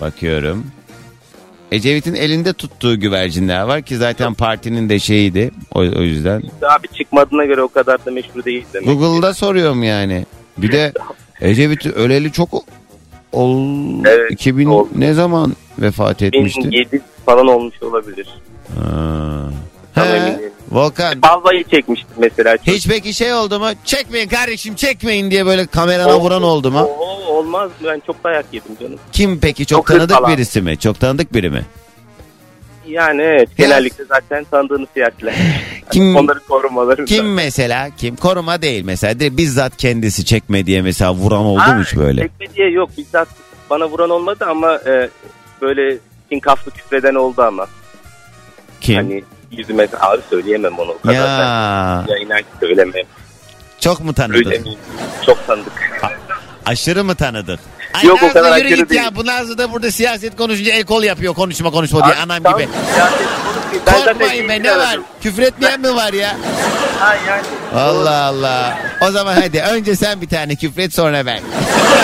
Bakıyorum. 0.00 0.66
Ecevit'in 1.72 2.14
elinde 2.14 2.52
tuttuğu 2.52 3.00
güvercinler 3.00 3.62
var 3.62 3.82
ki 3.82 3.96
zaten 3.96 4.34
partinin 4.34 4.88
de 4.88 4.98
şeyiydi. 4.98 5.50
O, 5.72 5.78
o 5.78 6.02
yüzden. 6.02 6.42
Abi 6.62 6.88
çıkmadığına 6.88 7.44
göre 7.44 7.62
o 7.62 7.68
kadar 7.68 8.04
da 8.06 8.10
meşhur 8.10 8.44
değil 8.44 8.64
demek. 8.74 8.88
Google'da 8.88 9.34
soruyorum 9.34 9.82
yani. 9.82 10.26
Bir 10.58 10.72
de 10.72 10.92
Ecevit 11.40 11.86
öleli 11.86 12.32
çok 12.32 12.48
ol 13.32 13.58
Evet, 14.06 14.30
2000 14.30 14.66
oldu. 14.66 14.88
ne 14.96 15.14
zaman 15.14 15.56
vefat 15.78 16.22
etmişti? 16.22 16.60
2007 16.60 17.00
falan 17.26 17.46
olmuş 17.48 17.82
olabilir. 17.82 18.28
Ha. 18.80 19.50
He. 19.94 20.38
Volkan 20.70 21.22
Balvayı 21.22 21.64
çekmiştim 21.64 22.08
mesela. 22.16 22.56
Çok- 22.56 22.66
hiç 22.74 22.88
peki 22.88 23.14
şey 23.14 23.32
oldu 23.34 23.60
mu? 23.60 23.66
Çekmeyin 23.84 24.28
kardeşim 24.28 24.74
çekmeyin 24.74 25.30
diye 25.30 25.46
böyle 25.46 25.66
kamerana 25.66 26.20
vuran 26.20 26.42
oldu 26.42 26.70
mu? 26.70 26.80
Oo, 26.80 27.32
olmaz? 27.34 27.70
Ben 27.84 28.02
çok 28.06 28.24
dayak 28.24 28.46
yedim 28.52 28.76
canım. 28.80 28.98
Kim 29.12 29.40
peki 29.40 29.66
çok 29.66 29.78
Çok 29.78 29.86
tanıdık 29.86 30.28
birisi 30.28 30.62
mi? 30.62 30.78
Çok 30.78 31.00
tanıdık 31.00 31.34
biri 31.34 31.50
mi? 31.50 31.64
Yani 32.88 33.22
evet 33.22 33.48
Ya- 33.58 33.66
genellikle 33.66 34.04
zaten 34.04 34.44
tanıdığınız 34.44 34.88
siyasiler. 34.94 35.34
Kim 35.92 36.16
Onları 36.16 36.40
korumaları. 36.40 37.04
kim 37.04 37.34
mesela? 37.34 37.90
Kim? 37.96 38.16
Koruma 38.16 38.62
değil 38.62 38.84
mesela. 38.84 39.20
De 39.20 39.36
bizzat 39.36 39.76
kendisi 39.76 40.24
çekme 40.24 40.66
diye 40.66 40.82
mesela 40.82 41.14
vuran 41.14 41.44
oldu 41.44 41.74
mu 41.74 41.82
hiç 41.82 41.96
böyle? 41.96 42.20
Çekme 42.22 42.46
diye 42.54 42.70
yok. 42.70 42.90
Bizzat 42.98 43.28
bana 43.70 43.88
vuran 43.88 44.10
olmadı 44.10 44.44
ama 44.48 44.74
e, 44.74 45.08
böyle 45.62 45.98
sinkaflı 46.28 46.70
küfreden 46.72 47.14
oldu 47.14 47.42
ama. 47.42 47.66
Kim? 48.80 48.96
Hani 48.96 49.24
yüzüme 49.50 49.88
abi 50.00 50.20
söyleyemem 50.30 50.78
onu 50.78 50.90
o 50.90 50.98
kadar. 50.98 51.14
ya 51.14 52.04
Ben 52.08 52.12
yayına 52.12 52.36
söylemem. 52.60 53.04
çok 53.80 54.00
mu 54.04 54.14
tanıdık? 54.14 54.46
Öyle 54.46 54.58
miyim? 54.58 54.78
Çok 55.26 55.46
tanıdık. 55.46 55.72
Aşırı 56.66 57.04
mı 57.04 57.14
tanıdık? 57.14 57.60
Ay 57.94 58.04
Yok, 58.04 58.18
o 58.22 58.26
Nazlı 58.26 58.32
kadar 58.40 58.56
yürü 58.56 58.66
aşırı 58.66 58.82
git 58.82 58.92
ya. 58.96 59.02
değil. 59.02 59.12
Bu 59.16 59.26
Nazlı 59.26 59.58
da 59.58 59.72
burada 59.72 59.90
siyaset 59.90 60.36
konuşunca 60.36 60.72
el 60.72 60.84
kol 60.84 61.02
yapıyor. 61.02 61.34
Konuşma 61.34 61.70
konuşma 61.70 62.04
diye 62.04 62.14
Abi, 62.14 62.22
anam 62.22 62.42
tamam, 62.42 62.60
gibi. 62.60 62.68
siyaset 62.94 63.18
konuşmayayım. 63.18 63.82
Ben 63.86 63.92
zaten 63.98 64.12
Korkmayın 64.18 64.48
be 64.48 64.62
ne 64.62 64.76
var? 64.78 64.98
Küfür 65.22 65.42
etmeyen 65.42 65.80
mi 65.80 65.94
var 65.94 66.12
ya? 66.12 66.36
Ha 66.98 67.14
yani. 67.28 67.42
Allah 67.74 68.22
Allah. 68.24 68.78
O 69.08 69.10
zaman 69.10 69.34
hadi 69.34 69.60
önce 69.60 69.96
sen 69.96 70.20
bir 70.20 70.28
tane 70.28 70.54
küfret 70.56 70.94
sonra 70.94 71.26
ben. 71.26 71.40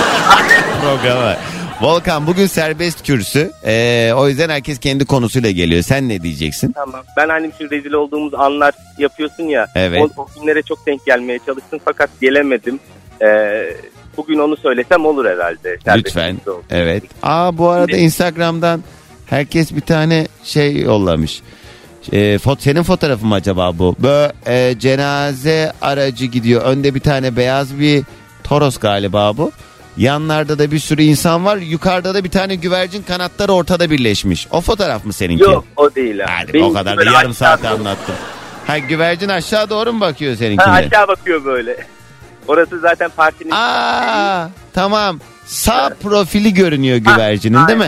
Programa. 0.83 1.37
Volkan 1.81 2.27
bugün 2.27 2.47
serbest 2.47 3.03
kürsü. 3.07 3.51
Ee, 3.67 4.13
o 4.17 4.29
yüzden 4.29 4.49
herkes 4.49 4.79
kendi 4.79 5.05
konusuyla 5.05 5.51
geliyor. 5.51 5.83
Sen 5.83 6.09
ne 6.09 6.23
diyeceksin? 6.23 6.73
Tamam. 6.73 7.03
Ben 7.17 7.29
hani 7.29 7.51
şu 7.59 7.71
rezil 7.71 7.93
olduğumuz 7.93 8.35
anlar 8.35 8.75
yapıyorsun 8.99 9.43
ya. 9.45 9.67
Evet. 9.75 10.11
O, 10.17 10.23
o 10.23 10.27
günlere 10.41 10.63
çok 10.63 10.87
denk 10.87 11.07
gelmeye 11.07 11.39
çalıştım 11.47 11.81
fakat 11.85 12.11
gelemedim. 12.21 12.81
Ee, 13.23 13.27
bugün 14.21 14.39
onu 14.39 14.57
söylesem 14.57 15.07
olur 15.07 15.25
herhalde. 15.27 15.79
Lütfen. 15.97 16.37
Evet. 16.71 17.03
Aa 17.23 17.59
bu 17.59 17.69
arada 17.69 17.87
Şimdi- 17.91 18.03
Instagram'dan 18.03 18.85
herkes 19.27 19.75
bir 19.77 19.81
tane 19.81 20.29
şey 20.45 20.77
yollamış. 20.81 21.43
E, 22.13 22.39
fot 22.39 22.63
senin 22.63 22.83
fotoğrafın 22.83 23.29
mı 23.29 23.35
acaba 23.35 23.79
bu? 23.79 23.97
Böyle 23.99 24.33
e, 24.47 24.79
cenaze 24.79 25.73
aracı 25.83 26.27
gidiyor. 26.27 26.63
Önde 26.63 26.95
bir 26.95 27.01
tane 27.01 27.37
beyaz 27.37 27.79
bir 27.81 28.03
Toros 28.45 28.79
galiba 28.79 29.37
bu. 29.37 29.53
Yanlarda 29.97 30.59
da 30.59 30.71
bir 30.71 30.79
sürü 30.79 31.03
insan 31.03 31.45
var. 31.45 31.57
Yukarıda 31.57 32.15
da 32.15 32.25
bir 32.25 32.31
tane 32.31 32.55
güvercin 32.55 33.03
kanatları 33.03 33.53
ortada 33.53 33.91
birleşmiş. 33.91 34.49
O 34.51 34.61
fotoğraf 34.61 35.05
mı 35.05 35.13
seninki? 35.13 35.43
Yok 35.43 35.65
o 35.77 35.95
değil 35.95 36.25
abi. 36.25 36.31
Hadi 36.31 36.63
o 36.63 36.73
kadar 36.73 36.97
da 36.97 37.05
yarım 37.05 37.35
saat 37.35 37.65
anlattım. 37.65 38.15
Ha 38.67 38.79
güvercin 38.79 39.29
aşağı 39.29 39.71
doğru 39.71 39.93
mu 39.93 40.01
bakıyor 40.01 40.33
Ha, 40.33 40.37
seninkinde? 40.39 40.71
aşağı 40.71 41.09
bakıyor 41.09 41.45
böyle. 41.45 41.77
Orası 42.49 42.81
zaten 42.81 43.11
partinin... 43.17 43.51
Aa 43.51 44.51
tamam. 44.73 45.21
Sağ 45.47 45.91
profili 46.03 46.55
görünüyor 46.55 46.97
güvercinin 46.97 47.67
değil 47.69 47.79
mi? 47.79 47.85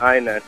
Aynen, 0.00 0.26
Aynen. 0.26 0.40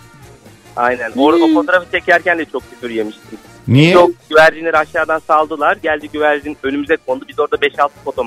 Aynen. 0.77 1.13
O, 1.17 1.33
o 1.33 1.55
fotoğrafı 1.55 1.91
çekerken 1.91 2.39
de 2.39 2.45
çok 2.45 2.71
küfür 2.71 2.91
yemiştim. 2.91 3.39
Niye? 3.69 3.91
Yok 3.91 4.11
güvercinleri 4.31 4.77
aşağıdan 4.77 5.19
saldılar. 5.19 5.77
Geldi 5.83 6.09
güvercin 6.13 6.57
önümüze 6.63 6.97
kondu. 7.07 7.25
Biz 7.29 7.39
orada 7.39 7.57
5-6 7.57 7.89
foto. 8.05 8.23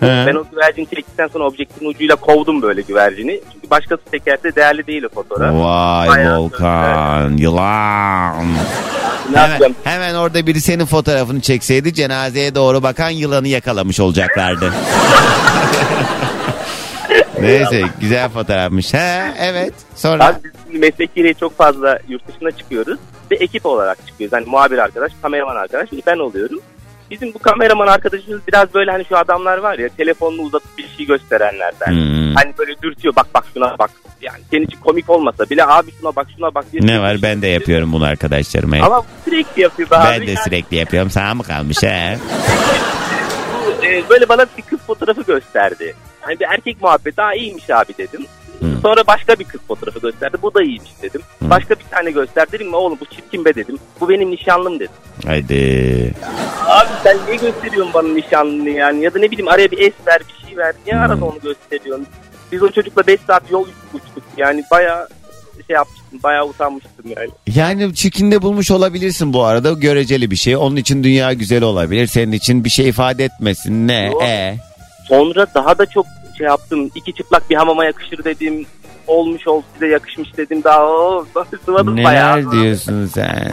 He. 0.00 0.24
Ben 0.26 0.34
o 0.34 0.44
güvercini 0.50 0.86
çektikten 0.86 1.26
sonra 1.26 1.44
objektifin 1.44 1.86
ucuyla 1.86 2.16
kovdum 2.16 2.62
böyle 2.62 2.82
güvercini. 2.82 3.40
Çünkü 3.52 3.70
başkası 3.70 4.02
çekerse 4.10 4.56
değerli 4.56 4.86
değil 4.86 5.02
o 5.02 5.08
fotoğraf. 5.08 5.54
Vay 5.54 6.08
Bayağı 6.08 6.38
Volkan 6.38 7.36
yılan. 7.36 8.46
Ne 9.32 9.38
Hemen, 9.38 9.48
yapacağım? 9.48 9.74
hemen 9.84 10.14
orada 10.14 10.46
biri 10.46 10.60
senin 10.60 10.84
fotoğrafını 10.86 11.40
çekseydi 11.40 11.94
cenazeye 11.94 12.54
doğru 12.54 12.82
bakan 12.82 13.10
yılanı 13.10 13.48
yakalamış 13.48 14.00
olacaklardı. 14.00 14.72
Neyse 17.40 17.82
güzel 18.00 18.28
fotoğrafmış. 18.28 18.94
He 18.94 19.34
evet 19.38 19.74
sonra. 19.96 20.26
Abi 20.26 20.38
biz 20.74 20.80
şimdi 20.80 20.86
meslek 20.86 21.14
gereği 21.14 21.34
çok 21.34 21.56
fazla 21.56 21.98
yurt 22.08 22.28
dışına 22.28 22.50
çıkıyoruz. 22.50 22.98
Ve 23.30 23.36
ekip 23.36 23.66
olarak 23.66 24.06
çıkıyoruz. 24.06 24.32
Hani 24.32 24.46
muhabir 24.46 24.78
arkadaş, 24.78 25.12
kameraman 25.22 25.56
arkadaş. 25.56 25.88
Şimdi 25.90 26.02
ben 26.06 26.18
oluyorum. 26.18 26.60
Bizim 27.10 27.34
bu 27.34 27.38
kameraman 27.38 27.86
arkadaşımız 27.86 28.40
biraz 28.48 28.74
böyle 28.74 28.90
hani 28.90 29.04
şu 29.04 29.16
adamlar 29.16 29.58
var 29.58 29.78
ya 29.78 29.88
telefonunu 29.96 30.42
uzatıp 30.42 30.78
bir 30.78 30.88
şey 30.96 31.06
gösterenlerden. 31.06 31.90
Hmm. 31.90 32.34
Hani 32.34 32.52
böyle 32.58 32.82
dürtüyor 32.82 33.16
bak 33.16 33.26
bak 33.34 33.44
şuna 33.54 33.78
bak. 33.78 33.90
Yani 34.20 34.38
senin 34.50 34.64
için 34.64 34.78
komik 34.80 35.10
olmasa 35.10 35.50
bile 35.50 35.64
abi 35.64 35.90
şuna 36.00 36.16
bak 36.16 36.26
şuna 36.36 36.54
bak. 36.54 36.64
diye 36.72 36.86
Ne 36.86 37.00
var 37.00 37.16
ben 37.22 37.42
de 37.42 37.46
yapıyorum 37.46 37.92
bunu 37.92 38.04
arkadaşlarıma. 38.04 38.76
Ama 38.82 39.02
sürekli 39.24 39.62
yapıyor 39.62 39.90
be 39.90 39.96
abi. 39.96 40.04
Ben 40.06 40.26
de 40.26 40.30
Yani 40.30 40.44
sürekli 40.44 40.76
yapıyorum. 40.76 41.10
Sana 41.10 41.34
mı 41.34 41.42
kalmış 41.42 41.82
he? 41.82 42.18
bu, 43.66 43.86
e, 43.86 44.08
böyle 44.08 44.28
bana 44.28 44.46
bir 44.58 44.62
kız 44.62 44.78
fotoğrafı 44.80 45.22
gösterdi. 45.22 45.94
Hani 46.20 46.40
bir 46.40 46.44
erkek 46.44 46.82
muhabbeti 46.82 47.16
daha 47.16 47.34
iyiymiş 47.34 47.70
abi 47.70 47.92
dedim. 47.98 48.26
Hı. 48.60 48.66
Sonra 48.82 49.06
başka 49.06 49.38
bir 49.38 49.44
kız 49.44 49.60
fotoğrafı 49.68 49.98
gösterdi. 50.00 50.36
Bu 50.42 50.54
da 50.54 50.62
iyiymiş 50.62 50.90
dedim. 51.02 51.20
Hı. 51.42 51.50
Başka 51.50 51.74
bir 51.74 51.84
tane 51.90 52.10
gösterdi. 52.10 52.52
Dedim 52.52 52.68
mi 52.68 52.76
oğlum 52.76 52.98
bu 53.00 53.04
çirkin 53.04 53.44
be 53.44 53.54
dedim. 53.54 53.78
Bu 54.00 54.08
benim 54.08 54.30
nişanlım 54.30 54.74
dedim. 54.80 54.92
Haydi. 55.26 56.14
Abi 56.66 56.88
sen 57.02 57.16
niye 57.26 57.36
gösteriyorsun 57.36 57.94
bana 57.94 58.08
nişanlını 58.08 58.70
yani? 58.70 59.04
Ya 59.04 59.14
da 59.14 59.18
ne 59.18 59.30
bileyim 59.30 59.48
araya 59.48 59.70
bir 59.70 59.78
es 59.78 59.92
ver 60.06 60.20
bir 60.28 60.46
şey 60.48 60.56
ver. 60.58 60.74
Niye 60.86 60.96
Hmm. 60.96 61.02
arada 61.02 61.24
onu 61.24 61.38
gösteriyorsun? 61.42 62.06
Biz 62.52 62.62
o 62.62 62.68
çocukla 62.70 63.06
5 63.06 63.20
saat 63.26 63.50
yol 63.50 63.66
uçtuk. 63.94 64.22
Yani 64.36 64.64
bayağı 64.70 65.08
şey 65.66 65.74
yapmıştım. 65.74 66.20
Bayağı 66.22 66.46
utanmıştım 66.46 67.04
yani. 67.16 67.30
Yani 67.54 67.94
çirkinde 67.94 68.42
bulmuş 68.42 68.70
olabilirsin 68.70 69.32
bu 69.32 69.44
arada. 69.44 69.72
Göreceli 69.72 70.30
bir 70.30 70.36
şey. 70.36 70.56
Onun 70.56 70.76
için 70.76 71.04
dünya 71.04 71.32
güzel 71.32 71.62
olabilir. 71.62 72.06
Senin 72.06 72.32
için 72.32 72.64
bir 72.64 72.70
şey 72.70 72.88
ifade 72.88 73.24
etmesin. 73.24 73.88
Ne? 73.88 74.06
Yok. 74.06 74.22
E. 74.22 74.56
Sonra 75.08 75.46
daha 75.54 75.78
da 75.78 75.86
çok 75.86 76.06
şey 76.38 76.46
yaptım. 76.46 76.90
İki 76.94 77.12
çıplak 77.14 77.50
bir 77.50 77.56
hamama 77.56 77.84
yakışır 77.84 78.24
dedim. 78.24 78.66
Olmuş 79.06 79.46
ol 79.48 79.62
size 79.74 79.86
yakışmış 79.88 80.36
dedim. 80.36 80.64
Daha 80.64 80.86
o 80.86 81.26
sıvadım 81.64 82.04
bayağı. 82.04 82.36
Neler 82.36 82.52
diyorsun 82.52 83.06
sen? 83.14 83.50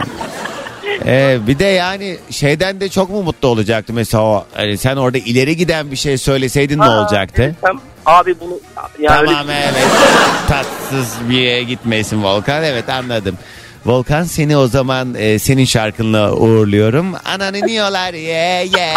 Ee, 1.06 1.38
bir 1.46 1.58
de 1.58 1.64
yani 1.64 2.16
şeyden 2.30 2.80
de 2.80 2.88
çok 2.88 3.10
mu 3.10 3.22
mutlu 3.22 3.48
olacaktı 3.48 3.92
mesela 3.92 4.24
o, 4.24 4.44
hani 4.54 4.78
sen 4.78 4.96
orada 4.96 5.18
ileri 5.18 5.56
giden 5.56 5.90
bir 5.90 5.96
şey 5.96 6.18
söyleseydin 6.18 6.78
ne 6.78 6.82
Ha, 6.84 7.00
olacaktı? 7.00 7.42
evet, 7.42 7.54
tam- 7.62 7.80
abi 8.06 8.40
bunu 8.40 8.60
ya 8.98 9.18
öyle 9.20 9.26
tamam 9.32 9.50
evet 9.50 9.86
tatsız 10.48 11.16
bir 11.30 11.38
yere 11.38 11.62
gitmesin 11.62 12.22
Volkan 12.24 12.64
evet 12.64 12.88
anladım. 12.88 13.38
Volkan 13.86 14.22
seni 14.24 14.56
o 14.56 14.66
zaman 14.66 15.14
e, 15.14 15.38
senin 15.38 15.64
şarkınla 15.64 16.32
uğurluyorum. 16.32 17.14
Ananı 17.24 17.68
diyorlar 17.68 18.14
ye 18.14 18.66
ye. 18.76 18.94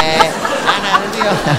Ananı 0.67 1.13
diyorlar. 1.13 1.57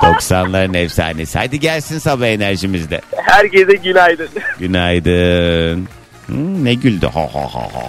90'ların 0.00 0.76
efsanesi. 0.76 1.38
Hadi 1.38 1.60
gelsin 1.60 1.98
sabah 1.98 2.26
enerjimizde. 2.26 3.00
herkese 3.16 3.76
günaydın. 3.76 4.28
Günaydın. 4.58 5.88
Hı, 6.26 6.64
ne 6.64 6.74
güldü. 6.74 7.06
Ha 7.06 7.28
ha 7.34 7.54
ha 7.54 7.62
ha. 7.62 7.82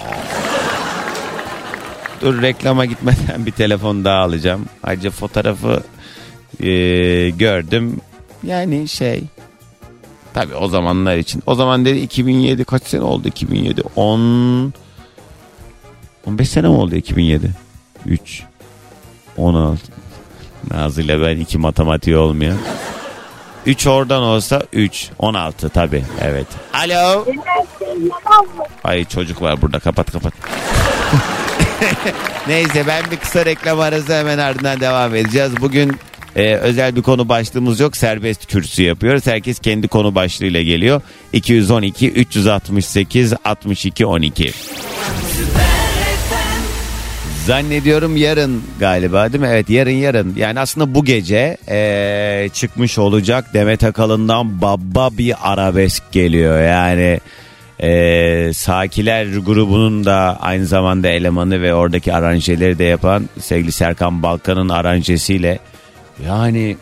Dur 2.22 2.42
reklama 2.42 2.86
gitmeden 2.86 3.46
bir 3.46 3.52
telefon 3.52 4.06
daha 4.06 4.18
alacağım. 4.20 4.66
Ayrıca 4.84 5.10
fotoğrafı 5.12 5.84
e, 6.60 6.70
gördüm. 7.30 7.98
Yani 8.44 8.88
şey 8.88 9.24
tabii 10.34 10.56
o 10.56 10.68
zamanlar 10.68 11.18
için. 11.18 11.44
O 11.46 11.56
zaman 11.56 11.86
dedi 11.86 12.00
2007 12.00 12.64
kaç 12.64 12.84
sene 12.84 13.02
oldu 13.02 13.28
2007? 13.28 13.82
10 13.96 14.74
15 16.26 16.50
sene 16.50 16.68
mi 16.68 16.74
oldu 16.74 16.96
2007? 16.96 17.52
3 18.06 18.44
16 19.38 19.82
Nazlı 20.72 21.02
ile 21.02 21.22
ben 21.22 21.38
iki 21.38 21.58
matematiği 21.58 22.18
olmuyor. 22.18 22.56
3 23.66 23.88
oradan 23.88 24.24
olsa 24.24 24.64
3 24.74 25.10
16 25.20 25.70
tabii 25.70 26.04
evet. 26.22 26.48
Alo. 26.74 27.26
Ay 28.84 29.06
çocuk 29.06 29.42
var 29.42 29.62
burada 29.62 29.80
kapat 29.80 30.12
kapat. 30.12 30.34
Neyse 32.48 32.88
ben 32.88 33.12
bir 33.12 33.18
kısa 33.18 33.46
reklam 33.46 33.80
arası 33.80 34.14
hemen 34.14 34.38
ardından 34.38 34.80
devam 34.80 35.16
edeceğiz. 35.16 35.52
Bugün 35.62 35.98
e, 36.36 36.56
özel 36.56 36.96
bir 36.96 37.02
konu 37.02 37.30
başlığımız 37.30 37.80
yok. 37.80 37.98
Serbest 37.98 38.46
kürsü 38.46 38.84
yapıyoruz. 38.84 39.28
Herkes 39.28 39.60
kendi 39.60 39.88
konu 39.88 40.16
başlığıyla 40.16 40.62
geliyor. 40.62 41.02
212 41.34 42.12
368 42.12 43.34
62 43.46 44.06
12. 44.06 44.52
Zannediyorum 47.50 48.18
yarın 48.18 48.64
galiba 48.80 49.34
değil 49.34 49.42
mi? 49.42 49.50
Evet 49.52 49.70
yarın 49.70 49.92
yarın. 49.92 50.34
Yani 50.36 50.60
aslında 50.60 50.96
bu 50.96 51.06
gece 51.06 51.58
e, 51.70 52.50
çıkmış 52.54 52.98
olacak 52.98 53.54
Demet 53.54 53.84
Akalın'dan 53.84 54.62
baba 54.62 55.10
bir 55.18 55.36
arabesk 55.42 56.12
geliyor. 56.12 56.62
Yani 56.62 57.20
e, 57.80 58.54
Sakiler 58.54 59.26
grubunun 59.26 60.06
da 60.06 60.38
aynı 60.42 60.66
zamanda 60.66 61.08
elemanı 61.08 61.62
ve 61.62 61.74
oradaki 61.74 62.14
aranjeleri 62.14 62.80
de 62.80 62.84
yapan 62.84 63.30
sevgili 63.40 63.72
Serkan 63.72 64.24
Balkan'ın 64.24 64.70
aranjesiyle 64.70 65.60
yani 66.26 66.78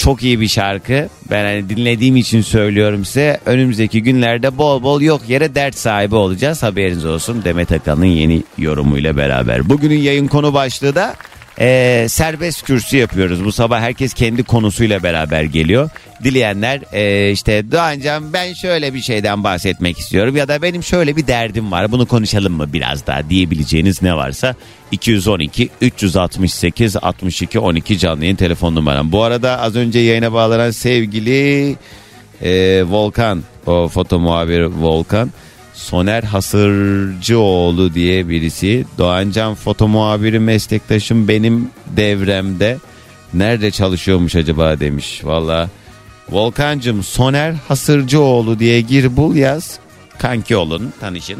çok 0.00 0.22
iyi 0.22 0.40
bir 0.40 0.48
şarkı. 0.48 1.08
Ben 1.30 1.44
hani 1.44 1.68
dinlediğim 1.68 2.16
için 2.16 2.40
söylüyorum 2.40 3.04
size. 3.04 3.40
Önümüzdeki 3.46 4.02
günlerde 4.02 4.58
bol 4.58 4.82
bol 4.82 5.00
yok 5.00 5.20
yere 5.28 5.54
dert 5.54 5.78
sahibi 5.78 6.14
olacağız. 6.14 6.62
Haberiniz 6.62 7.04
olsun 7.04 7.44
Demet 7.44 7.72
Akalın'ın 7.72 8.04
yeni 8.04 8.42
yorumuyla 8.58 9.16
beraber. 9.16 9.68
Bugünün 9.68 9.98
yayın 9.98 10.26
konu 10.26 10.54
başlığı 10.54 10.94
da 10.94 11.14
e, 11.60 12.06
serbest 12.08 12.62
kürsü 12.62 12.96
yapıyoruz. 12.96 13.44
Bu 13.44 13.52
sabah 13.52 13.80
herkes 13.80 14.14
kendi 14.14 14.42
konusuyla 14.42 15.02
beraber 15.02 15.42
geliyor. 15.42 15.90
Dileyenler 16.24 16.80
e, 16.92 17.30
işte 17.30 17.72
Doğancan 17.72 18.32
ben 18.32 18.52
şöyle 18.54 18.94
bir 18.94 19.00
şeyden 19.00 19.44
bahsetmek 19.44 19.98
istiyorum 19.98 20.36
ya 20.36 20.48
da 20.48 20.62
benim 20.62 20.82
şöyle 20.82 21.16
bir 21.16 21.26
derdim 21.26 21.72
var 21.72 21.92
bunu 21.92 22.06
konuşalım 22.06 22.52
mı 22.52 22.72
biraz 22.72 23.06
daha 23.06 23.30
diyebileceğiniz 23.30 24.02
ne 24.02 24.16
varsa 24.16 24.54
212 24.90 25.68
368 25.80 26.96
62 26.96 27.58
12 27.58 27.98
canlı 27.98 28.24
yayın 28.24 28.36
telefon 28.36 28.74
numaram. 28.74 29.12
Bu 29.12 29.22
arada 29.22 29.60
az 29.60 29.76
önce 29.76 29.98
yayına 29.98 30.32
bağlanan 30.32 30.70
sevgili 30.70 31.76
e, 32.42 32.82
Volkan 32.84 33.42
o 33.66 33.88
foto 33.88 34.18
muhabiri 34.18 34.82
Volkan 34.82 35.30
Soner 35.80 36.22
Hasırcıoğlu 36.22 37.94
diye 37.94 38.28
birisi. 38.28 38.84
Doğancan 38.98 39.54
foto 39.54 39.88
muhabiri 39.88 40.38
meslektaşım 40.38 41.28
benim 41.28 41.68
devremde. 41.86 42.78
Nerede 43.34 43.70
çalışıyormuş 43.70 44.36
acaba 44.36 44.80
demiş. 44.80 45.20
Valla 45.24 45.68
Volkancım 46.30 47.02
Soner 47.02 47.52
Hasırcıoğlu 47.68 48.58
diye 48.58 48.80
gir 48.80 49.16
bul 49.16 49.36
yaz. 49.36 49.78
Kanki 50.18 50.56
olun 50.56 50.92
tanışın. 51.00 51.38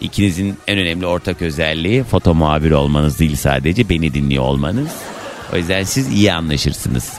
İkinizin 0.00 0.54
en 0.66 0.78
önemli 0.78 1.06
ortak 1.06 1.42
özelliği 1.42 2.04
foto 2.04 2.34
muhabiri 2.34 2.74
olmanız 2.74 3.18
değil 3.18 3.36
sadece 3.36 3.88
beni 3.88 4.14
dinliyor 4.14 4.44
olmanız. 4.44 4.88
O 5.52 5.56
yüzden 5.56 5.82
siz 5.82 6.12
iyi 6.12 6.32
anlaşırsınız. 6.32 7.12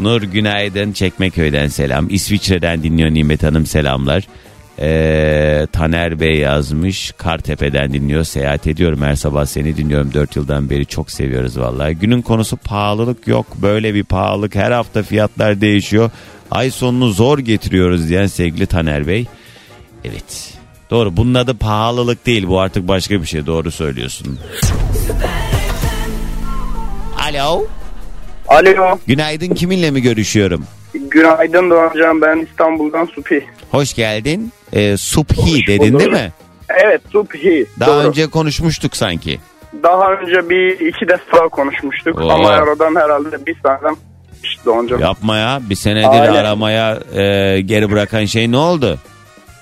Nur 0.00 0.22
günaydın 0.22 0.92
Çekmeköy'den 0.92 1.68
selam. 1.68 2.06
İsviçre'den 2.10 2.82
dinliyor 2.82 3.10
Nimet 3.10 3.42
Hanım 3.42 3.66
selamlar. 3.66 4.24
Ee, 4.80 5.66
Taner 5.72 6.20
Bey 6.20 6.38
yazmış. 6.38 7.12
Kartepe'den 7.12 7.92
dinliyor. 7.92 8.24
Seyahat 8.24 8.66
ediyorum 8.66 9.02
her 9.02 9.14
sabah 9.14 9.46
seni 9.46 9.76
dinliyorum. 9.76 10.14
4 10.14 10.36
yıldan 10.36 10.70
beri 10.70 10.86
çok 10.86 11.10
seviyoruz 11.10 11.58
vallahi. 11.58 11.94
Günün 11.94 12.22
konusu 12.22 12.56
pahalılık 12.56 13.28
yok. 13.28 13.46
Böyle 13.62 13.94
bir 13.94 14.04
pahalılık. 14.04 14.54
Her 14.54 14.70
hafta 14.70 15.02
fiyatlar 15.02 15.60
değişiyor. 15.60 16.10
Ay 16.50 16.70
sonunu 16.70 17.08
zor 17.08 17.38
getiriyoruz 17.38 18.08
diyen 18.08 18.26
sevgili 18.26 18.66
Taner 18.66 19.06
Bey. 19.06 19.26
Evet. 20.04 20.54
Doğru. 20.90 21.16
Bunun 21.16 21.34
adı 21.34 21.54
pahalılık 21.58 22.26
değil. 22.26 22.46
Bu 22.48 22.60
artık 22.60 22.88
başka 22.88 23.22
bir 23.22 23.26
şey. 23.26 23.46
Doğru 23.46 23.70
söylüyorsun. 23.70 24.38
Alo. 27.30 27.66
Alo. 28.48 28.98
Günaydın. 29.06 29.54
Kiminle 29.54 29.90
mi 29.90 30.02
görüşüyorum? 30.02 30.64
Günaydın 30.94 31.70
Doğancan 31.70 32.22
ben 32.22 32.46
İstanbul'dan 32.50 33.04
Supi. 33.06 33.46
Hoş 33.70 33.94
geldin. 33.94 34.52
Ee, 34.72 34.96
Subhi 34.96 35.66
dedin 35.66 35.98
değil 35.98 36.10
mi? 36.10 36.32
Evet 36.84 37.00
Supi. 37.12 37.66
Daha 37.80 37.88
Doğru. 37.90 38.08
önce 38.08 38.26
konuşmuştuk 38.26 38.96
sanki. 38.96 39.40
Daha 39.82 40.12
önce 40.12 40.48
bir 40.50 40.80
iki 40.88 41.08
defa 41.08 41.48
konuşmuştuk 41.48 42.20
Oo. 42.20 42.30
ama 42.30 42.48
aradan 42.48 42.94
herhalde 42.94 43.46
bir 43.46 43.56
sene 43.62 43.94
işte 44.44 44.64
Doğancan. 44.64 44.98
Yapma 44.98 45.36
ya. 45.36 45.60
Bir 45.70 45.74
senedir 45.74 46.08
Aynen. 46.20 46.34
aramaya 46.34 46.98
e, 47.14 47.60
geri 47.60 47.90
bırakan 47.90 48.24
şey 48.24 48.50
ne 48.52 48.56
oldu? 48.56 48.98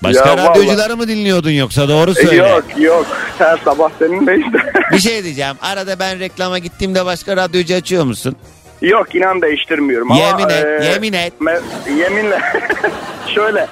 Başka 0.03 0.29
Ya 0.29 0.37
radyocuları 0.37 0.97
mı 0.97 1.07
dinliyordun 1.07 1.51
yoksa 1.51 1.89
doğru 1.89 2.13
söyle. 2.13 2.35
Yok 2.35 2.65
yok 2.77 3.05
her 3.37 3.57
sabah 3.65 3.89
senin 3.99 4.27
de 4.27 4.37
işte. 4.37 4.57
Bir 4.91 4.99
şey 4.99 5.23
diyeceğim. 5.23 5.55
Arada 5.61 5.99
ben 5.99 6.19
reklama 6.19 6.59
gittiğimde 6.59 7.05
başka 7.05 7.37
radyocu 7.37 7.75
açıyor 7.75 8.03
musun? 8.03 8.35
yok 8.81 9.15
inan 9.15 9.41
değiştirmiyorum 9.41 10.11
ama. 10.11 10.21
yemin 10.21 10.49
et, 10.49 10.65
e, 10.65 10.85
yemin 10.85 11.13
et. 11.13 11.33
me- 11.41 11.61
yeminle 11.99 12.39
şöyle 13.35 13.67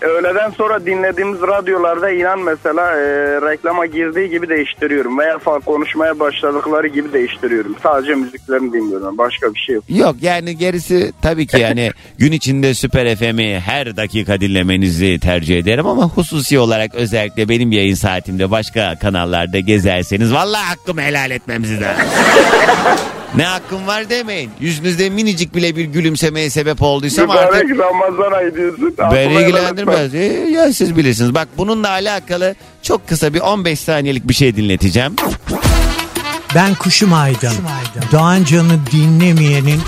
öğleden 0.00 0.50
sonra 0.50 0.86
dinlediğimiz 0.86 1.40
radyolarda 1.42 2.10
inan 2.10 2.40
mesela 2.40 2.90
e, 2.96 3.00
reklama 3.50 3.86
girdiği 3.86 4.30
gibi 4.30 4.48
değiştiriyorum 4.48 5.18
veya 5.18 5.34
fa- 5.34 5.60
konuşmaya 5.64 6.20
başladıkları 6.20 6.86
gibi 6.86 7.12
değiştiriyorum. 7.12 7.76
Sadece 7.82 8.14
müziklerini 8.14 8.72
dinliyorum 8.72 9.18
başka 9.18 9.54
bir 9.54 9.58
şey 9.58 9.74
yok. 9.74 9.84
Yok 9.88 10.16
yani 10.22 10.58
gerisi 10.58 11.12
tabii 11.22 11.46
ki 11.46 11.58
yani 11.58 11.90
gün 12.18 12.32
içinde 12.32 12.74
Süper 12.74 13.16
FM'i 13.16 13.60
her 13.60 13.96
dakika 13.96 14.40
dinlemenizi 14.40 15.18
tercih 15.20 15.58
ederim 15.58 15.86
ama 15.86 16.08
hususi 16.08 16.58
olarak 16.58 16.94
özellikle 16.94 17.48
benim 17.48 17.72
yayın 17.72 17.94
saatimde 17.94 18.50
başka 18.50 18.98
kanallarda 18.98 19.58
gezerseniz 19.60 20.32
vallahi 20.34 20.64
hakkımı 20.64 21.02
helal 21.02 21.30
etmem 21.30 21.64
sizden. 21.64 21.96
ne 23.36 23.44
hakkım 23.44 23.86
var 23.86 24.10
demeyin. 24.10 24.50
Yüzünüzde 24.60 25.10
minicik 25.10 25.54
bile 25.54 25.76
bir 25.76 25.84
gülümsemeye 25.84 26.50
sebep 26.50 26.82
olduysam 26.82 27.30
artık 27.30 27.64
Mübarek 27.64 27.78
Ramazan 27.78 28.32
ayı 28.32 28.54
diyorsun. 28.54 28.94
beni 29.12 29.34
ilgilendirmez. 29.34 30.14
Ee, 30.14 30.18
ya 30.50 30.72
siz 30.72 30.96
bilirsiniz. 30.96 31.34
Bak 31.34 31.48
bununla 31.58 31.88
alakalı 31.88 32.54
çok 32.82 33.08
kısa 33.08 33.34
bir 33.34 33.40
15 33.40 33.80
saniyelik 33.80 34.28
bir 34.28 34.34
şey 34.34 34.56
dinleteceğim. 34.56 35.16
Ben 36.54 36.74
Kuşum 36.74 37.12
Aydın. 37.12 37.52
Doğancan'ı 38.12 38.78
dinlemeyenin 38.92 39.80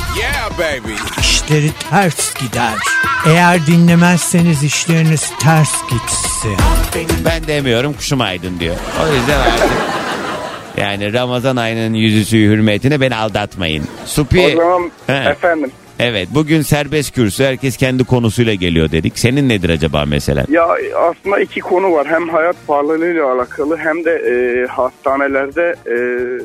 işleri 1.21 1.71
ters 1.91 2.35
gider. 2.35 2.75
Eğer 3.27 3.67
dinlemezseniz 3.67 4.63
işleriniz 4.63 5.31
ters 5.41 5.71
gitsin. 5.91 6.57
Ben 7.25 7.47
demiyorum 7.47 7.93
kuşum 7.93 8.21
aydın 8.21 8.61
diyor. 8.61 8.77
O 9.03 9.15
yüzden 9.15 9.41
artık 9.41 9.69
yani 10.83 11.13
Ramazan 11.13 11.57
ayının 11.57 11.95
yüzüsü 11.95 12.37
hürmetine 12.39 13.01
beni 13.01 13.17
aldatmayın. 13.17 13.85
Supi. 14.07 14.41
O 14.41 14.61
zaman 14.61 14.91
He. 15.07 15.31
efendim. 15.31 15.71
Evet 15.99 16.29
bugün 16.35 16.63
serbest 16.63 17.15
kürsü 17.15 17.45
herkes 17.45 17.77
kendi 17.77 18.05
konusuyla 18.05 18.55
geliyor 18.55 18.91
dedik. 18.91 19.19
Senin 19.19 19.49
nedir 19.49 19.71
acaba 19.71 20.05
mesela? 20.09 20.45
Ya 20.49 20.69
aslında 20.97 21.41
iki 21.41 21.61
konu 21.61 21.93
var. 21.93 22.07
Hem 22.07 22.29
hayat 22.29 22.57
pahalılığıyla 22.67 23.33
alakalı 23.33 23.77
hem 23.77 24.05
de 24.05 24.11
e, 24.11 24.67
hastanelerde 24.67 25.75
e, 25.87 25.97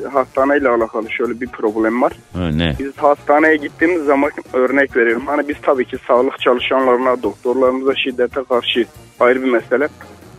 hastaneyle 0.08 0.68
alakalı 0.68 1.10
şöyle 1.10 1.40
bir 1.40 1.46
problem 1.46 2.02
var. 2.02 2.12
Ha, 2.32 2.48
ne? 2.48 2.74
Biz 2.78 2.92
hastaneye 2.96 3.56
gittiğimiz 3.56 4.04
zaman 4.04 4.30
örnek 4.52 4.96
veriyorum. 4.96 5.22
Hani 5.26 5.48
biz 5.48 5.56
tabii 5.62 5.84
ki 5.84 5.96
sağlık 6.06 6.40
çalışanlarına, 6.40 7.22
doktorlarımıza 7.22 7.94
şiddete 7.94 8.40
karşı 8.48 8.84
ayrı 9.20 9.42
bir 9.42 9.50
mesele. 9.50 9.88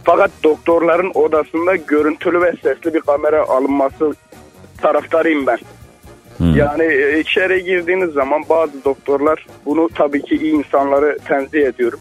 Fakat 0.10 0.32
doktorların 0.43 1.12
odasında 1.14 1.76
görüntülü 1.76 2.41
ve 2.41 2.53
sesli 2.64 2.93
bir 2.93 3.01
kamera 3.01 3.43
alınması 3.47 4.14
taraftarıyım 4.82 5.47
ben. 5.47 5.57
Hmm. 6.38 6.55
Yani 6.55 6.84
e, 6.84 7.20
içeri 7.20 7.64
girdiğiniz 7.64 8.14
zaman 8.14 8.43
bazı 8.49 8.86
doktorlar 8.86 9.45
bunu 9.66 9.89
tabii 9.95 10.22
ki 10.22 10.36
iyi 10.36 10.53
insanları 10.53 11.18
tenzih 11.26 11.68
ediyorum. 11.68 11.99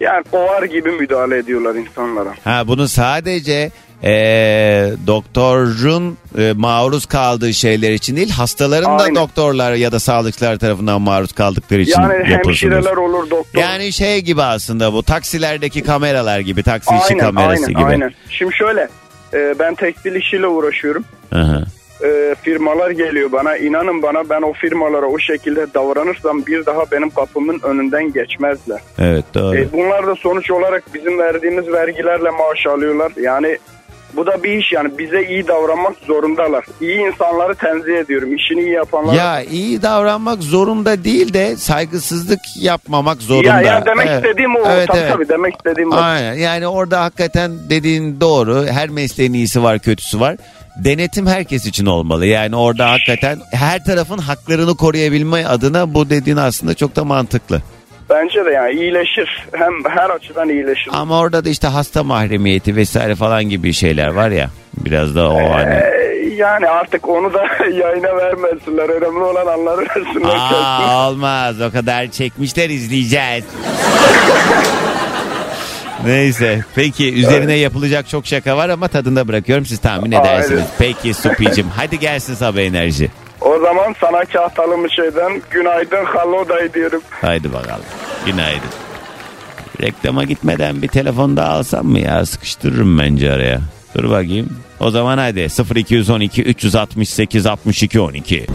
Yani 0.00 0.24
kovar 0.30 0.62
gibi 0.62 0.90
müdahale 0.90 1.38
ediyorlar 1.38 1.74
insanlara. 1.74 2.34
Ha 2.44 2.62
bunu 2.66 2.88
sadece 2.88 3.70
e, 4.04 4.12
doktorun 5.06 6.18
e, 6.38 6.52
maruz 6.56 7.06
kaldığı 7.06 7.54
şeyler 7.54 7.90
için 7.92 8.16
değil 8.16 8.30
hastaların 8.30 8.98
da 8.98 9.02
Aynen. 9.02 9.14
doktorlar 9.14 9.74
ya 9.74 9.92
da 9.92 10.00
sağlıkçılar 10.00 10.56
tarafından 10.56 11.00
maruz 11.00 11.32
kaldıkları 11.32 11.80
için 11.80 12.00
Yani 12.00 12.24
hemşireler 12.24 12.96
olur 12.96 13.30
doktor. 13.30 13.60
Yani 13.60 13.92
şey 13.92 14.20
gibi 14.20 14.42
aslında 14.42 14.92
bu 14.92 15.02
taksilerdeki 15.02 15.82
kameralar 15.82 16.40
gibi 16.40 16.62
taksi 16.62 16.94
işi 16.94 17.14
aynen, 17.14 17.18
kamerası 17.18 17.62
aynen, 17.66 17.80
gibi. 17.80 17.90
aynen. 17.90 18.12
Şimdi 18.28 18.54
şöyle 18.54 18.88
e, 19.34 19.54
ben 19.58 19.74
tekstil 19.74 20.14
işiyle 20.14 20.46
uğraşıyorum. 20.46 21.04
Aha. 21.32 21.62
E, 22.04 22.34
firmalar 22.42 22.90
geliyor 22.90 23.32
bana. 23.32 23.56
İnanın 23.56 24.02
bana 24.02 24.28
ben 24.30 24.42
o 24.42 24.52
firmalara 24.52 25.06
o 25.06 25.18
şekilde 25.18 25.74
davranırsam 25.74 26.46
bir 26.46 26.66
daha 26.66 26.90
benim 26.92 27.10
kapımın 27.10 27.60
önünden 27.62 28.12
geçmezler. 28.12 28.80
Evet 28.98 29.24
doğru. 29.34 29.56
E, 29.56 29.72
bunlar 29.72 30.06
da 30.06 30.14
sonuç 30.14 30.50
olarak 30.50 30.94
bizim 30.94 31.18
verdiğimiz 31.18 31.68
vergilerle 31.68 32.30
maaş 32.30 32.66
alıyorlar. 32.66 33.12
Yani 33.22 33.58
bu 34.16 34.26
da 34.26 34.42
bir 34.42 34.52
iş 34.52 34.72
yani 34.72 34.98
bize 34.98 35.24
iyi 35.24 35.48
davranmak 35.48 35.96
zorundalar. 36.06 36.64
İyi 36.80 36.98
insanları 36.98 37.54
tenzih 37.54 37.94
ediyorum. 37.94 38.34
İşini 38.36 38.60
iyi 38.60 38.72
yapanlar. 38.72 39.14
Ya 39.14 39.42
iyi 39.42 39.82
davranmak 39.82 40.42
zorunda 40.42 41.04
değil 41.04 41.34
de 41.34 41.56
saygısızlık 41.56 42.40
yapmamak 42.60 43.22
zorunda. 43.22 43.48
Ya, 43.48 43.60
ya 43.60 43.86
demek 43.86 44.06
Evet. 44.06 44.24
istediğim 44.24 44.56
o. 44.56 44.60
Evet, 44.70 44.88
tabii 44.88 44.98
evet. 44.98 45.12
tabii 45.12 45.28
demek 45.28 45.56
istediğim 45.56 45.92
o. 45.92 45.96
Aynen 45.96 46.34
yani 46.34 46.66
orada 46.66 47.02
hakikaten 47.02 47.52
dediğin 47.70 48.20
doğru. 48.20 48.66
Her 48.66 48.88
mesleğin 48.88 49.32
iyisi 49.32 49.62
var 49.62 49.78
kötüsü 49.78 50.20
var. 50.20 50.36
Denetim 50.76 51.26
herkes 51.26 51.66
için 51.66 51.86
olmalı. 51.86 52.26
Yani 52.26 52.56
orada 52.56 52.90
hakikaten 52.90 53.38
her 53.52 53.84
tarafın 53.84 54.18
haklarını 54.18 54.76
koruyabilme 54.76 55.44
adına 55.44 55.94
bu 55.94 56.10
dediğin 56.10 56.36
aslında 56.36 56.74
çok 56.74 56.96
da 56.96 57.04
mantıklı. 57.04 57.62
Bence 58.10 58.44
de 58.44 58.50
yani 58.50 58.72
iyileşir. 58.80 59.46
Hem 59.52 59.72
her 59.88 60.10
açıdan 60.10 60.48
iyileşir. 60.48 60.90
Ama 60.92 61.18
orada 61.18 61.44
da 61.44 61.48
işte 61.48 61.68
hasta 61.68 62.02
mahremiyeti 62.04 62.76
vesaire 62.76 63.14
falan 63.14 63.44
gibi 63.44 63.72
şeyler 63.72 64.08
var 64.08 64.30
ya. 64.30 64.50
Biraz 64.76 65.14
da 65.14 65.30
o 65.30 65.50
hani. 65.52 65.74
Ee, 65.74 66.34
yani 66.36 66.68
artık 66.68 67.08
onu 67.08 67.34
da 67.34 67.42
yayına 67.64 68.16
vermesinler. 68.16 68.88
Önemli 68.88 69.18
olan 69.24 69.46
anları 69.46 69.80
versinler. 69.80 70.34
Aa, 70.36 71.08
olmaz 71.10 71.60
o 71.60 71.70
kadar 71.70 72.06
çekmişler 72.06 72.70
izleyeceğiz. 72.70 73.44
Neyse 76.04 76.64
peki 76.74 77.14
üzerine 77.14 77.54
yapılacak 77.54 78.08
çok 78.08 78.26
şaka 78.26 78.56
var 78.56 78.68
ama 78.68 78.88
tadında 78.88 79.28
bırakıyorum 79.28 79.66
siz 79.66 79.78
tahmin 79.78 80.12
Aynen. 80.12 80.24
edersiniz. 80.24 80.64
Peki 80.78 81.14
Supicim 81.14 81.66
hadi 81.76 81.98
gelsin 81.98 82.34
sabah 82.34 82.60
enerji. 82.60 83.10
O 83.40 83.58
zaman 83.58 83.94
sana 84.00 84.24
kahtalı 84.24 84.84
bir 84.84 84.90
şeyden 84.90 85.42
günaydın 85.50 86.04
hallo 86.04 86.48
dayı 86.48 86.72
diyorum. 86.72 87.02
Haydi 87.10 87.52
bakalım 87.52 87.84
günaydın. 88.26 88.70
Reklama 89.82 90.24
gitmeden 90.24 90.82
bir 90.82 90.88
telefon 90.88 91.36
daha 91.36 91.48
alsam 91.48 91.86
mı 91.86 91.98
ya 91.98 92.26
sıkıştırırım 92.26 92.98
bence 92.98 93.32
araya. 93.32 93.60
Dur 93.96 94.10
bakayım. 94.10 94.48
O 94.80 94.90
zaman 94.90 95.18
hadi 95.18 95.48
0212 95.74 96.42
368 96.42 97.46
62 97.46 98.00
12. 98.00 98.46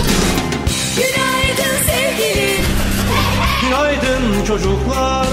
Günaydın 0.96 1.78
sevgilim. 1.86 2.66
Günaydın 3.62 4.46
çocuklar. 4.48 5.28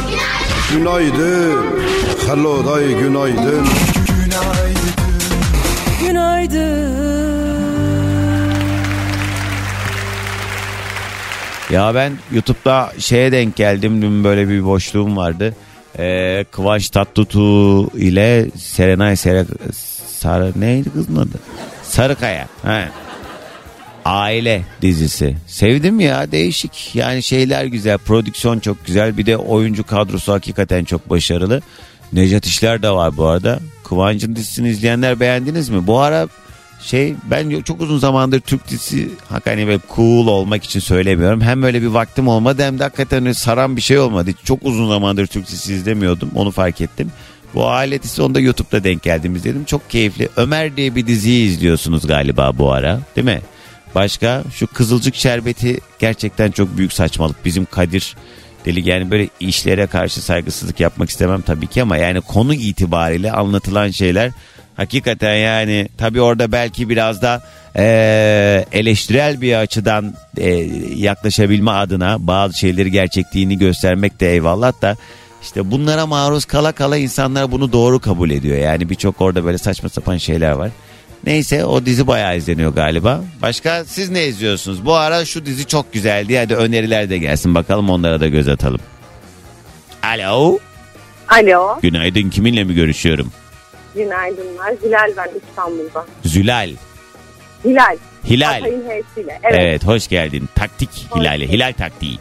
Günaydın. 0.72 1.66
Hello 2.26 2.74
dayı 2.74 2.98
günaydın. 2.98 3.66
Ya 11.72 11.94
ben 11.94 12.12
YouTube'da 12.32 12.92
şeye 12.98 13.32
denk 13.32 13.56
geldim 13.56 14.02
dün 14.02 14.24
böyle 14.24 14.48
bir 14.48 14.64
boşluğum 14.64 15.16
vardı. 15.16 15.54
Ee, 15.98 16.44
Kıvanç 16.50 16.90
Tatlıtuğ 16.90 17.90
ile 17.98 18.50
Serenay 18.56 19.16
Sere... 19.16 19.44
Sarı 20.06 20.52
neydi 20.56 20.90
kızın 20.90 21.16
adı? 21.16 21.38
Sarıkaya. 21.82 22.48
He. 22.62 22.88
Aile 24.04 24.62
dizisi. 24.82 25.36
Sevdim 25.46 26.00
ya 26.00 26.32
değişik. 26.32 26.90
Yani 26.94 27.22
şeyler 27.22 27.64
güzel. 27.64 27.98
Prodüksiyon 27.98 28.58
çok 28.58 28.86
güzel. 28.86 29.16
Bir 29.16 29.26
de 29.26 29.36
oyuncu 29.36 29.84
kadrosu 29.84 30.32
hakikaten 30.32 30.84
çok 30.84 31.10
başarılı. 31.10 31.62
Nejat 32.12 32.46
İşler 32.46 32.82
de 32.82 32.90
var 32.90 33.16
bu 33.16 33.26
arada. 33.26 33.58
Kıvanç'ın 33.84 34.36
dizisini 34.36 34.68
izleyenler 34.68 35.20
beğendiniz 35.20 35.68
mi? 35.68 35.86
Bu 35.86 35.98
ara 35.98 36.28
şey 36.82 37.14
ben 37.30 37.60
çok 37.60 37.80
uzun 37.80 37.98
zamandır 37.98 38.40
Türk 38.40 38.68
dizisi 38.68 39.08
hakikaten 39.28 39.66
böyle 39.66 39.80
cool 39.96 40.26
olmak 40.26 40.64
için 40.64 40.80
söylemiyorum. 40.80 41.40
Hem 41.40 41.62
öyle 41.62 41.82
bir 41.82 41.86
vaktim 41.86 42.28
olmadı 42.28 42.62
hem 42.62 42.78
de 42.78 42.82
hakikaten 42.82 43.32
saran 43.32 43.76
bir 43.76 43.82
şey 43.82 43.98
olmadı. 43.98 44.30
Çok 44.44 44.58
uzun 44.62 44.88
zamandır 44.88 45.26
Türk 45.26 45.46
dizisi 45.46 45.74
izlemiyordum. 45.74 46.30
Onu 46.34 46.50
fark 46.50 46.80
ettim. 46.80 47.12
Bu 47.54 47.68
aile 47.68 48.02
dizisi 48.02 48.22
onu 48.22 48.34
da 48.34 48.40
YouTube'da 48.40 48.84
denk 48.84 49.02
geldim 49.02 49.36
izledim. 49.36 49.64
Çok 49.64 49.90
keyifli. 49.90 50.28
Ömer 50.36 50.76
diye 50.76 50.94
bir 50.94 51.06
diziyi 51.06 51.48
izliyorsunuz 51.48 52.06
galiba 52.06 52.58
bu 52.58 52.72
ara 52.72 53.00
değil 53.16 53.24
mi? 53.24 53.40
Başka 53.94 54.42
şu 54.54 54.66
Kızılcık 54.66 55.14
Şerbeti 55.14 55.80
gerçekten 55.98 56.50
çok 56.50 56.76
büyük 56.76 56.92
saçmalık. 56.92 57.44
Bizim 57.44 57.64
Kadir 57.64 58.16
deli 58.64 58.88
yani 58.88 59.10
böyle 59.10 59.28
işlere 59.40 59.86
karşı 59.86 60.22
saygısızlık 60.22 60.80
yapmak 60.80 61.10
istemem 61.10 61.40
tabii 61.40 61.66
ki 61.66 61.82
ama 61.82 61.96
yani 61.96 62.20
konu 62.20 62.54
itibariyle 62.54 63.32
anlatılan 63.32 63.90
şeyler 63.90 64.32
hakikaten 64.76 65.34
yani 65.34 65.88
tabii 65.98 66.20
orada 66.20 66.52
belki 66.52 66.88
biraz 66.88 67.22
da 67.22 67.42
eee, 67.76 68.64
eleştirel 68.72 69.40
bir 69.40 69.54
açıdan 69.54 70.14
eee, 70.36 70.68
yaklaşabilme 70.96 71.70
adına 71.70 72.16
bazı 72.26 72.58
şeyleri 72.58 72.90
gerçekliğini 72.90 73.58
göstermek 73.58 74.20
de 74.20 74.32
eyvallah 74.32 74.82
da 74.82 74.96
işte 75.42 75.70
bunlara 75.70 76.06
maruz 76.06 76.44
kala 76.44 76.72
kala 76.72 76.96
insanlar 76.96 77.52
bunu 77.52 77.72
doğru 77.72 78.00
kabul 78.00 78.30
ediyor. 78.30 78.58
Yani 78.58 78.90
birçok 78.90 79.20
orada 79.20 79.44
böyle 79.44 79.58
saçma 79.58 79.88
sapan 79.88 80.16
şeyler 80.16 80.52
var. 80.52 80.70
Neyse 81.26 81.64
o 81.64 81.86
dizi 81.86 82.06
bayağı 82.06 82.36
izleniyor 82.36 82.74
galiba. 82.74 83.20
Başka 83.42 83.84
siz 83.84 84.10
ne 84.10 84.26
izliyorsunuz? 84.26 84.84
Bu 84.86 84.94
ara 84.94 85.24
şu 85.24 85.46
dizi 85.46 85.66
çok 85.66 85.92
güzeldi. 85.92 86.38
Hadi 86.38 86.54
öneriler 86.54 87.10
de 87.10 87.18
gelsin 87.18 87.54
bakalım 87.54 87.90
onlara 87.90 88.20
da 88.20 88.28
göz 88.28 88.48
atalım. 88.48 88.80
Alo. 90.02 90.58
Alo, 91.28 91.80
Günaydın 91.82 92.30
kiminle 92.30 92.64
mi 92.64 92.74
görüşüyorum? 92.74 93.32
Günaydınlar. 93.94 94.74
Hilal 94.84 95.12
ben 95.16 95.30
İstanbul'da. 95.48 96.06
Zülal. 96.24 96.70
Hilal. 97.64 97.96
Hilal. 98.24 98.52
Hatay'ın 98.52 98.84
H'siyle. 98.88 99.40
Evet. 99.42 99.56
Evet. 99.60 99.86
hoş 99.86 100.08
geldin. 100.08 100.48
Taktik 100.54 101.06
Hilal'e. 101.16 101.48
Hilal 101.48 101.72
taktiği. 101.72 102.18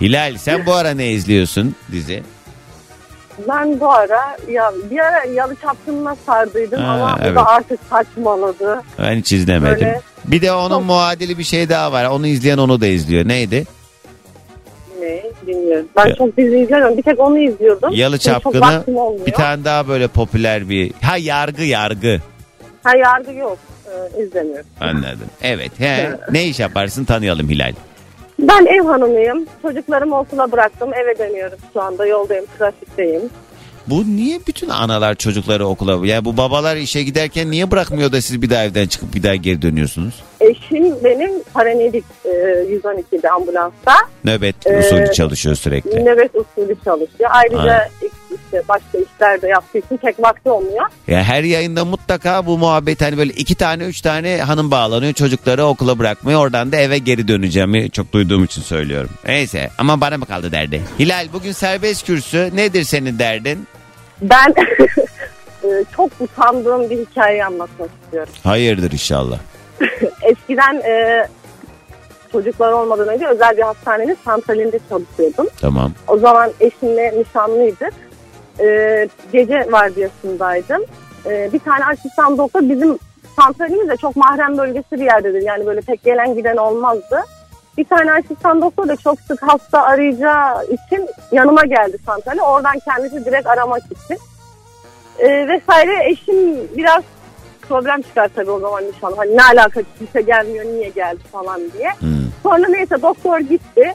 Hilal 0.00 0.36
sen 0.38 0.66
bu 0.66 0.74
ara 0.74 0.90
ne 0.90 1.10
izliyorsun 1.10 1.74
dizi? 1.92 2.22
Ben 3.48 3.80
bu 3.80 3.92
ara 3.92 4.36
ya 4.50 4.72
bir 4.90 4.98
ara 4.98 5.24
Yalı 5.24 5.56
Çapkını'na 5.62 6.16
sardıydım 6.26 6.82
Ha, 6.82 6.92
ama 6.92 7.18
evet. 7.22 7.30
bu 7.32 7.34
da 7.36 7.46
artık 7.46 7.80
saçmaladı. 7.90 8.82
Ben 8.98 9.16
hiç 9.16 9.32
izlemedim. 9.32 9.74
Böyle- 9.86 10.00
Bir 10.24 10.42
de 10.42 10.52
onun 10.52 10.84
muadili 10.84 11.38
bir 11.38 11.44
şey 11.44 11.68
daha 11.68 11.92
var. 11.92 12.04
Onu 12.04 12.26
izleyen 12.26 12.58
onu 12.58 12.80
da 12.80 12.86
izliyor. 12.86 13.28
Neydi? 13.28 13.66
Ne 15.00 15.22
bilmiyorum. 15.46 15.86
Ben 15.96 16.06
Ya- 16.06 16.14
çok 16.16 16.36
dizi 16.36 16.58
izlemiyorum. 16.58 16.96
Bir 16.96 17.02
tek 17.02 17.20
onu 17.20 17.38
izliyordum. 17.38 17.90
Yalı 17.92 18.18
Çapkını 18.18 18.84
bir 19.26 19.32
tane 19.32 19.64
daha 19.64 19.88
böyle 19.88 20.08
popüler 20.08 20.68
bir... 20.68 20.92
Ha 21.02 21.16
yargı 21.16 21.62
yargı. 21.64 22.18
Ha 22.84 22.96
yargı 22.96 23.32
yok. 23.32 23.58
Ee, 23.86 24.22
izlemiyorum. 24.22 24.66
Anladım. 24.80 25.28
Evet. 25.42 25.80
He, 25.80 26.10
ne 26.32 26.44
iş 26.44 26.60
yaparsın 26.60 27.04
tanıyalım 27.04 27.48
Hilal. 27.48 27.72
Ben 28.38 28.66
ev 28.66 28.84
hanımıyım. 28.86 29.46
Çocuklarımı 29.62 30.18
okula 30.18 30.52
bıraktım. 30.52 30.94
Eve 30.94 31.18
dönüyorum 31.18 31.58
şu 31.72 31.80
anda. 31.80 32.06
Yoldayım. 32.06 32.44
Trafikteyim. 32.58 33.22
Bu 33.86 34.04
niye 34.16 34.40
bütün 34.46 34.68
analar 34.68 35.14
çocukları 35.14 35.66
okula... 35.66 36.06
Yani 36.06 36.24
bu 36.24 36.36
babalar 36.36 36.76
işe 36.76 37.02
giderken 37.02 37.50
niye 37.50 37.70
bırakmıyor 37.70 38.12
da 38.12 38.20
siz 38.22 38.42
bir 38.42 38.50
daha 38.50 38.64
evden 38.64 38.86
çıkıp 38.86 39.14
bir 39.14 39.22
daha 39.22 39.34
geri 39.34 39.62
dönüyorsunuz? 39.62 40.14
Eşim 40.40 41.04
benim 41.04 41.30
paramedik 41.54 42.04
e, 42.24 42.28
112'de 42.28 43.30
ambulansta. 43.30 43.92
Nöbet 44.24 44.66
Ee, 44.66 44.78
usulü 44.78 45.12
çalışıyor 45.12 45.54
sürekli. 45.54 46.04
Nöbet 46.04 46.30
usulü 46.34 46.76
çalışıyor. 46.84 47.30
Ayrıca 47.32 47.60
Aynen. 47.60 47.88
İşte 48.52 48.62
başka 48.68 48.98
işler 48.98 49.42
de 49.42 49.48
yaptığı 49.48 49.78
için 49.78 49.96
tek 49.96 50.22
vakti 50.22 50.50
olmuyor. 50.50 50.86
Ya 51.08 51.22
her 51.22 51.44
yayında 51.44 51.84
mutlaka 51.84 52.46
bu 52.46 52.58
muhabbet 52.58 53.00
hani 53.02 53.18
böyle 53.18 53.32
iki 53.32 53.54
tane 53.54 53.84
üç 53.84 54.00
tane 54.00 54.38
hanım 54.38 54.70
bağlanıyor 54.70 55.12
çocukları 55.12 55.64
okula 55.64 55.98
bırakmıyor 55.98 56.40
oradan 56.40 56.72
da 56.72 56.76
eve 56.76 56.98
geri 56.98 57.28
döneceğimi 57.28 57.90
çok 57.90 58.12
duyduğum 58.12 58.44
için 58.44 58.62
söylüyorum. 58.62 59.10
Neyse 59.26 59.70
ama 59.78 60.00
bana 60.00 60.18
mı 60.18 60.26
kaldı 60.26 60.52
derdi. 60.52 60.82
Hilal 60.98 61.26
bugün 61.32 61.52
serbest 61.52 62.06
kürsü 62.06 62.50
nedir 62.54 62.82
senin 62.82 63.18
derdin? 63.18 63.66
Ben 64.22 64.54
e, 65.64 65.84
çok 65.96 66.10
utandığım 66.20 66.90
bir 66.90 66.98
hikayeyi 66.98 67.44
anlatmak 67.44 67.90
istiyorum. 68.02 68.32
Hayırdır 68.44 68.92
inşallah. 68.92 69.38
Eskiden 70.22 70.74
e, 70.74 71.26
çocuklar 72.32 72.72
olmadan 72.72 73.08
önce 73.08 73.26
özel 73.26 73.56
bir 73.56 73.62
hastanenin 73.62 74.18
santralinde 74.24 74.78
çalışıyordum. 74.88 75.46
Tamam. 75.60 75.92
O 76.08 76.18
zaman 76.18 76.50
eşimle 76.60 77.14
nişanlıydık. 77.20 77.92
E, 78.60 79.08
gece 79.32 79.66
vardiyasındaydım. 79.70 80.82
E, 81.26 81.50
bir 81.52 81.58
tane 81.58 81.84
asistan 81.84 82.38
doktor 82.38 82.60
bizim 82.60 82.98
santralimiz 83.40 83.88
de 83.88 83.96
çok 83.96 84.16
mahrem 84.16 84.58
bölgesi 84.58 84.92
bir 84.92 85.04
yerdedir. 85.04 85.42
Yani 85.42 85.66
böyle 85.66 85.80
pek 85.80 86.02
gelen 86.04 86.34
giden 86.34 86.56
olmazdı. 86.56 87.20
Bir 87.78 87.84
tane 87.84 88.12
asistan 88.12 88.62
doktor 88.62 88.88
da 88.88 88.96
çok 88.96 89.20
sık 89.20 89.42
hasta 89.42 89.82
arayacağı 89.82 90.64
için 90.64 91.08
yanıma 91.32 91.64
geldi 91.64 91.96
santrale. 92.06 92.42
Oradan 92.42 92.78
kendisi 92.84 93.24
direkt 93.24 93.46
aramak 93.46 93.82
için. 93.84 94.18
e, 95.18 95.48
vesaire 95.48 96.10
eşim 96.10 96.68
biraz 96.76 97.02
problem 97.68 98.02
çıkar 98.02 98.30
tabii 98.34 98.50
o 98.50 98.60
zaman 98.60 98.84
nişan. 98.84 99.12
Hani 99.16 99.36
ne 99.36 99.42
alaka 99.42 99.80
kimse 99.98 100.20
gelmiyor 100.22 100.64
niye 100.64 100.88
geldi 100.88 101.20
falan 101.32 101.60
diye. 101.78 101.90
Hmm. 101.98 102.10
Sonra 102.42 102.68
neyse 102.68 103.02
doktor 103.02 103.40
gitti. 103.40 103.92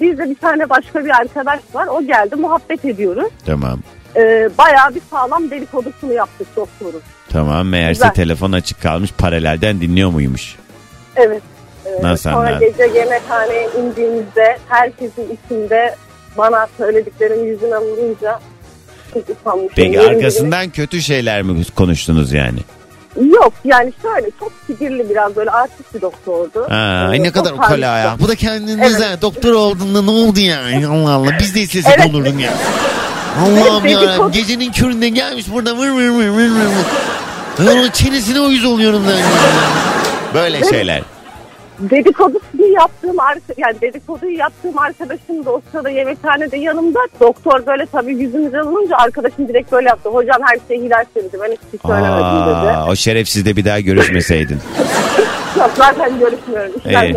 Biz 0.00 0.18
de 0.18 0.30
bir 0.30 0.34
tane 0.34 0.70
başka 0.70 1.04
bir 1.04 1.10
arkadaş 1.10 1.60
var. 1.74 1.86
O 1.86 2.02
geldi 2.02 2.36
muhabbet 2.36 2.84
ediyoruz. 2.84 3.28
Tamam. 3.46 3.78
Ee, 4.16 4.48
bayağı 4.58 4.94
bir 4.94 5.02
sağlam 5.10 5.50
dedikodusunu 5.50 6.12
yaptık 6.12 6.46
doktorun. 6.56 7.00
Tamam 7.30 7.68
meğerse 7.68 7.92
Güzel. 7.92 8.14
telefon 8.14 8.52
açık 8.52 8.82
kalmış 8.82 9.10
paralelden 9.18 9.80
dinliyor 9.80 10.10
muymuş? 10.10 10.56
Evet. 11.16 11.42
Ee, 11.86 12.02
Nasıl 12.02 12.30
sonra 12.30 12.36
anladın? 12.48 12.60
gece 12.60 12.98
yemekhaneye 12.98 13.68
indiğimizde 13.78 14.58
herkesin 14.68 15.38
içinde 15.46 15.94
bana 16.38 16.66
söylediklerim 16.78 17.44
yüzüne 17.46 17.78
vurunca 17.78 18.40
çok 19.14 19.28
utanmışım. 19.30 19.70
Peki 19.76 19.96
Yemin 19.96 20.08
arkasından 20.14 20.70
kötü 20.70 21.02
şeyler 21.02 21.42
mi 21.42 21.64
konuştunuz 21.76 22.32
yani? 22.32 22.58
Yok 23.20 23.52
yani 23.64 23.92
şöyle 24.02 24.30
çok 24.40 24.52
kibirli 24.66 25.10
biraz 25.10 25.36
böyle 25.36 25.50
artist 25.50 25.94
bir 25.94 26.00
doktordu. 26.00 26.66
Ha, 26.68 27.04
Ee, 27.06 27.08
ay 27.08 27.22
ne 27.22 27.26
çok 27.26 27.34
kadar 27.34 27.52
ukala 27.52 27.98
ya. 27.98 28.16
Bu 28.20 28.28
da 28.28 28.34
kendinize 28.34 29.04
Evet. 29.08 29.22
doktor 29.22 29.52
olduğunda 29.52 30.02
ne 30.02 30.10
oldu 30.10 30.40
yani? 30.40 30.86
Allah 30.86 31.10
Allah 31.12 31.30
biz 31.40 31.54
de 31.54 31.60
istesek 31.60 31.92
Evet. 31.98 32.06
olurdun 32.14 32.38
ya. 32.38 32.52
Allah'ım 33.40 33.82
Evet, 33.86 33.92
ya 33.92 34.00
dedikodu- 34.00 34.32
gecenin 34.32 34.72
köründe 34.72 35.08
gelmiş 35.08 35.46
burada 35.52 35.78
vır 35.78 35.88
vır 35.88 36.08
vır 36.08 36.28
vır 36.28 36.50
vır. 36.50 36.86
Ben 37.58 37.66
onun 37.76 37.90
çenesine 37.90 38.40
uyuz 38.40 38.64
oluyorum 38.64 39.02
ben. 39.08 39.18
Böyle 40.34 40.56
Evet. 40.56 40.70
şeyler. 40.70 41.02
Dedikodusunu 41.78 42.66
yaptığım 42.74 43.16
yani 43.56 43.80
dedikoduyu 43.80 44.36
yaptığım 44.38 44.78
arkadaşım 44.78 45.44
da 45.46 45.50
o 45.50 45.60
sırada 45.72 45.90
yemekhanede 45.90 46.56
yanımda. 46.56 46.98
Doktor 47.20 47.66
böyle 47.66 47.86
tabii 47.86 48.14
yüzümüze 48.14 48.60
vurunca 48.60 48.96
arkadaşım 48.96 49.48
direkt 49.48 49.72
böyle 49.72 49.88
yaptı. 49.88 50.08
Hocam 50.08 50.36
her 50.44 50.58
şey 50.68 50.82
Hilal 50.82 51.04
söyledi. 51.14 51.38
Ben 51.42 51.52
hiçbir 51.52 51.78
şey 51.78 51.80
söylemedim 51.86 52.46
dedi. 52.46 52.70
Aa, 52.76 52.86
o 52.88 52.96
şerefsizle 52.96 53.56
bir 53.56 53.64
daha 53.64 53.80
görüşmeseydin. 53.80 54.58
Yok 55.58 55.70
zaten 55.76 56.18
görüşmüyorum. 56.18 56.72
İşler 56.86 57.04
Evet. 57.04 57.16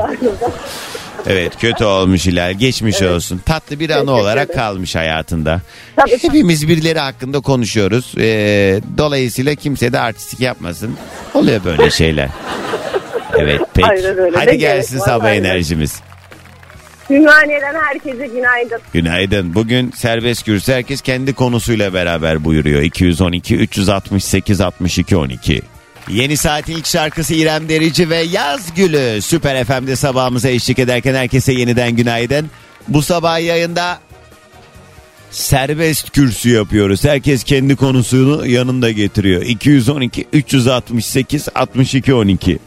Evet 1.28 1.58
kötü 1.60 1.84
olmuş 1.84 2.26
Hilal. 2.26 2.52
Geçmiş 2.54 3.02
olsun. 3.02 3.42
Tatlı 3.46 3.80
bir 3.80 3.90
anı 3.90 4.00
Teşekkür 4.00 4.12
olarak 4.22 4.46
ederim. 4.46 4.60
kalmış 4.60 4.96
hayatında. 4.96 5.62
Tabii. 5.96 6.12
Hepimiz 6.24 6.68
birileri 6.68 7.00
hakkında 7.00 7.40
konuşuyoruz. 7.40 8.14
Ee, 8.18 8.82
dolayısıyla 8.98 9.56
kimse 9.56 9.94
de 9.94 10.00
artistik 10.00 10.40
yapmasın. 10.40 10.98
Oluyor 11.34 11.64
böyle 11.64 11.92
şeyler. 11.92 12.30
Evet 13.40 13.62
peki. 13.74 13.88
Aynen 13.88 14.18
öyle. 14.18 14.38
Hadi 14.38 14.48
Ne 14.52 14.56
gelsin 14.56 14.90
gerek 14.92 15.02
var, 15.02 15.06
sabah 15.14 15.26
aynen. 15.26 15.44
enerjimiz. 15.44 16.00
Ümraniye'den 17.10 17.74
herkese 17.76 18.28
günaydın. 18.28 18.80
Günaydın. 18.94 19.56
Bugün 19.56 19.92
serbest 19.92 20.44
kürsü 20.46 20.74
herkes 20.74 21.02
kendi 21.02 21.34
konusuyla 21.34 21.94
beraber 21.94 22.44
buyuruyor. 22.44 22.82
212 22.82 23.56
368 23.56 24.62
62 24.62 25.18
12. 25.18 25.62
Yeni 26.10 26.38
saatin 26.38 26.74
ilk 26.74 26.86
şarkısı 26.86 27.34
İrem 27.34 27.70
Derici 27.70 28.10
ve 28.10 28.18
Yaz 28.18 28.74
Gülü. 28.74 29.22
Süper 29.22 29.64
FM'de 29.64 29.96
sabahımıza 29.96 30.50
eşlik 30.50 30.80
ederken 30.80 31.14
herkese 31.16 31.54
yeniden 31.54 31.96
günaydın. 31.96 32.50
Bu 32.88 33.02
sabah 33.02 33.40
yayında 33.40 34.00
serbest 35.32 36.10
kürsü 36.10 36.50
yapıyoruz. 36.50 37.04
Herkes 37.04 37.44
kendi 37.44 37.76
konusunu 37.76 38.48
yanında 38.48 38.92
getiriyor. 38.92 39.42
212 39.42 40.28
368 40.34 41.48
62 41.56 42.14
12. 42.14 42.60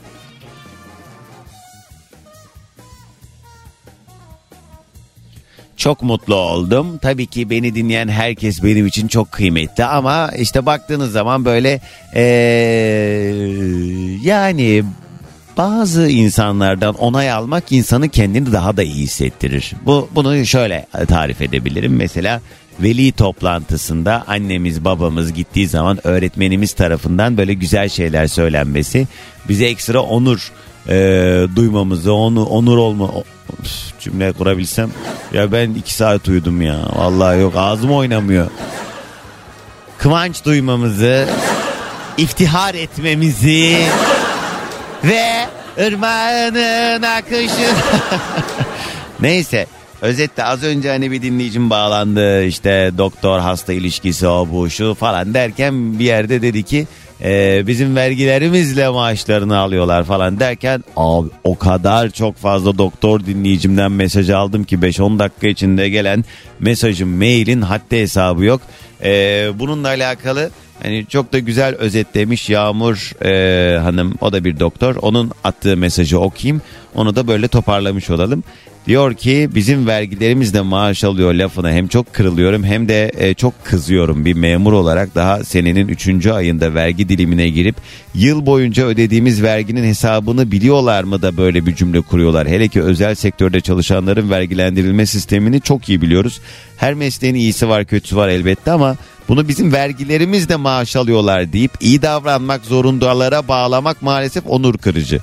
Çok 5.78 6.02
mutlu 6.02 6.34
oldum. 6.34 6.98
Tabii 6.98 7.26
ki 7.26 7.50
beni 7.50 7.74
dinleyen 7.74 8.08
herkes 8.08 8.62
benim 8.62 8.86
için 8.86 9.08
çok 9.08 9.32
kıymetli 9.32 9.84
ama 9.84 10.30
işte 10.38 10.66
baktığınız 10.66 11.12
zaman 11.12 11.44
böyle 11.44 11.80
eee, 12.14 12.22
yani 14.22 14.84
bazı 15.56 16.08
insanlardan 16.08 16.94
onay 16.94 17.32
almak 17.32 17.72
insanı 17.72 18.08
kendini 18.08 18.52
daha 18.52 18.76
da 18.76 18.82
iyi 18.82 18.94
hissettirir. 18.94 19.72
Bu 19.86 20.08
bunu 20.14 20.46
şöyle 20.46 20.86
tarif 21.08 21.42
edebilirim. 21.42 21.96
Mesela 21.96 22.40
veli 22.80 23.12
toplantısında 23.12 24.24
annemiz 24.26 24.84
babamız 24.84 25.32
gittiği 25.32 25.68
zaman 25.68 26.06
öğretmenimiz 26.06 26.72
tarafından 26.72 27.36
böyle 27.36 27.54
güzel 27.54 27.88
şeyler 27.88 28.26
söylenmesi 28.26 29.06
bize 29.48 29.66
ekstra 29.66 30.00
onur 30.00 30.52
eee, 30.88 31.46
duymamızı, 31.56 32.12
onu 32.12 32.44
onur 32.44 32.78
olma 32.78 33.10
cümle 34.00 34.32
kurabilsem. 34.32 34.90
Ya 35.32 35.52
ben 35.52 35.70
iki 35.70 35.94
saat 35.94 36.28
uyudum 36.28 36.62
ya. 36.62 36.78
Vallahi 36.96 37.40
yok 37.40 37.54
ağzım 37.56 37.92
oynamıyor. 37.92 38.50
Kıvanç 39.98 40.44
duymamızı 40.44 41.28
iftihar 42.18 42.74
etmemizi 42.74 43.76
ve 45.04 45.46
ırmağının 45.86 47.02
akışı. 47.02 47.70
Neyse 49.20 49.66
özetle 50.00 50.44
az 50.44 50.62
önce 50.62 50.90
hani 50.90 51.10
bir 51.10 51.22
dinleyicim 51.22 51.70
bağlandı 51.70 52.44
işte 52.44 52.90
doktor 52.98 53.38
hasta 53.38 53.72
ilişkisi 53.72 54.26
o 54.26 54.48
bu 54.52 54.70
şu 54.70 54.94
falan 54.94 55.34
derken 55.34 55.98
bir 55.98 56.04
yerde 56.04 56.42
dedi 56.42 56.62
ki 56.62 56.86
"Ee, 57.22 57.62
bizim 57.66 57.96
vergilerimizle 57.96 58.88
maaşlarını 58.88 59.58
alıyorlar 59.58 60.04
falan 60.04 60.40
derken 60.40 60.84
abi 60.96 61.28
o 61.44 61.58
kadar 61.58 62.10
çok 62.10 62.36
fazla 62.36 62.78
doktor 62.78 63.26
dinleyicimden 63.26 63.92
mesaj 63.92 64.30
aldım 64.30 64.64
ki 64.64 64.76
5-10 64.76 65.18
dakika 65.18 65.48
içinde 65.48 65.88
gelen 65.88 66.24
mesajın 66.60 67.08
mailin 67.08 67.62
haddi 67.62 68.00
hesabı 68.00 68.44
yok. 68.44 68.60
Ee, 69.02 69.48
bununla 69.58 69.88
alakalı 69.88 70.50
Hani 70.82 71.06
çok 71.06 71.32
da 71.32 71.38
güzel 71.38 71.74
özetlemiş 71.74 72.50
Yağmur 72.50 73.24
e, 73.24 73.78
Hanım 73.78 74.14
o 74.20 74.32
da 74.32 74.44
bir 74.44 74.60
doktor. 74.60 74.96
Onun 74.96 75.30
attığı 75.44 75.76
mesajı 75.76 76.20
okuyayım. 76.20 76.62
Onu 76.94 77.16
da 77.16 77.28
böyle 77.28 77.48
toparlamış 77.48 78.10
olalım. 78.10 78.44
Diyor 78.88 79.14
ki 79.14 79.48
bizim 79.54 79.86
vergilerimizle 79.86 80.60
maaş 80.60 81.04
alıyor 81.04 81.34
lafına 81.34 81.70
hem 81.70 81.88
çok 81.88 82.14
kırılıyorum 82.14 82.64
hem 82.64 82.88
de 82.88 83.12
e, 83.16 83.34
çok 83.34 83.64
kızıyorum 83.64 84.24
bir 84.24 84.34
memur 84.34 84.72
olarak 84.72 85.14
daha 85.14 85.44
senenin 85.44 85.88
3. 85.88 86.26
ayında 86.26 86.74
vergi 86.74 87.08
dilimine 87.08 87.48
girip 87.48 87.76
yıl 88.14 88.46
boyunca 88.46 88.86
ödediğimiz 88.86 89.42
verginin 89.42 89.84
hesabını 89.84 90.52
biliyorlar 90.52 91.04
mı 91.04 91.22
da 91.22 91.36
böyle 91.36 91.66
bir 91.66 91.74
cümle 91.74 92.00
kuruyorlar. 92.00 92.48
Hele 92.48 92.68
ki 92.68 92.82
özel 92.82 93.14
sektörde 93.14 93.60
çalışanların 93.60 94.30
vergilendirilme 94.30 95.06
sistemini 95.06 95.60
çok 95.60 95.88
iyi 95.88 96.02
biliyoruz. 96.02 96.40
Her 96.76 96.94
mesleğin 96.94 97.34
iyisi 97.34 97.68
var 97.68 97.84
kötüsü 97.84 98.16
var 98.16 98.28
elbette 98.28 98.70
ama 98.70 98.96
bunu 99.28 99.48
bizim 99.48 99.72
vergilerimizle 99.72 100.56
maaş 100.56 100.96
alıyorlar 100.96 101.52
deyip 101.52 101.72
iyi 101.80 102.02
davranmak 102.02 102.64
zorundalara 102.64 103.48
bağlamak 103.48 104.02
maalesef 104.02 104.46
onur 104.46 104.78
kırıcı. 104.78 105.20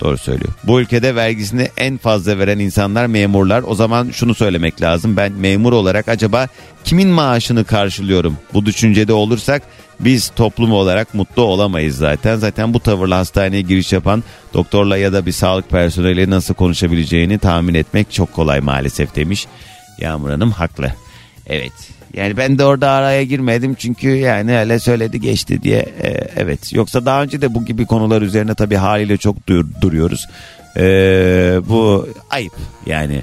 Doğru 0.00 0.18
söylüyor. 0.18 0.52
Bu 0.64 0.80
ülkede 0.80 1.14
vergisini 1.14 1.68
en 1.76 1.96
fazla 1.96 2.38
veren 2.38 2.58
insanlar 2.58 3.06
memurlar. 3.06 3.62
O 3.66 3.74
zaman 3.74 4.10
şunu 4.10 4.34
söylemek 4.34 4.82
lazım. 4.82 5.16
Ben 5.16 5.32
memur 5.32 5.72
olarak 5.72 6.08
acaba 6.08 6.48
kimin 6.84 7.08
maaşını 7.08 7.64
karşılıyorum? 7.64 8.36
Bu 8.54 8.66
düşüncede 8.66 9.12
olursak 9.12 9.62
biz 10.00 10.28
toplum 10.28 10.72
olarak 10.72 11.14
mutlu 11.14 11.42
olamayız 11.42 11.96
zaten. 11.96 12.36
Zaten 12.36 12.74
bu 12.74 12.80
tavırla 12.80 13.18
hastaneye 13.18 13.62
giriş 13.62 13.92
yapan 13.92 14.24
doktorla 14.54 14.96
ya 14.96 15.12
da 15.12 15.26
bir 15.26 15.32
sağlık 15.32 15.70
personeliyle 15.70 16.30
nasıl 16.30 16.54
konuşabileceğini 16.54 17.38
tahmin 17.38 17.74
etmek 17.74 18.12
çok 18.12 18.32
kolay 18.32 18.60
maalesef 18.60 19.16
demiş. 19.16 19.46
Yağmur 19.98 20.30
Hanım 20.30 20.50
haklı. 20.50 20.92
Evet. 21.46 21.95
Yani 22.16 22.36
ben 22.36 22.58
de 22.58 22.64
orada 22.64 22.90
araya 22.90 23.22
girmedim 23.24 23.74
çünkü 23.74 24.08
yani 24.08 24.58
öyle 24.58 24.78
söyledi 24.78 25.20
geçti 25.20 25.62
diye 25.62 25.78
e, 25.78 26.08
evet. 26.36 26.72
Yoksa 26.72 27.06
daha 27.06 27.22
önce 27.22 27.40
de 27.40 27.54
bu 27.54 27.64
gibi 27.64 27.86
konular 27.86 28.22
üzerine 28.22 28.54
tabii 28.54 28.76
haliyle 28.76 29.16
çok 29.16 29.46
dur- 29.48 29.66
duruyoruz. 29.80 30.26
E, 30.76 30.82
bu 31.68 32.08
ayıp 32.30 32.52
yani. 32.86 33.22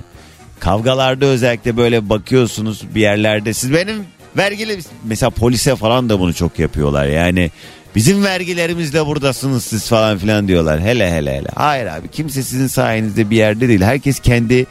Kavgalarda 0.59 1.25
özellikle 1.25 1.77
böyle 1.77 2.09
bakıyorsunuz 2.09 2.81
bir 2.95 3.01
yerlerde 3.01 3.53
siz 3.53 3.73
benim 3.73 3.95
vergili 4.37 4.79
mesela 5.03 5.29
polise 5.29 5.75
falan 5.75 6.09
da 6.09 6.19
bunu 6.19 6.33
çok 6.33 6.59
yapıyorlar 6.59 7.05
yani. 7.05 7.51
Bizim 7.95 8.23
vergilerimizle 8.23 9.05
buradasınız 9.05 9.63
siz 9.63 9.87
falan 9.87 10.17
filan 10.17 10.47
diyorlar. 10.47 10.81
Hele 10.81 11.11
hele 11.11 11.37
hele. 11.37 11.47
Hayır 11.55 11.85
abi 11.85 12.07
kimse 12.07 12.43
sizin 12.43 12.67
sayenizde 12.67 13.29
bir 13.29 13.37
yerde 13.37 13.67
değil. 13.67 13.81
Herkes 13.81 14.19
kendi 14.19 14.65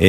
e, 0.00 0.08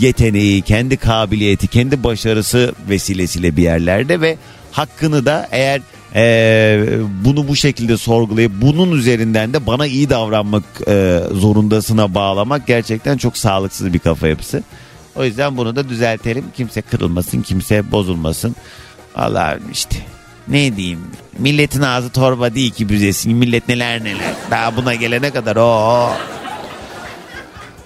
yeteneği, 0.00 0.62
kendi 0.62 0.96
kabiliyeti, 0.96 1.66
kendi 1.66 2.04
başarısı 2.04 2.74
vesilesiyle 2.88 3.56
bir 3.56 3.62
yerlerde 3.62 4.20
ve 4.20 4.36
hakkını 4.72 5.26
da 5.26 5.48
eğer 5.50 5.80
e, 6.14 6.98
bunu 7.24 7.48
bu 7.48 7.56
şekilde 7.56 7.96
sorgulayıp 7.96 8.52
bunun 8.60 8.92
üzerinden 8.92 9.52
de 9.52 9.66
bana 9.66 9.86
iyi 9.86 10.10
davranmak 10.10 10.64
e, 10.88 11.20
zorundasına 11.32 12.14
bağlamak 12.14 12.66
gerçekten 12.66 13.16
çok 13.16 13.38
sağlıksız 13.38 13.92
bir 13.92 13.98
kafa 13.98 14.28
yapısı. 14.28 14.62
O 15.16 15.24
yüzden 15.24 15.56
bunu 15.56 15.76
da 15.76 15.88
düzeltelim. 15.88 16.44
Kimse 16.56 16.82
kırılmasın, 16.82 17.42
kimse 17.42 17.92
bozulmasın. 17.92 18.56
Allah 19.14 19.58
işte 19.72 19.98
ne 20.48 20.76
diyeyim 20.76 21.00
milletin 21.38 21.82
ağzı 21.82 22.10
torba 22.10 22.54
değil 22.54 22.70
ki 22.70 22.88
büzesin 22.88 23.36
millet 23.36 23.68
neler 23.68 24.04
neler 24.04 24.34
daha 24.50 24.76
buna 24.76 24.94
gelene 24.94 25.30
kadar 25.30 25.56
o 25.56 26.10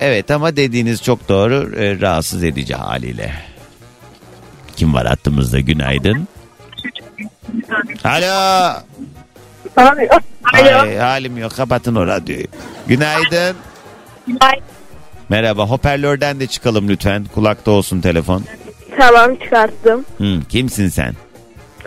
Evet 0.00 0.30
ama 0.30 0.56
dediğiniz 0.56 1.02
çok 1.02 1.28
doğru 1.28 1.76
e, 1.76 2.00
rahatsız 2.00 2.44
edici 2.44 2.74
haliyle. 2.74 3.32
Kim 4.76 4.94
var 4.94 5.06
hattımızda 5.06 5.60
günaydın. 5.60 6.28
Alo. 8.04 8.72
Alo. 9.76 10.18
Ay, 10.52 10.96
halim 10.96 11.38
yok 11.38 11.52
kapatın 11.56 11.94
o 11.94 12.06
radyoyu. 12.06 12.44
Günaydın. 12.86 13.56
Merhaba 15.28 15.66
hoparlörden 15.66 16.40
de 16.40 16.46
çıkalım 16.46 16.88
lütfen. 16.88 17.24
Kulakta 17.34 17.70
olsun 17.70 18.00
telefon. 18.00 18.44
Tamam 18.98 19.36
çıkarttım. 19.36 20.04
Hı, 20.18 20.40
kimsin 20.48 20.88
sen? 20.88 21.14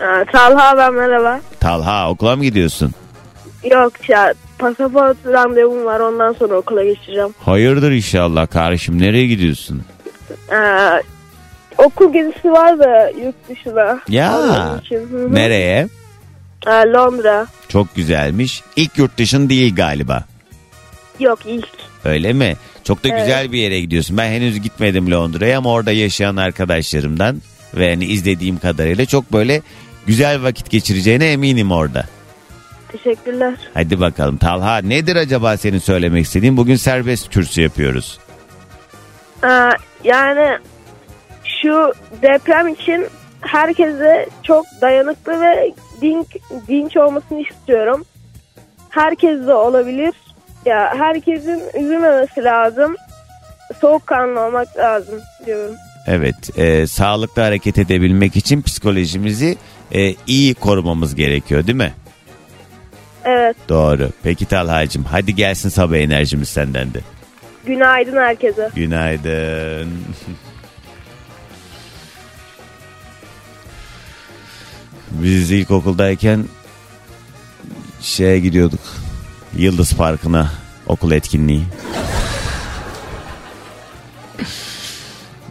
Aa, 0.00 0.24
Talha 0.32 0.76
ben 0.78 0.94
merhaba. 0.94 1.40
Talha 1.60 2.10
okula 2.10 2.36
mı 2.36 2.44
gidiyorsun? 2.44 2.92
Yok 3.70 4.08
ya 4.08 4.34
pasaport 4.58 5.16
randevum 5.26 5.84
var 5.84 6.00
ondan 6.00 6.32
sonra 6.32 6.54
okula 6.54 6.84
geçeceğim. 6.84 7.28
Hayırdır 7.40 7.92
inşallah 7.92 8.50
kardeşim 8.50 8.98
nereye 9.02 9.26
gidiyorsun? 9.26 9.82
Aa, 10.52 11.00
okul 11.78 12.12
gezisi 12.12 12.52
var 12.52 12.78
da 12.78 13.08
yurt 13.24 13.34
dışına. 13.48 14.00
Ya 14.08 14.40
nereye? 15.30 15.88
Aa, 16.66 16.84
Londra. 16.92 17.46
Çok 17.68 17.94
güzelmiş. 17.94 18.62
İlk 18.76 18.98
yurt 18.98 19.18
dışın 19.18 19.48
değil 19.48 19.74
galiba. 19.74 20.24
Yok 21.20 21.38
ilk. 21.46 21.68
Öyle 22.04 22.32
mi? 22.32 22.56
Çok 22.84 23.04
da 23.04 23.08
Evet. 23.08 23.20
güzel 23.20 23.52
bir 23.52 23.58
yere 23.58 23.80
gidiyorsun. 23.80 24.16
Ben 24.16 24.28
henüz 24.30 24.60
gitmedim 24.60 25.10
Londra'ya 25.10 25.58
ama 25.58 25.72
orada 25.72 25.92
yaşayan 25.92 26.36
arkadaşlarımdan 26.36 27.42
ve 27.74 27.90
hani 27.90 28.04
izlediğim 28.04 28.58
kadarıyla 28.58 29.06
çok 29.06 29.32
böyle 29.32 29.62
güzel 30.06 30.42
vakit 30.42 30.70
geçireceğine 30.70 31.32
eminim 31.32 31.72
orada. 31.72 32.04
Teşekkürler. 32.94 33.54
Hadi 33.74 34.00
bakalım 34.00 34.36
Talha 34.36 34.78
nedir 34.78 35.16
acaba 35.16 35.56
senin 35.56 35.78
söylemek 35.78 36.24
istediğin? 36.24 36.56
Bugün 36.56 36.76
serbest 36.76 37.28
kürsü 37.30 37.62
yapıyoruz. 37.62 38.18
Aa, 39.42 39.70
yani 40.04 40.58
şu 41.62 41.92
deprem 42.22 42.68
için 42.68 43.06
herkese 43.40 44.26
çok 44.42 44.66
dayanıklı 44.80 45.40
ve 45.40 45.74
dinç, 46.00 46.26
dinç 46.68 46.96
olmasını 46.96 47.40
istiyorum. 47.40 48.04
Herkes 48.90 49.46
de 49.46 49.54
olabilir. 49.54 50.14
Ya 50.66 50.94
herkesin 50.98 51.62
üzülmemesi 51.74 52.44
lazım. 52.44 52.96
Soğukkanlı 53.80 54.40
olmak 54.40 54.76
lazım 54.76 55.20
diyorum. 55.46 55.74
Evet 56.06 56.58
e, 56.58 56.86
sağlıklı 56.86 57.42
hareket 57.42 57.78
edebilmek 57.78 58.36
için 58.36 58.62
psikolojimizi 58.62 59.56
e, 59.92 60.14
iyi 60.26 60.54
korumamız 60.54 61.14
gerekiyor 61.14 61.66
değil 61.66 61.78
mi? 61.78 61.92
Evet. 63.24 63.56
Doğru. 63.68 64.10
Peki 64.22 64.46
Talha'cığım 64.46 65.04
hadi 65.04 65.34
gelsin 65.34 65.68
sabah 65.68 65.96
enerjimiz 65.96 66.48
senden 66.48 66.94
de. 66.94 67.00
Günaydın 67.66 68.16
herkese. 68.16 68.70
Günaydın. 68.74 69.92
Biz 75.10 75.50
ilkokuldayken 75.50 76.44
şeye 78.00 78.38
gidiyorduk. 78.38 78.80
Yıldız 79.56 79.92
Parkı'na 79.92 80.50
okul 80.86 81.12
etkinliği. 81.12 81.64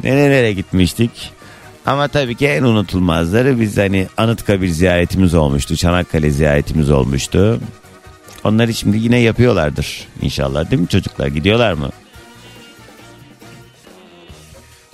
Nerelere 0.04 0.54
gitmiştik? 0.54 1.32
Ama 1.86 2.08
tabii 2.08 2.36
ki 2.36 2.48
en 2.48 2.64
unutulmazları 2.64 3.60
biz 3.60 3.78
hani 3.78 4.08
Anıtkabir 4.18 4.68
ziyaretimiz 4.68 5.34
olmuştu. 5.34 5.76
Çanakkale 5.78 6.30
ziyaretimiz 6.30 6.90
olmuştu. 6.92 7.60
Onları 8.44 8.74
şimdi 8.74 8.98
yine 8.98 9.20
yapıyorlardır 9.20 10.08
inşallah 10.22 10.72
değil 10.72 10.82
mi 10.82 10.88
çocuklar? 10.88 11.28
Gidiyorlar 11.28 11.74
mı? 11.74 11.90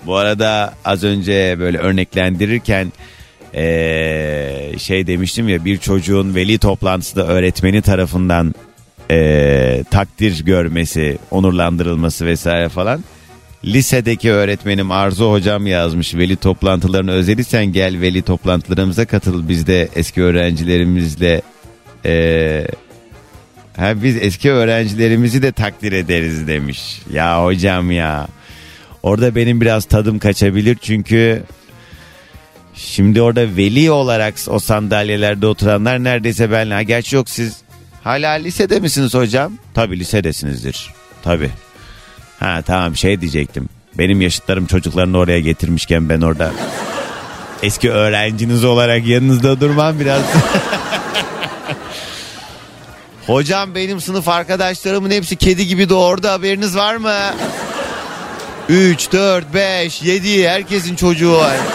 Bu 0.05 0.15
arada 0.15 0.73
az 0.85 1.03
önce 1.03 1.55
böyle 1.59 1.77
örneklendirirken 1.77 2.91
eee, 3.53 4.71
şey 4.77 5.07
demiştim 5.07 5.49
ya 5.49 5.65
bir 5.65 5.77
çocuğun 5.77 6.35
veli 6.35 6.57
toplantısında 6.57 7.27
öğretmeni 7.27 7.81
tarafından 7.81 8.55
eee, 9.09 9.83
takdir 9.91 10.45
görmesi, 10.45 11.17
onurlandırılması 11.31 12.25
vesaire 12.25 12.69
falan. 12.69 13.03
Lisedeki 13.65 14.31
öğretmenim 14.31 14.91
Arzu 14.91 15.31
hocam 15.31 15.67
yazmış 15.67 16.15
veli 16.15 16.35
toplantılarını 16.35 17.11
özlediysen 17.11 17.65
gel 17.65 18.01
veli 18.01 18.21
toplantılarımıza 18.21 19.05
katıl 19.05 19.49
biz 19.49 19.67
de 19.67 19.89
eski 19.95 20.21
öğrencilerimizle 20.23 21.41
eee 22.05 22.67
ha, 23.77 24.03
biz 24.03 24.17
eski 24.17 24.51
öğrencilerimizi 24.51 25.41
de 25.41 25.51
takdir 25.51 25.91
ederiz 25.91 26.47
demiş. 26.47 27.01
Ya 27.13 27.45
hocam 27.45 27.91
ya. 27.91 28.27
Orada 29.03 29.35
benim 29.35 29.61
biraz 29.61 29.85
tadım 29.85 30.19
kaçabilir 30.19 30.77
çünkü 30.81 31.43
şimdi 32.75 33.21
orada 33.21 33.55
veli 33.57 33.91
olarak 33.91 34.35
o 34.47 34.59
sandalyelerde 34.59 35.47
oturanlar 35.47 36.03
neredeyse 36.03 36.51
benle. 36.51 36.73
Ha, 36.73 36.81
gerçi 36.81 37.15
yok 37.15 37.29
siz 37.29 37.57
hala 38.03 38.31
lisede 38.31 38.79
misiniz 38.79 39.13
hocam? 39.13 39.53
Tabii 39.73 39.99
lisedesinizdir. 39.99 40.93
Tabii. 41.23 41.49
Ha 42.39 42.61
tamam 42.61 42.95
şey 42.95 43.21
diyecektim. 43.21 43.69
Benim 43.97 44.21
yaşıtlarım 44.21 44.65
çocuklarını 44.65 45.17
oraya 45.17 45.39
getirmişken 45.39 46.09
ben 46.09 46.21
orada 46.21 46.51
eski 47.63 47.91
öğrenciniz 47.91 48.63
olarak 48.63 49.05
yanınızda 49.05 49.61
durmam 49.61 49.99
biraz. 49.99 50.21
Hocam 53.27 53.75
benim 53.75 54.01
sınıf 54.01 54.27
arkadaşlarımın 54.27 55.11
hepsi 55.11 55.35
kedi 55.35 55.67
gibi 55.67 55.89
doğurdu 55.89 56.27
haberiniz 56.27 56.75
var 56.77 56.95
mı? 56.95 57.15
3, 58.69 59.11
4, 59.11 59.53
5, 59.53 60.01
7 60.01 60.49
herkesin 60.49 60.95
çocuğu 60.95 61.33
var. 61.33 61.57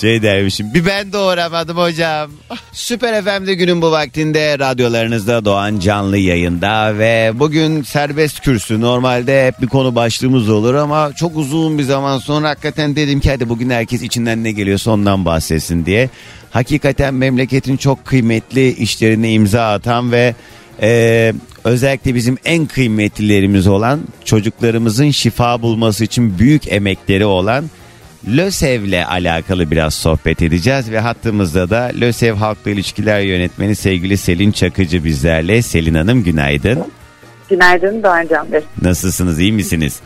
şey 0.00 0.22
dermişim 0.22 0.74
bir 0.74 0.86
ben 0.86 1.12
doğuramadım 1.12 1.76
hocam. 1.76 2.30
Süper 2.72 3.24
FM'de 3.24 3.54
günün 3.54 3.82
bu 3.82 3.90
vaktinde 3.90 4.58
radyolarınızda 4.58 5.44
Doğan 5.44 5.78
canlı 5.78 6.18
yayında 6.18 6.98
ve 6.98 7.32
bugün 7.34 7.82
serbest 7.82 8.40
kürsü 8.40 8.80
normalde 8.80 9.46
hep 9.46 9.62
bir 9.62 9.66
konu 9.66 9.94
başlığımız 9.94 10.48
olur 10.48 10.74
ama 10.74 11.12
çok 11.16 11.36
uzun 11.36 11.78
bir 11.78 11.82
zaman 11.82 12.18
sonra 12.18 12.48
hakikaten 12.48 12.96
dedim 12.96 13.20
ki 13.20 13.30
hadi 13.30 13.48
bugün 13.48 13.70
herkes 13.70 14.02
içinden 14.02 14.44
ne 14.44 14.52
geliyorsa 14.52 14.90
ondan 14.90 15.24
bahsetsin 15.24 15.86
diye. 15.86 16.10
Hakikaten 16.50 17.14
memleketin 17.14 17.76
çok 17.76 18.04
kıymetli 18.04 18.72
işlerine 18.72 19.32
imza 19.32 19.72
atan 19.72 20.12
ve 20.12 20.34
ee, 20.82 21.32
özellikle 21.64 22.14
bizim 22.14 22.38
en 22.44 22.66
kıymetlilerimiz 22.66 23.66
olan 23.66 24.00
çocuklarımızın 24.24 25.10
şifa 25.10 25.62
bulması 25.62 26.04
için 26.04 26.38
büyük 26.38 26.72
emekleri 26.72 27.24
olan 27.24 27.64
LÖSEV'le 28.28 29.06
alakalı 29.08 29.70
biraz 29.70 29.94
sohbet 29.94 30.42
edeceğiz 30.42 30.90
ve 30.90 31.00
hattımızda 31.00 31.70
da 31.70 31.90
LÖSEV 32.00 32.34
Halkla 32.34 32.70
İlişkiler 32.70 33.20
Yönetmeni 33.20 33.76
sevgili 33.76 34.16
Selin 34.16 34.52
Çakıcı 34.52 35.04
bizlerle. 35.04 35.62
Selin 35.62 35.94
Hanım 35.94 36.24
günaydın. 36.24 36.84
Günaydın 37.50 38.02
Doğan 38.02 38.26
Can 38.30 38.52
Bey. 38.52 38.60
Nasılsınız 38.82 39.40
iyi 39.40 39.52
misiniz? 39.52 40.00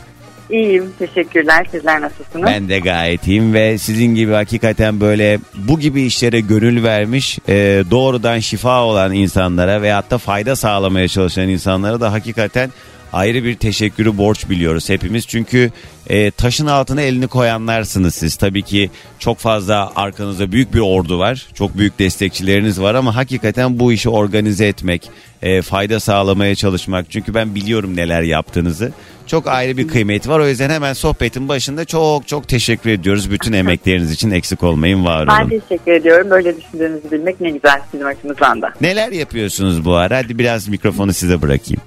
İyiyim 0.49 0.93
teşekkürler. 0.99 1.67
Sizler 1.71 2.01
nasılsınız? 2.01 2.45
Ben 2.45 2.69
de 2.69 2.79
gayet 2.79 3.27
iyiyim 3.27 3.53
ve 3.53 3.77
sizin 3.77 4.15
gibi 4.15 4.31
hakikaten 4.31 4.99
böyle 4.99 5.39
bu 5.55 5.79
gibi 5.79 6.01
işlere 6.01 6.39
gönül 6.39 6.83
vermiş 6.83 7.39
e, 7.49 7.83
doğrudan 7.91 8.39
şifa 8.39 8.83
olan 8.83 9.13
insanlara 9.13 9.81
ve 9.81 9.91
hatta 9.91 10.17
fayda 10.17 10.55
sağlamaya 10.55 11.07
çalışan 11.07 11.49
insanlara 11.49 12.01
da 12.01 12.11
hakikaten 12.11 12.71
ayrı 13.13 13.43
bir 13.43 13.55
teşekkürü 13.55 14.17
borç 14.17 14.49
biliyoruz 14.49 14.89
hepimiz. 14.89 15.27
Çünkü 15.27 15.71
e, 16.09 16.31
taşın 16.31 16.65
altına 16.67 17.01
elini 17.01 17.27
koyanlarsınız 17.27 18.15
siz. 18.15 18.35
Tabii 18.35 18.61
ki 18.61 18.89
çok 19.19 19.37
fazla 19.37 19.91
arkanızda 19.95 20.51
büyük 20.51 20.73
bir 20.73 20.79
ordu 20.79 21.19
var. 21.19 21.47
Çok 21.53 21.77
büyük 21.77 21.99
destekçileriniz 21.99 22.81
var 22.81 22.95
ama 22.95 23.15
hakikaten 23.15 23.79
bu 23.79 23.93
işi 23.93 24.09
organize 24.09 24.67
etmek, 24.67 25.09
e, 25.41 25.61
fayda 25.61 25.99
sağlamaya 25.99 26.55
çalışmak. 26.55 27.05
Çünkü 27.11 27.33
ben 27.33 27.55
biliyorum 27.55 27.95
neler 27.95 28.21
yaptığınızı. 28.21 28.91
Çok 29.27 29.47
ayrı 29.47 29.77
bir 29.77 29.87
kıymeti 29.87 30.29
var. 30.29 30.39
O 30.39 30.47
yüzden 30.47 30.69
hemen 30.69 30.93
sohbetin 30.93 31.47
başında 31.49 31.85
çok 31.85 32.27
çok 32.27 32.47
teşekkür 32.47 32.89
ediyoruz. 32.89 33.31
Bütün 33.31 33.53
emekleriniz 33.53 34.11
için 34.11 34.31
eksik 34.31 34.63
olmayın, 34.63 35.05
var 35.05 35.27
Ben 35.27 35.41
olun. 35.41 35.49
teşekkür 35.49 35.91
ediyorum. 35.91 36.29
Böyle 36.29 36.57
düşündüğünüzü 36.57 37.11
bilmek 37.11 37.41
ne 37.41 37.49
güzel 37.49 37.81
bizim 37.93 38.07
açımızdan 38.07 38.61
da. 38.61 38.73
Neler 38.81 39.11
yapıyorsunuz 39.11 39.85
bu 39.85 39.95
ara? 39.95 40.17
Hadi 40.17 40.39
biraz 40.39 40.67
mikrofonu 40.67 41.13
size 41.13 41.41
bırakayım. 41.41 41.81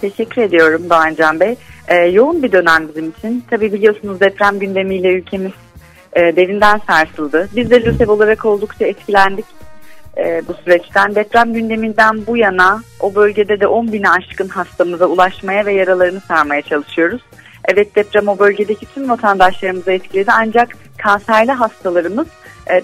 Teşekkür 0.00 0.42
ediyorum 0.42 0.90
Doğan 0.90 1.14
Can 1.14 1.40
Bey. 1.40 1.56
Ee, 1.88 1.94
yoğun 1.94 2.42
bir 2.42 2.52
dönem 2.52 2.88
bizim 2.88 3.10
için. 3.10 3.44
Tabii 3.50 3.72
biliyorsunuz 3.72 4.20
deprem 4.20 4.58
gündemiyle 4.58 5.12
ülkemiz 5.12 5.52
e, 6.12 6.36
derinden 6.36 6.80
sarsıldı. 6.86 7.48
Biz 7.56 7.70
de 7.70 7.84
LÜSEV 7.84 8.08
olarak 8.08 8.44
oldukça 8.44 8.86
etkilendik 8.86 9.44
e, 10.16 10.42
bu 10.48 10.54
süreçten. 10.54 11.14
Deprem 11.14 11.52
gündeminden 11.52 12.26
bu 12.26 12.36
yana 12.36 12.82
o 13.00 13.14
bölgede 13.14 13.60
de 13.60 13.66
10 13.66 13.92
bini 13.92 14.10
aşkın 14.10 14.48
hastamıza 14.48 15.06
ulaşmaya 15.06 15.66
ve 15.66 15.72
yaralarını 15.72 16.20
sarmaya 16.20 16.62
çalışıyoruz. 16.62 17.22
Evet 17.68 17.96
deprem 17.96 18.28
o 18.28 18.38
bölgedeki 18.38 18.86
tüm 18.94 19.08
vatandaşlarımızı 19.08 19.92
etkiledi 19.92 20.30
ancak 20.32 20.68
kanserli 20.98 21.52
hastalarımız 21.52 22.26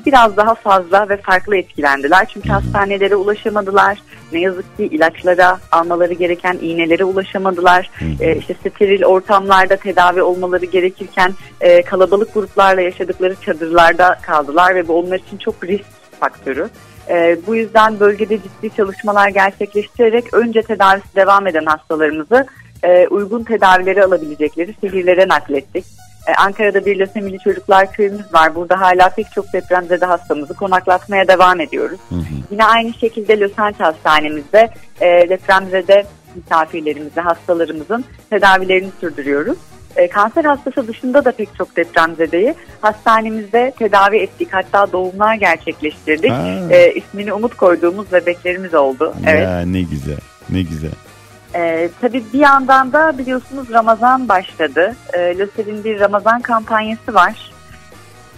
biraz 0.06 0.36
daha 0.36 0.54
fazla 0.54 1.08
ve 1.08 1.16
farklı 1.16 1.56
etkilendiler. 1.56 2.28
Çünkü 2.32 2.48
hastanelere 2.48 3.16
ulaşamadılar. 3.16 3.98
Ne 4.32 4.40
yazık 4.40 4.76
ki 4.76 4.84
ilaçlara 4.84 5.58
almaları 5.70 6.12
gereken 6.12 6.58
iğnelere 6.62 7.04
ulaşamadılar. 7.04 7.90
E, 8.20 8.36
işte 8.36 8.54
steril 8.54 9.04
ortamlarda 9.04 9.76
tedavi 9.76 10.22
olmaları 10.22 10.64
gerekirken 10.64 11.34
e, 11.60 11.82
kalabalık 11.82 12.34
gruplarla 12.34 12.80
yaşadıkları 12.80 13.36
çadırlarda 13.40 14.18
kaldılar 14.22 14.74
ve 14.74 14.88
bu 14.88 14.98
onlar 14.98 15.18
için 15.18 15.36
çok 15.36 15.64
risk 15.64 15.84
faktörü. 16.20 16.68
E, 17.08 17.36
bu 17.46 17.54
yüzden 17.54 18.00
bölgede 18.00 18.38
ciddi 18.42 18.76
çalışmalar 18.76 19.28
gerçekleştirerek 19.28 20.34
önce 20.34 20.62
tedavisi 20.62 21.16
devam 21.16 21.46
eden 21.46 21.64
hastalarımızı 21.64 22.46
e, 22.82 23.08
uygun 23.08 23.44
tedavileri 23.44 24.04
alabilecekleri 24.04 24.74
şehirlere 24.80 25.28
naklettik. 25.28 25.84
E, 26.28 26.34
Ankara'da 26.34 26.86
bir 26.86 26.98
lösemili 26.98 27.38
çocuklar 27.38 27.92
köyümüz 27.92 28.34
var. 28.34 28.54
Burada 28.54 28.80
hala 28.80 29.08
pek 29.08 29.32
çok 29.34 29.52
depremzede 29.52 30.06
hastamızı 30.06 30.54
konaklatmaya 30.54 31.28
devam 31.28 31.60
ediyoruz. 31.60 32.00
Yine 32.50 32.64
aynı 32.64 32.94
şekilde 32.94 33.40
Lösent 33.40 33.80
Hastanemizde 33.80 34.70
e, 35.00 35.06
depremzede 35.28 36.06
misafirlerimizi, 36.34 37.20
hastalarımızın 37.20 38.04
tedavilerini 38.30 38.90
sürdürüyoruz. 39.00 39.58
E, 39.96 40.08
kanser 40.08 40.44
hastası 40.44 40.88
dışında 40.88 41.24
da 41.24 41.32
pek 41.32 41.48
çok 41.58 41.76
depremzedeyi 41.76 42.54
hastanemizde 42.80 43.72
tedavi 43.78 44.16
ettik. 44.16 44.48
Hatta 44.52 44.92
doğumlar 44.92 45.34
gerçekleştirdik. 45.34 46.30
Ha. 46.30 46.58
E, 46.70 46.92
ismini 46.94 47.32
Umut 47.32 47.56
koyduğumuz 47.56 48.12
bebeklerimiz 48.12 48.74
oldu. 48.74 49.14
Evet. 49.26 49.42
Ya 49.42 49.60
ne 49.60 49.82
güzel. 49.82 50.18
Ne 50.50 50.62
güzel. 50.62 50.90
Ee, 51.54 51.90
tabii 52.00 52.24
bir 52.32 52.38
yandan 52.38 52.92
da 52.92 53.18
biliyorsunuz 53.18 53.70
Ramazan 53.70 54.28
başladı. 54.28 54.96
Ee, 55.12 55.38
LÖSEV'in 55.38 55.84
bir 55.84 56.00
Ramazan 56.00 56.40
kampanyası 56.42 57.14
var. 57.14 57.52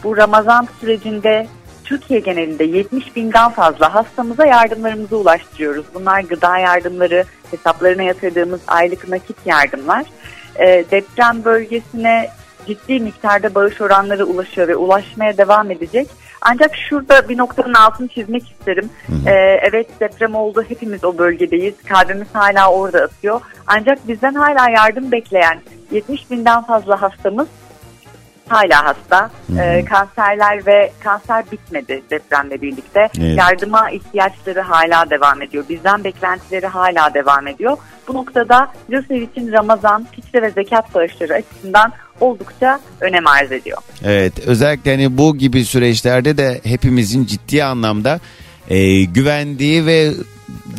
Bu 0.04 0.16
Ramazan 0.16 0.68
sürecinde 0.80 1.46
Türkiye 1.84 2.20
genelinde 2.20 2.64
70 2.64 3.16
binden 3.16 3.50
fazla 3.50 3.94
hastamıza 3.94 4.46
yardımlarımızı 4.46 5.16
ulaştırıyoruz. 5.16 5.86
Bunlar 5.94 6.20
gıda 6.20 6.58
yardımları, 6.58 7.24
hesaplarına 7.50 8.02
yatırdığımız 8.02 8.60
aylık 8.66 9.08
nakit 9.08 9.36
yardımlar. 9.46 10.04
Ee, 10.56 10.84
deprem 10.90 11.44
bölgesine 11.44 12.30
ciddi 12.66 13.00
miktarda 13.00 13.54
bağış 13.54 13.80
oranları 13.80 14.26
ulaşıyor 14.26 14.68
ve 14.68 14.76
ulaşmaya 14.76 15.38
devam 15.38 15.70
edecek. 15.70 16.08
Ancak 16.44 16.76
şurada 16.76 17.28
bir 17.28 17.38
noktanın 17.38 17.74
altını 17.74 18.08
çizmek 18.08 18.50
isterim. 18.50 18.90
Ee, 19.26 19.30
evet 19.62 20.00
deprem 20.00 20.34
oldu, 20.34 20.64
hepimiz 20.68 21.04
o 21.04 21.18
bölgedeyiz. 21.18 21.74
Kalbimiz 21.88 22.28
hala 22.32 22.70
orada 22.70 23.02
atıyor. 23.02 23.40
Ancak 23.66 24.08
bizden 24.08 24.34
hala 24.34 24.70
yardım 24.70 25.12
bekleyen 25.12 25.60
70 25.90 26.30
binden 26.30 26.62
fazla 26.62 27.02
hastamız 27.02 27.48
hala 28.48 28.84
hasta. 28.84 29.30
Ee, 29.58 29.84
kanserler 29.84 30.66
ve 30.66 30.92
kanser 31.04 31.44
bitmedi 31.52 32.02
depremle 32.10 32.62
birlikte. 32.62 33.08
Evet. 33.18 33.38
Yardıma 33.38 33.90
ihtiyaçları 33.90 34.60
hala 34.60 35.10
devam 35.10 35.42
ediyor. 35.42 35.64
Bizden 35.68 36.04
beklentileri 36.04 36.66
hala 36.66 37.14
devam 37.14 37.46
ediyor. 37.46 37.76
Bu 38.08 38.14
noktada 38.14 38.72
LÖSEV 38.90 39.22
için 39.22 39.52
Ramazan, 39.52 40.06
fitre 40.12 40.42
ve 40.42 40.50
zekat 40.50 40.94
bağışları 40.94 41.34
açısından 41.34 41.92
oldukça 42.20 42.80
önem 43.00 43.26
arz 43.26 43.52
ediyor. 43.52 43.78
Evet 44.04 44.32
özellikle 44.46 44.90
hani 44.90 45.18
bu 45.18 45.36
gibi 45.36 45.64
süreçlerde 45.64 46.36
de 46.36 46.60
hepimizin 46.64 47.24
ciddi 47.24 47.64
anlamda 47.64 48.20
e, 48.68 49.04
güvendiği 49.04 49.86
ve 49.86 50.12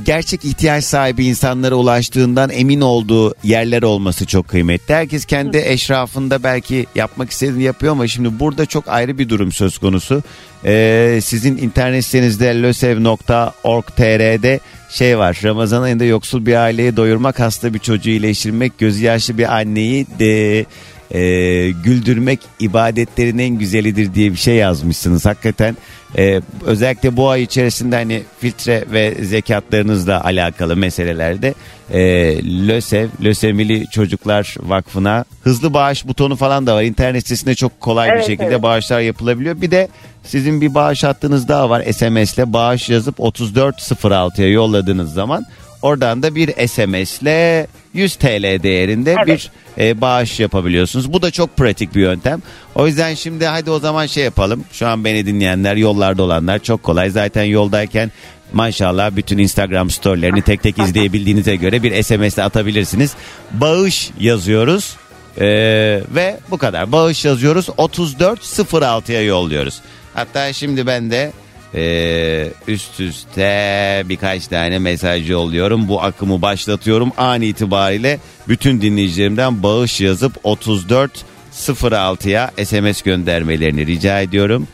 gerçek 0.06 0.46
ihtiyaç 0.46 0.84
sahibi 0.84 1.26
insanlara 1.26 1.76
ulaştığından 1.76 2.50
emin 2.50 2.82
olduğu 2.82 3.36
yerler 3.44 3.84
olması 3.84 4.26
çok 4.26 4.48
kıymetli. 4.48 4.94
Herkes 4.94 5.26
kendi 5.26 5.58
eşrafında 5.58 6.44
belki 6.44 6.86
yapmak 6.96 7.32
istediğini 7.32 7.64
yapıyor 7.64 7.92
ama 7.92 8.08
şimdi 8.08 8.40
burada 8.40 8.66
çok 8.66 8.88
ayrı 8.88 9.18
bir 9.18 9.30
durum 9.30 9.52
söz 9.52 9.78
konusu. 9.78 10.24
E, 10.66 11.20
sizin 11.24 11.58
internet 11.58 12.06
sitenizde 12.06 12.62
losev.org.tr'de 12.62 14.60
şey 14.90 15.18
var. 15.18 15.40
Ramazan 15.44 15.82
ayında 15.82 16.06
yoksul 16.06 16.46
bir 16.46 16.56
aileyi 16.56 16.98
doyurmak, 16.98 17.40
hasta 17.40 17.74
bir 17.74 17.80
çocuğu 17.80 18.10
iyileştirmek, 18.10 18.78
gözü 18.78 19.04
yaşlı 19.04 19.38
bir 19.38 19.56
anneyi 19.56 20.08
de 20.20 20.66
e, 21.12 21.72
güldürmek 21.72 22.40
ibadetlerin 22.60 23.38
en 23.38 23.60
güzelidir 23.60 24.14
diye 24.14 24.32
bir 24.32 24.38
şey 24.38 24.56
yazmışsınız. 24.56 25.26
Hakikaten 25.26 25.78
e, 26.18 26.42
özellikle 26.66 27.18
bu 27.18 27.30
ay 27.30 27.44
içerisinde 27.44 27.96
hani 27.96 28.24
filtre 28.40 28.86
ve 28.92 29.16
zekatlarınızla 29.26 30.24
alakalı 30.24 30.76
meselelerde 30.76 31.54
e, 31.92 32.00
LÖSEV, 32.68 33.08
Lösemili 33.24 33.88
Çocuklar 33.92 34.56
Vakfı'na 34.60 35.26
hızlı 35.44 35.74
bağış 35.74 36.08
butonu 36.08 36.36
falan 36.36 36.68
da 36.68 36.76
var. 36.76 36.84
İnternet 36.84 37.24
sitesinde 37.24 37.56
çok 37.56 37.82
kolay 37.82 38.08
bir 38.08 38.14
Evet, 38.14 38.26
şekilde 38.28 38.46
evet. 38.48 38.64
bağışlar 38.64 39.00
yapılabiliyor. 39.00 39.62
Bir 39.62 39.72
de 39.72 39.88
sizin 40.24 40.62
bir 40.62 40.74
bağış 40.74 41.04
hattınız 41.04 41.48
daha 41.48 41.70
var. 41.70 41.84
SMS'le 41.92 42.54
bağış 42.54 42.90
yazıp 42.90 43.20
3406'ya 43.20 44.50
yolladığınız 44.50 45.14
zaman 45.14 45.46
oradan 45.82 46.24
da 46.24 46.36
bir 46.36 46.68
SMS'le 46.68 47.68
100 47.94 48.16
TL 48.16 48.64
değerinde 48.64 49.16
Evet. 49.18 49.28
bir 49.28 49.52
e, 49.78 50.02
bağış 50.02 50.40
yapabiliyorsunuz. 50.40 51.14
Bu 51.14 51.22
da 51.22 51.32
çok 51.32 51.58
pratik 51.58 51.96
bir 51.96 52.02
yöntem. 52.02 52.42
O 52.76 52.88
yüzden 52.88 53.14
şimdi 53.14 53.46
hadi 53.46 53.72
o 53.72 53.80
zaman 53.80 54.06
şey 54.06 54.24
yapalım. 54.24 54.66
Şu 54.72 54.88
an 54.88 55.06
beni 55.06 55.26
dinleyenler, 55.26 55.76
yollarda 55.76 56.24
olanlar 56.24 56.60
çok 56.60 56.84
kolay. 56.84 57.10
Zaten 57.10 57.44
yoldayken 57.44 58.12
maşallah 58.54 59.16
bütün 59.16 59.38
Instagram 59.38 59.90
storylerini 59.90 60.42
tek 60.42 60.64
tek 60.64 60.80
izleyebildiğinize 60.80 61.56
göre 61.56 61.84
bir 61.84 62.04
SMS 62.04 62.40
atabilirsiniz. 62.40 63.14
Bağış 63.52 64.12
yazıyoruz. 64.20 64.96
Ee, 65.40 65.46
ve 66.16 66.40
bu 66.52 66.58
kadar. 66.58 66.92
Bağış 66.92 67.26
yazıyoruz. 67.26 67.68
3406'ya 67.68 69.24
yolluyoruz. 69.24 69.82
Hatta 70.14 70.54
şimdi 70.54 70.88
ben 70.88 71.12
de 71.12 71.32
ee, 71.76 72.48
üst 72.68 73.00
üste 73.00 74.04
birkaç 74.06 74.48
tane 74.48 74.80
mesaj 74.80 75.30
yolluyorum. 75.30 75.88
Bu 75.88 76.04
akımı 76.04 76.42
başlatıyorum. 76.42 77.12
An 77.18 77.42
itibariyle 77.42 78.20
bütün 78.48 78.82
dinleyicilerimden 78.82 79.64
bağış 79.64 80.02
yazıp 80.02 80.36
3406'ya 80.44 82.52
SMS 82.66 83.02
göndermelerini 83.02 83.88
rica 83.88 84.22
ediyorum. 84.22 84.68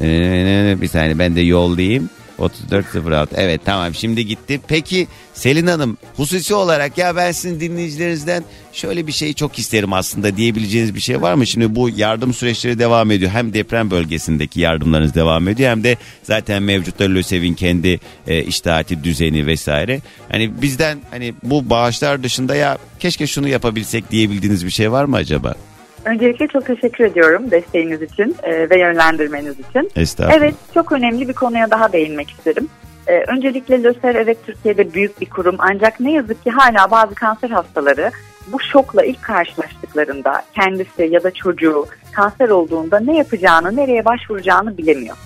Ee, 0.00 0.76
bir 0.80 0.88
saniye 0.88 1.18
ben 1.18 1.36
de 1.36 1.40
yollayayım. 1.40 2.10
3406 2.38 3.36
evet 3.38 3.60
tamam 3.64 3.94
şimdi 3.94 4.26
gitti. 4.26 4.60
Peki 4.68 5.08
Selin 5.34 5.66
Hanım 5.66 5.96
hususi 6.16 6.54
olarak 6.54 6.98
ya 6.98 7.16
ben 7.16 7.32
sizin 7.32 7.60
dinleyicilerinizden 7.60 8.44
şöyle 8.72 9.06
bir 9.06 9.12
şeyi 9.12 9.34
çok 9.34 9.58
isterim 9.58 9.92
aslında 9.92 10.36
diyebileceğiniz 10.36 10.94
bir 10.94 11.00
şey 11.00 11.22
var 11.22 11.34
mı? 11.34 11.46
Şimdi 11.46 11.74
bu 11.74 11.88
yardım 11.88 12.34
süreçleri 12.34 12.78
devam 12.78 13.10
ediyor. 13.10 13.30
Hem 13.30 13.54
deprem 13.54 13.90
bölgesindeki 13.90 14.60
yardımlarınız 14.60 15.14
devam 15.14 15.48
ediyor 15.48 15.70
hem 15.70 15.84
de 15.84 15.96
zaten 16.22 16.62
mevcutta 16.62 17.04
LÖSEV'in 17.04 17.54
kendi 17.54 18.00
e, 18.26 18.42
iştihati 18.42 19.04
düzeni 19.04 19.46
vesaire. 19.46 20.00
Hani 20.28 20.62
bizden 20.62 20.98
hani 21.10 21.34
bu 21.42 21.70
bağışlar 21.70 22.22
dışında 22.22 22.54
ya 22.54 22.78
keşke 22.98 23.26
şunu 23.26 23.48
yapabilsek 23.48 24.10
diyebildiğiniz 24.10 24.66
bir 24.66 24.70
şey 24.70 24.92
var 24.92 25.04
mı 25.04 25.16
acaba? 25.16 25.54
Öncelikle 26.04 26.46
çok 26.46 26.66
teşekkür 26.66 27.04
ediyorum 27.04 27.50
desteğiniz 27.50 28.02
için 28.02 28.36
e, 28.42 28.70
ve 28.70 28.78
yönlendirmeniz 28.78 29.54
için. 29.60 29.90
Estağfurullah. 29.96 30.36
Evet 30.36 30.54
çok 30.74 30.92
önemli 30.92 31.28
bir 31.28 31.32
konuya 31.32 31.70
daha 31.70 31.92
değinmek 31.92 32.30
isterim. 32.30 32.68
E, 33.06 33.12
öncelikle 33.12 33.82
LÖSEV 33.82 34.14
evet 34.14 34.38
Türkiye'de 34.46 34.94
büyük 34.94 35.20
bir 35.20 35.30
kurum 35.30 35.56
ancak 35.58 36.00
ne 36.00 36.12
yazık 36.12 36.44
ki 36.44 36.50
hala 36.50 36.90
bazı 36.90 37.14
kanser 37.14 37.50
hastaları 37.50 38.10
bu 38.46 38.60
şokla 38.60 39.04
ilk 39.04 39.22
karşılaştıklarında 39.22 40.42
kendisi 40.54 41.02
ya 41.02 41.22
da 41.22 41.30
çocuğu 41.30 41.86
kanser 42.12 42.48
olduğunda 42.48 43.00
ne 43.00 43.16
yapacağını, 43.16 43.76
nereye 43.76 44.04
başvuracağını 44.04 44.78
bilemiyor. 44.78 45.16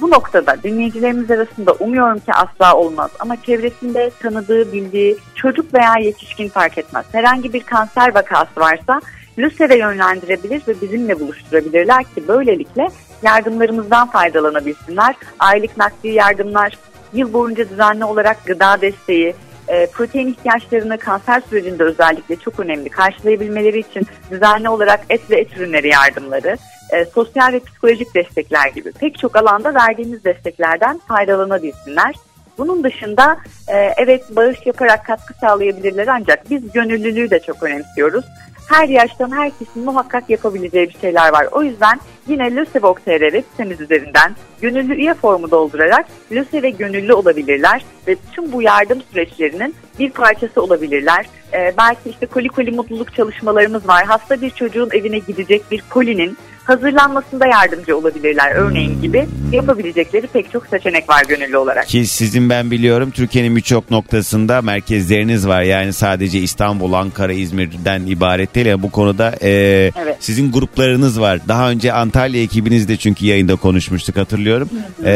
Bu 0.00 0.10
noktada 0.10 0.56
dinleyicilerimiz 0.62 1.30
arasında 1.30 1.72
umuyorum 1.72 2.18
ki 2.18 2.32
asla 2.32 2.76
olmaz 2.76 3.10
ama 3.20 3.42
çevresinde 3.42 4.10
tanıdığı, 4.22 4.72
bildiği 4.72 5.16
çocuk 5.34 5.74
veya 5.74 5.94
yetişkin 6.00 6.48
fark 6.48 6.78
etmez. 6.78 7.06
Herhangi 7.12 7.52
bir 7.52 7.62
kanser 7.62 8.14
vakası 8.14 8.60
varsa 8.60 9.00
LÜSEV'e 9.38 9.78
yönlendirebilir 9.78 10.62
ve 10.68 10.80
bizimle 10.80 11.20
buluşturabilirler 11.20 12.04
ki 12.04 12.28
böylelikle 12.28 12.88
yardımlarımızdan 13.22 14.10
faydalanabilsinler. 14.10 15.14
Aylık 15.38 15.76
nakdi 15.76 16.08
yardımlar, 16.08 16.78
yıl 17.12 17.32
boyunca 17.32 17.68
düzenli 17.68 18.04
olarak 18.04 18.46
gıda 18.46 18.80
desteği, 18.80 19.34
e, 19.68 19.86
protein 19.86 20.28
ihtiyaçlarını 20.28 20.98
kanser 20.98 21.42
sürecinde 21.50 21.84
özellikle 21.84 22.36
çok 22.36 22.60
önemli 22.60 22.88
karşılayabilmeleri 22.88 23.78
için 23.78 24.06
düzenli 24.30 24.68
olarak 24.68 25.00
et 25.10 25.30
ve 25.30 25.40
et 25.40 25.56
ürünleri 25.56 25.88
yardımları, 25.88 26.56
e, 26.90 27.04
sosyal 27.04 27.52
ve 27.52 27.60
psikolojik 27.60 28.14
destekler 28.14 28.68
gibi 28.68 28.92
pek 28.92 29.18
çok 29.18 29.36
alanda 29.36 29.74
verdiğimiz 29.74 30.24
desteklerden 30.24 31.00
faydalanabilsinler. 31.08 32.14
Bunun 32.58 32.84
dışında 32.84 33.38
e, 33.68 33.76
evet 33.96 34.36
bağış 34.36 34.66
yaparak 34.66 35.06
katkı 35.06 35.34
sağlayabilirler 35.34 36.06
ancak 36.06 36.50
biz 36.50 36.72
gönüllülüğü 36.72 37.30
de 37.30 37.40
çok 37.40 37.62
önemsiyoruz. 37.62 38.24
Her 38.68 38.88
yaştan 38.88 39.30
herkesin 39.30 39.84
muhakkak 39.84 40.30
yapabileceği 40.30 40.88
bir 40.88 40.98
şeyler 41.00 41.32
var. 41.32 41.48
O 41.52 41.62
yüzden 41.62 42.00
yine 42.28 42.54
LÖSEV.tr 42.56 43.20
web 43.20 43.44
sitemiz 43.50 43.80
üzerinden 43.80 44.36
gönüllü 44.62 44.94
üye 44.94 45.14
formu 45.14 45.50
doldurarak 45.50 46.06
LÖSEV'e 46.32 46.70
gönüllü 46.70 47.12
olabilirler 47.12 47.84
ve 48.08 48.16
tüm 48.32 48.52
bu 48.52 48.62
yardım 48.62 49.02
süreçlerinin 49.12 49.74
bir 49.98 50.10
parçası 50.10 50.62
olabilirler. 50.62 51.26
Ee, 51.52 51.74
belki 51.78 52.10
işte 52.10 52.26
koli 52.26 52.48
koli 52.48 52.70
mutluluk 52.70 53.14
çalışmalarımız 53.14 53.88
var. 53.88 54.04
Hasta 54.04 54.40
bir 54.40 54.50
çocuğun 54.50 54.88
evine 54.92 55.18
gidecek 55.18 55.70
bir 55.70 55.82
kolinin 55.90 56.38
hazırlanmasında 56.64 57.46
yardımcı 57.46 57.96
olabilirler. 57.96 58.52
Örneğin 58.54 59.02
gibi 59.02 59.28
yapabilecekleri 59.52 60.26
pek 60.26 60.52
çok 60.52 60.66
seçenek 60.66 61.08
var 61.08 61.22
gönüllü 61.28 61.56
olarak. 61.56 61.86
Ki 61.86 62.06
sizin 62.06 62.50
ben 62.50 62.70
biliyorum 62.70 63.10
Türkiye'nin 63.10 63.56
birçok 63.56 63.90
noktasında 63.90 64.62
merkezleriniz 64.62 65.48
var. 65.48 65.62
Yani 65.62 65.92
sadece 65.92 66.38
İstanbul, 66.38 66.92
Ankara, 66.92 67.32
İzmir'den 67.32 68.06
ibaret 68.06 68.54
değil. 68.54 68.66
Yani 68.66 68.82
bu 68.82 68.90
konuda 68.90 69.34
e, 69.42 69.50
Evet. 69.96 70.16
sizin 70.20 70.52
gruplarınız 70.52 71.20
var. 71.20 71.40
Daha 71.48 71.70
önce 71.70 71.92
Antalya 71.92 72.17
ekibinizde 72.26 72.96
çünkü 72.96 73.26
yayında 73.26 73.56
konuşmuştuk 73.56 74.16
hatırlıyorum. 74.16 74.68
E, 75.04 75.10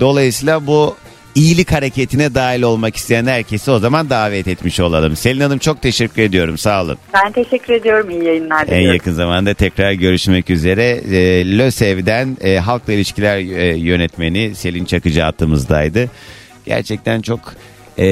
dolayısıyla 0.00 0.66
bu 0.66 0.96
iyilik 1.34 1.72
hareketine 1.72 2.34
dahil 2.34 2.62
olmak 2.62 2.96
isteyen 2.96 3.26
herkesi 3.26 3.70
o 3.70 3.78
zaman 3.78 4.10
davet 4.10 4.48
etmiş 4.48 4.80
olalım. 4.80 5.16
Selin 5.16 5.40
Hanım 5.40 5.58
çok 5.58 5.82
teşekkür 5.82 6.22
ediyorum 6.22 6.58
sağ 6.58 6.82
olun. 6.82 6.98
Ben 7.14 7.32
teşekkür 7.32 7.74
ediyorum. 7.74 8.10
İyi 8.10 8.24
yayınlar 8.24 8.62
En 8.62 8.66
diliyorum. 8.68 8.92
yakın 8.94 9.12
zamanda 9.12 9.54
tekrar 9.54 9.92
görüşmek 9.92 10.50
üzere. 10.50 10.84
E, 11.12 11.58
LÖSEV'den 11.58 12.36
e, 12.40 12.56
Halkla 12.56 12.92
İlişkiler 12.92 13.38
e, 13.38 13.76
Yönetmeni 13.76 14.54
Selin 14.54 14.84
Çakıcı 14.84 15.20
hattımızdaydı. 15.20 16.10
Gerçekten 16.66 17.20
çok 17.20 17.40
e, 17.98 18.04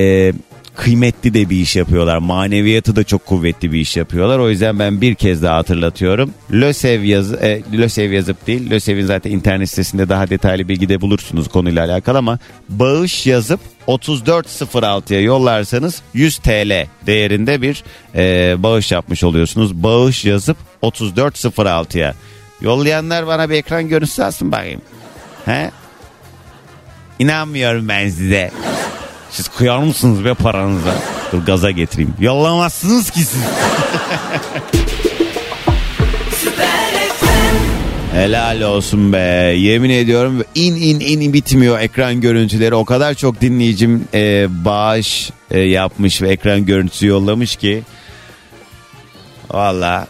kıymetli 0.77 1.35
de 1.35 1.51
bir 1.51 1.57
iş 1.57 1.77
yapıyorlar. 1.77 2.19
Maneviyatı 2.19 2.97
da 2.97 3.05
çok 3.05 3.27
kuvvetli 3.27 3.73
bir 3.73 3.81
iş 3.81 3.97
yapıyorlar. 3.97 4.39
O 4.39 4.51
yüzden 4.51 4.79
ben 4.79 5.01
bir 5.01 5.15
kez 5.15 5.43
daha 5.43 5.57
hatırlatıyorum. 5.57 6.31
LÖSEV, 6.53 7.03
yazı, 7.03 7.37
e, 7.37 7.63
LÖSEV 7.73 8.13
yazıp 8.13 8.47
değil. 8.47 8.71
LÖSEV'in 8.71 9.07
zaten 9.07 9.31
internet 9.31 9.71
sitesinde 9.71 10.09
daha 10.09 10.31
detaylı 10.31 10.69
bilgi 10.69 10.89
de 10.89 11.01
bulursunuz 11.01 11.49
konuyla 11.49 11.85
alakalı 11.85 12.19
ama 12.19 12.39
bağış 12.69 13.27
yazıp 13.27 13.61
3406'ya 13.89 15.21
yollarsanız 15.21 16.03
100 16.15 16.39
TL 16.39 16.87
değerinde 17.07 17.63
bir 17.63 17.85
e, 18.15 18.55
bağış 18.63 18.93
yapmış 18.93 19.25
oluyorsunuz. 19.25 19.75
Bağış 19.75 20.25
yazıp 20.25 20.57
3406'ya. 20.83 22.15
Yollayanlar 22.61 23.27
bana 23.27 23.51
bir 23.51 23.55
ekran 23.55 23.89
görüntüsü 23.89 24.23
alsın 24.23 24.53
bakayım. 24.53 24.81
He? 25.45 25.71
İnanmıyorum 27.19 27.89
ben 27.89 28.09
size. 28.09 28.51
Siz 29.37 29.49
kıyar 29.49 29.79
mısınız 29.79 30.25
be 30.25 30.35
paranıza? 30.35 30.95
Dur 31.33 31.39
gaza 31.39 31.71
getireyim. 31.71 32.15
Yollamazsınız 32.21 33.11
ki 33.11 33.21
siz. 33.21 33.41
Helal 38.13 38.61
olsun 38.61 39.13
be. 39.13 39.19
Yemin 39.59 39.91
ediyorum 39.91 40.45
in 40.55 40.77
in 40.77 41.01
in 41.01 41.33
bitmiyor 41.33 41.81
ekran 41.81 42.21
görüntüleri. 42.21 42.75
O 42.75 42.85
kadar 42.85 43.15
çok 43.15 43.41
dinleyicim 43.41 44.09
e, 44.15 44.47
bağış 44.65 45.31
e, 45.51 45.61
yapmış 45.61 46.23
ve 46.23 46.29
ekran 46.29 46.67
görüntüsü 46.67 47.07
yollamış 47.07 47.57
ki. 47.57 47.83
Valla 49.51 50.07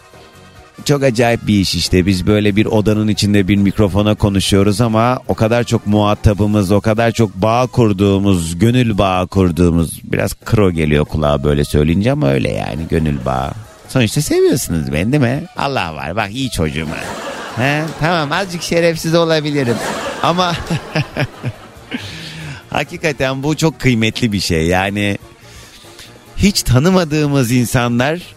çok 0.87 1.03
acayip 1.03 1.47
bir 1.47 1.59
iş 1.59 1.75
işte. 1.75 2.05
Biz 2.05 2.27
böyle 2.27 2.55
bir 2.55 2.65
odanın 2.65 3.07
içinde 3.07 3.47
bir 3.47 3.55
mikrofona 3.55 4.15
konuşuyoruz 4.15 4.81
ama 4.81 5.19
o 5.27 5.33
kadar 5.33 5.63
çok 5.63 5.87
muhatabımız, 5.87 6.71
o 6.71 6.81
kadar 6.81 7.11
çok 7.11 7.35
bağ 7.35 7.67
kurduğumuz, 7.67 8.59
gönül 8.59 8.97
bağı 8.97 9.27
kurduğumuz 9.27 10.01
biraz 10.03 10.33
kro 10.33 10.71
geliyor 10.71 11.05
kulağa 11.05 11.43
böyle 11.43 11.65
söyleyince 11.65 12.11
ama 12.11 12.29
öyle 12.29 12.51
yani 12.51 12.87
gönül 12.89 13.25
bağı. 13.25 13.51
Sonuçta 13.87 14.21
seviyorsunuz 14.21 14.93
beni 14.93 15.11
değil 15.11 15.23
mi? 15.23 15.43
Allah 15.57 15.95
var 15.95 16.15
bak 16.15 16.31
iyi 16.31 16.51
çocuğum. 16.51 16.87
He, 17.55 17.83
tamam 17.99 18.31
azıcık 18.31 18.61
şerefsiz 18.63 19.15
olabilirim 19.15 19.75
ama 20.23 20.53
hakikaten 22.69 23.43
bu 23.43 23.57
çok 23.57 23.79
kıymetli 23.79 24.31
bir 24.31 24.39
şey. 24.39 24.67
Yani 24.67 25.17
hiç 26.37 26.63
tanımadığımız 26.63 27.51
insanlar 27.51 28.36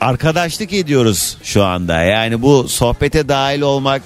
arkadaşlık 0.00 0.72
ediyoruz 0.72 1.36
şu 1.42 1.64
anda. 1.64 2.02
Yani 2.02 2.42
bu 2.42 2.68
sohbete 2.68 3.28
dahil 3.28 3.60
olmak 3.60 4.02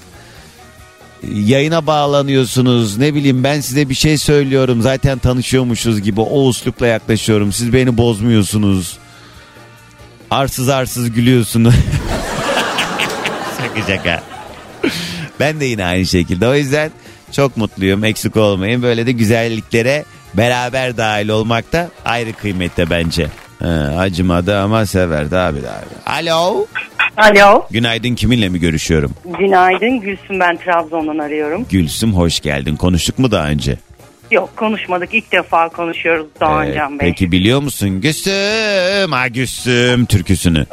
yayına 1.33 1.87
bağlanıyorsunuz. 1.87 2.99
Ne 2.99 3.15
bileyim 3.15 3.45
ben 3.45 3.61
size 3.61 3.89
bir 3.89 3.95
şey 3.95 4.19
söylüyorum. 4.19 4.83
Zaten 4.83 5.19
tanışıyormuşuz 5.19 6.03
gibi 6.03 6.21
o 6.21 6.43
uslupla 6.43 6.87
yaklaşıyorum. 6.87 7.53
Siz 7.53 7.73
beni 7.73 7.97
bozmuyorsunuz. 7.97 8.99
Arsız 10.31 10.69
arsız 10.69 11.13
gülüyorsunuz. 11.13 11.75
Şaka 13.59 13.87
şaka. 13.93 14.23
Ben 15.41 15.61
de 15.61 15.65
yine 15.65 15.85
aynı 15.85 16.07
şekilde. 16.07 16.49
O 16.49 16.55
yüzden 16.55 16.91
çok 17.33 17.57
mutluyum. 17.57 18.05
Eksik 18.05 18.37
olmayın. 18.37 18.83
Böyle 18.83 19.07
de 19.07 19.13
güzelliklere 19.13 20.05
beraber 20.35 20.97
dahil 20.97 21.29
olmak 21.29 21.73
da 21.73 21.91
ayrı 22.05 22.33
kıymette 22.33 22.91
bence. 22.91 23.29
Acımadı 23.99 24.59
ama 24.59 24.87
severdi 24.87 25.37
abi 25.37 25.63
de 25.63 25.71
abi. 25.71 25.87
Alo. 26.31 26.67
Alo. 27.17 27.67
Günaydın 27.71 28.15
kiminle 28.15 28.49
mi 28.49 28.61
görüşüyorum? 28.61 29.13
Günaydın 29.39 30.01
Gülsüm 30.01 30.41
ben 30.41 30.57
Trabzon'dan 30.57 31.19
arıyorum. 31.19 31.67
Gülsüm 31.71 32.13
hoş 32.15 32.41
geldin. 32.41 32.77
Konuştuk 32.77 33.19
mu 33.19 33.31
daha 33.31 33.47
önce? 33.49 33.79
Yok 34.31 34.57
konuşmadık 34.57 35.15
ilk 35.15 35.33
defa 35.33 35.69
konuşuyoruz 35.69 36.27
Doğan 36.41 36.67
Ee, 36.71 36.75
Can 36.75 36.99
Bey. 36.99 37.09
peki 37.09 37.33
biliyor 37.33 37.61
musun 37.63 38.01
Gülsüm 38.01 39.13
ha 39.13 39.29
Gülsüm 39.29 40.07
türküsünü? 40.07 40.67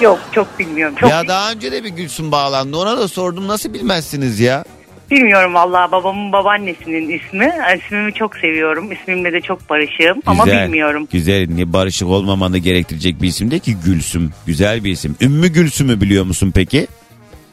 Yok 0.00 0.18
çok 0.32 0.58
bilmiyorum. 0.58 0.94
Çok 1.00 1.10
Ya 1.10 1.28
daha 1.28 1.52
önce 1.52 1.72
de 1.72 1.84
bir 1.84 1.88
Gülsüm 1.88 2.32
bağlandı 2.32 2.76
ona 2.76 2.98
da 2.98 3.08
sordum 3.08 3.48
nasıl 3.48 3.74
bilmezsiniz 3.74 4.40
ya? 4.40 4.64
Bilmiyorum 5.12 5.54
vallahi 5.54 5.92
babamın 5.92 6.32
babaannesinin 6.32 7.08
ismi. 7.08 7.52
İsmimi 7.76 8.14
çok 8.14 8.36
seviyorum. 8.36 8.92
İsmimle 8.92 9.32
de 9.32 9.40
çok 9.40 9.70
barışığım 9.70 10.22
ama 10.26 10.44
Güzel, 10.44 10.66
bilmiyorum. 10.66 11.08
Güzel 11.12 11.48
niye 11.48 11.72
barışık 11.72 12.08
olmamanı 12.08 12.58
gerektirecek 12.58 13.22
bir 13.22 13.28
isim 13.28 13.50
değil 13.50 13.62
ki 13.62 13.76
Gülsüm. 13.84 14.30
Güzel 14.46 14.84
bir 14.84 14.90
isim. 14.90 15.16
Ümmü 15.20 15.48
Gülsüm'ü 15.48 16.00
biliyor 16.00 16.24
musun 16.24 16.52
peki? 16.54 16.86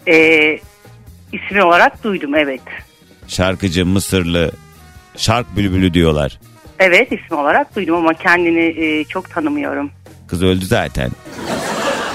Ee, 0.08 0.60
ismi 1.34 1.64
olarak 1.64 2.04
duydum 2.04 2.36
evet. 2.36 2.62
Şarkıcı 3.28 3.86
Mısırlı 3.86 4.52
şark 5.18 5.56
bülbülü 5.56 5.94
diyorlar. 5.94 6.40
Evet 6.80 7.12
ismi 7.12 7.38
olarak 7.38 7.76
duydum 7.76 7.96
ama 7.96 8.14
kendini 8.14 8.84
e, 8.86 9.04
çok 9.04 9.30
tanımıyorum. 9.30 9.92
Kız 10.28 10.44
öldü 10.44 10.66
zaten. 10.66 11.12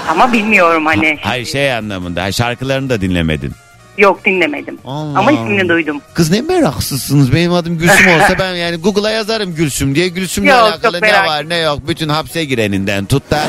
Ama 0.09 0.33
bilmiyorum 0.33 0.85
hani. 0.85 1.17
Hayır 1.21 1.45
şey 1.45 1.73
anlamında 1.73 2.31
şarkılarını 2.31 2.89
da 2.89 3.01
dinlemedin. 3.01 3.51
Yok 3.97 4.25
dinlemedim. 4.25 4.77
Allah. 4.85 5.19
Ama 5.19 5.31
ismini 5.31 5.69
duydum. 5.69 6.01
Kız 6.13 6.31
ne 6.31 6.41
meraksızsınız 6.41 7.33
benim 7.35 7.53
adım 7.53 7.77
Gülsüm 7.77 8.07
olsa 8.07 8.35
ben 8.39 8.55
yani 8.55 8.75
Google'a 8.77 9.11
yazarım 9.11 9.55
Gülsüm 9.55 9.95
diye 9.95 10.07
Gülsüm'le 10.07 10.45
Yok, 10.45 10.57
alakalı 10.57 11.01
ne 11.01 11.07
merak- 11.07 11.27
var 11.27 11.49
ne 11.49 11.57
yok 11.57 11.79
bütün 11.87 12.09
hapse 12.09 12.45
gireninden 12.45 13.05
tut 13.05 13.31
da 13.31 13.43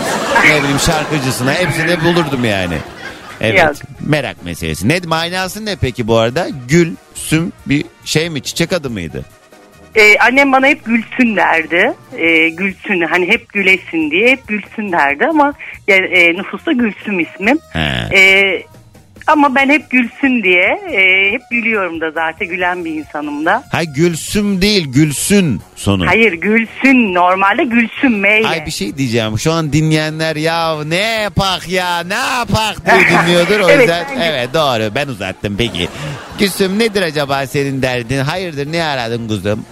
ne 0.45 0.59
bileyim 0.63 0.79
şarkıcısına 0.79 1.53
hepsini 1.53 2.05
bulurdum 2.05 2.45
yani. 2.45 2.77
Evet 3.41 3.61
Yok. 3.65 3.75
merak 4.01 4.45
meselesi. 4.45 4.89
Ne 4.89 5.01
manası 5.07 5.65
ne 5.65 5.77
peki 5.77 6.07
bu 6.09 6.17
arada? 6.19 6.47
Gülsüm 6.69 7.53
bir 7.67 7.85
şey 8.05 8.31
mi 8.31 8.43
çiçek 8.43 8.73
adı 8.73 8.91
mıydı? 8.91 9.25
Ee, 9.95 10.19
annem 10.19 10.53
bana 10.53 10.67
hep 10.67 10.85
gülsün 10.85 11.37
derdi. 11.37 11.93
Ee, 12.19 12.49
gülsün 12.49 13.01
hani 13.01 13.29
hep 13.29 13.53
gülesin 13.53 14.11
diye 14.11 14.31
hep 14.31 14.49
gülsün 14.49 14.93
derdi 14.93 15.27
ama 15.27 15.53
ya, 15.89 15.97
e, 15.97 16.33
nüfusta 16.35 16.73
gülsüm 16.73 17.21
ismim. 17.21 17.59
He. 17.73 18.19
Ee, 18.19 18.63
ama 19.27 19.55
ben 19.55 19.69
hep 19.69 19.91
gülsün 19.91 20.43
diye 20.43 20.81
e, 20.93 21.33
hep 21.33 21.43
gülüyorum 21.51 22.01
da 22.01 22.11
zaten 22.11 22.49
gülen 22.49 22.85
bir 22.85 22.91
insanım 22.95 23.45
da. 23.47 23.65
Ha 23.73 23.85
Gülsüm 23.85 24.63
değil 24.63 24.87
Gülsün 24.93 25.61
sonu. 25.77 26.07
Hayır 26.07 26.33
gülsün 26.33 27.15
normalde 27.15 27.65
gülsün 27.65 28.13
meyle. 28.13 28.49
Ay 28.49 28.67
bir 28.67 28.71
şey 28.71 28.97
diyeceğim. 28.97 29.39
Şu 29.39 29.53
an 29.53 29.73
dinleyenler 29.73 30.37
ya 30.37 30.85
ne 30.85 30.97
yapak 30.97 31.69
ya 31.69 32.01
ne 32.01 32.15
yapak 32.15 32.87
diye 32.87 33.01
dinliyordur. 33.23 33.61
O 33.61 33.69
Evet, 33.71 33.81
yüzden 33.81 34.07
evet 34.23 34.55
doğru 34.55 34.95
ben 34.95 35.09
uzattım 35.09 35.55
peki. 35.59 35.89
Gülsüm 36.39 36.79
nedir 36.79 37.03
acaba 37.03 37.47
senin 37.47 37.83
derdin? 37.83 38.19
Hayırdır 38.25 38.73
ne 38.73 38.85
aradın 38.85 39.29
kuzum? 39.29 39.65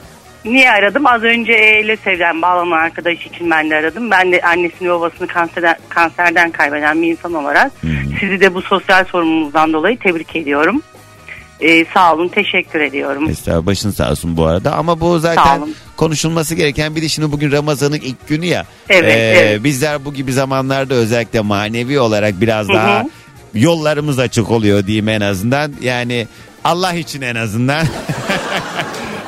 Niye 0.45 0.71
aradım? 0.71 1.07
Az 1.07 1.23
önce 1.23 1.53
LÖSEV'den 1.89 2.43
bağlanan 2.43 2.71
arkadaş 2.85 3.27
için 3.27 3.51
ben 3.51 3.71
de 3.71 3.77
aradım. 3.77 4.11
Ben 4.11 4.33
de 4.33 4.41
annesini 4.41 4.89
babasını 4.89 5.27
kanserden, 5.27 5.77
kanserden 5.89 6.51
kaybeden 6.51 7.03
bir 7.03 7.11
insan 7.11 7.35
olarak 7.35 7.73
sizi 8.21 8.41
de 8.41 8.55
bu 8.55 8.63
sosyal 8.63 9.05
sorumluluğunuzdan 9.05 9.73
dolayı 9.73 9.99
tebrik 9.99 10.37
ediyorum. 10.37 10.83
Ee, 11.61 11.85
sağ 11.95 12.15
olun, 12.15 12.29
teşekkür 12.29 12.81
ediyorum. 12.81 13.31
Estağfurullah 13.31 13.67
başın 13.67 13.91
sağ 13.91 14.11
olsun 14.11 14.37
bu 14.37 14.47
arada. 14.47 14.73
Ama 14.77 15.01
bu 15.01 15.19
zaten 15.19 15.69
konuşulması 15.97 16.55
gereken 16.55 16.97
bir 16.97 17.03
de 17.03 17.09
şimdi 17.09 17.33
bugün 17.33 17.53
Ramazan'ın 17.53 17.97
ilk 17.97 18.29
günü 18.29 18.47
ya. 18.47 18.65
Evet, 18.89 19.13
Ee, 19.17 19.35
evet. 19.39 19.65
Bizler 19.65 20.05
bu 20.05 20.15
gibi 20.15 20.33
zamanlarda 20.33 20.95
özellikle 20.95 21.41
manevi 21.41 22.01
olarak 22.01 22.41
biraz 22.41 22.69
daha 22.69 23.05
yollarımız 23.55 24.19
açık 24.19 24.51
oluyor 24.51 24.87
diyeyim 24.87 25.09
en 25.09 25.21
azından. 25.21 25.73
Yani 25.81 26.27
Allah 26.65 26.93
için 26.95 27.23
en 27.23 27.35
azından. 27.35 27.87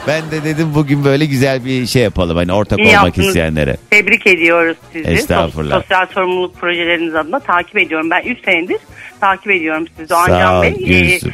ben 0.07 0.31
de 0.31 0.45
dedim 0.45 0.69
bugün 0.75 1.05
böyle 1.05 1.25
güzel 1.27 1.65
bir 1.65 1.87
şey 1.87 2.03
yapalım. 2.03 2.37
Hani 2.37 2.53
ortak 2.53 2.79
İyi 2.79 2.89
olmak 2.89 3.05
yaptınız. 3.05 3.29
isteyenlere. 3.29 3.77
Tebrik 3.91 4.27
ediyoruz 4.27 4.77
sizi. 4.93 5.09
Estağfurullah. 5.11 5.75
Sos- 5.77 5.83
Sosyal 5.83 6.07
sorumluluk 6.07 6.61
projeleriniz 6.61 7.15
adına 7.15 7.41
takip 7.41 7.79
ediyorum. 7.79 8.11
Ben 8.11 8.23
3 8.23 8.45
senedir 8.45 8.79
takip 9.21 9.51
ediyorum 9.51 9.87
sizi 9.97 10.09
Doğan 10.09 10.27
Sağ 10.27 10.39
Can 10.39 10.55
ol 10.55 10.63
Bey. 10.63 10.69
Ee, 10.69 11.01
Gülsüm. 11.11 11.33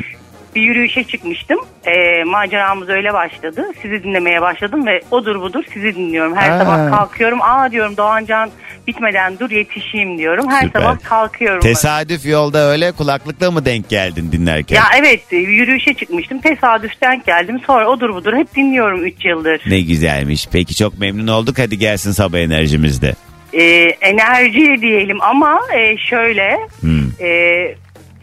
bir 0.54 0.62
yürüyüşe 0.62 1.04
çıkmıştım. 1.04 1.58
Ee, 1.86 2.24
maceramız 2.24 2.88
öyle 2.88 3.12
başladı. 3.12 3.64
Sizi 3.82 4.02
dinlemeye 4.04 4.42
başladım 4.42 4.86
ve 4.86 5.00
odur 5.10 5.40
budur 5.40 5.64
sizi 5.74 5.94
dinliyorum. 5.94 6.36
Her 6.36 6.50
Ha. 6.50 6.58
sabah 6.58 6.90
kalkıyorum. 6.98 7.38
Aa 7.42 7.70
diyorum 7.70 7.96
Doğan 7.96 8.24
Can 8.24 8.50
bitmeden 8.86 9.38
dur 9.38 9.50
yetişeyim 9.50 10.18
diyorum. 10.18 10.50
Her 10.50 10.62
Süper. 10.66 10.80
sabah 10.80 11.02
kalkıyorum. 11.04 11.60
Tesadüf 11.60 12.26
yolda 12.26 12.58
öyle 12.70 12.92
kulaklıkla 12.92 13.50
mı 13.50 13.64
denk 13.64 13.88
geldin 13.88 14.32
dinlerken? 14.32 14.76
Ya 14.76 14.84
evet 14.98 15.32
e, 15.32 15.36
yürüyüşe 15.36 15.94
çıkmıştım. 15.94 16.38
Tesadüften 16.40 17.22
geldim. 17.26 17.60
Sonra 17.66 17.88
odur 17.88 18.14
budur 18.14 18.36
hep 18.36 18.54
dinliyorum 18.56 19.04
3 19.04 19.24
yıldır. 19.24 19.62
Ne 19.66 19.80
güzelmiş. 19.80 20.48
Peki 20.52 20.74
çok 20.74 20.98
memnun 20.98 21.26
olduk. 21.26 21.58
Hadi 21.58 21.78
gelsin 21.78 22.12
sabah 22.12 22.38
enerjimizde. 22.38 23.14
Ee, 23.54 23.62
enerji 24.00 24.76
diyelim 24.82 25.22
ama 25.22 25.60
e, 25.76 25.96
şöyle 25.96 26.58
Hmm. 26.80 27.02
e, 27.20 27.28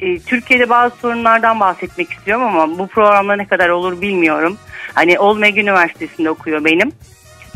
e, 0.01 0.19
Türkiye'de 0.25 0.69
bazı 0.69 0.95
sorunlardan 0.95 1.59
bahsetmek 1.59 2.11
istiyorum 2.13 2.43
ama 2.45 2.79
bu 2.79 2.87
programda 2.87 3.35
ne 3.35 3.47
kadar 3.47 3.69
olur 3.69 4.01
bilmiyorum. 4.01 4.57
Hani 4.93 5.19
Olmeg 5.19 5.57
Üniversitesi'nde 5.57 6.29
okuyor 6.29 6.65
benim. 6.65 6.91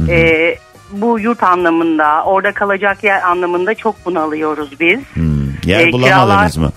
E, 0.09 0.55
bu 1.01 1.19
yurt 1.19 1.43
anlamında 1.43 2.23
orada 2.25 2.51
kalacak 2.51 3.03
yer 3.03 3.21
anlamında 3.21 3.73
çok 3.75 4.05
bunalıyoruz 4.05 4.79
biz. 4.79 4.99
Yer 5.65 5.87
E, 5.87 5.91
bulamadınız 5.91 6.53
kiralar- 6.53 6.67
mı? 6.67 6.71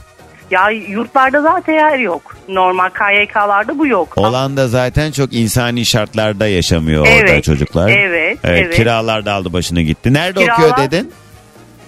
Ya 0.51 0.70
yurtlarda 0.70 1.43
zaten 1.43 1.72
yer 1.74 1.98
yok. 1.98 2.36
Normal 2.48 2.88
KYK'larda 2.90 3.78
bu 3.78 3.86
yok. 3.86 4.18
Olan 4.18 4.56
da 4.56 4.68
zaten 4.68 5.12
çok 5.12 5.32
insani 5.32 5.84
şartlarda 5.86 6.47
yaşamıyor 6.47 7.02
orada 7.02 7.14
Evet, 7.14 7.44
çocuklar. 7.44 7.88
evet, 7.88 8.38
evet. 8.44 8.74
Kiralar 8.76 9.24
da 9.26 9.32
aldı 9.32 9.52
başını 9.52 9.80
gitti. 9.82 10.12
Nerede 10.14 10.40
Kiralar- 10.40 10.52
okuyor 10.70 10.76
dedin? 10.90 11.12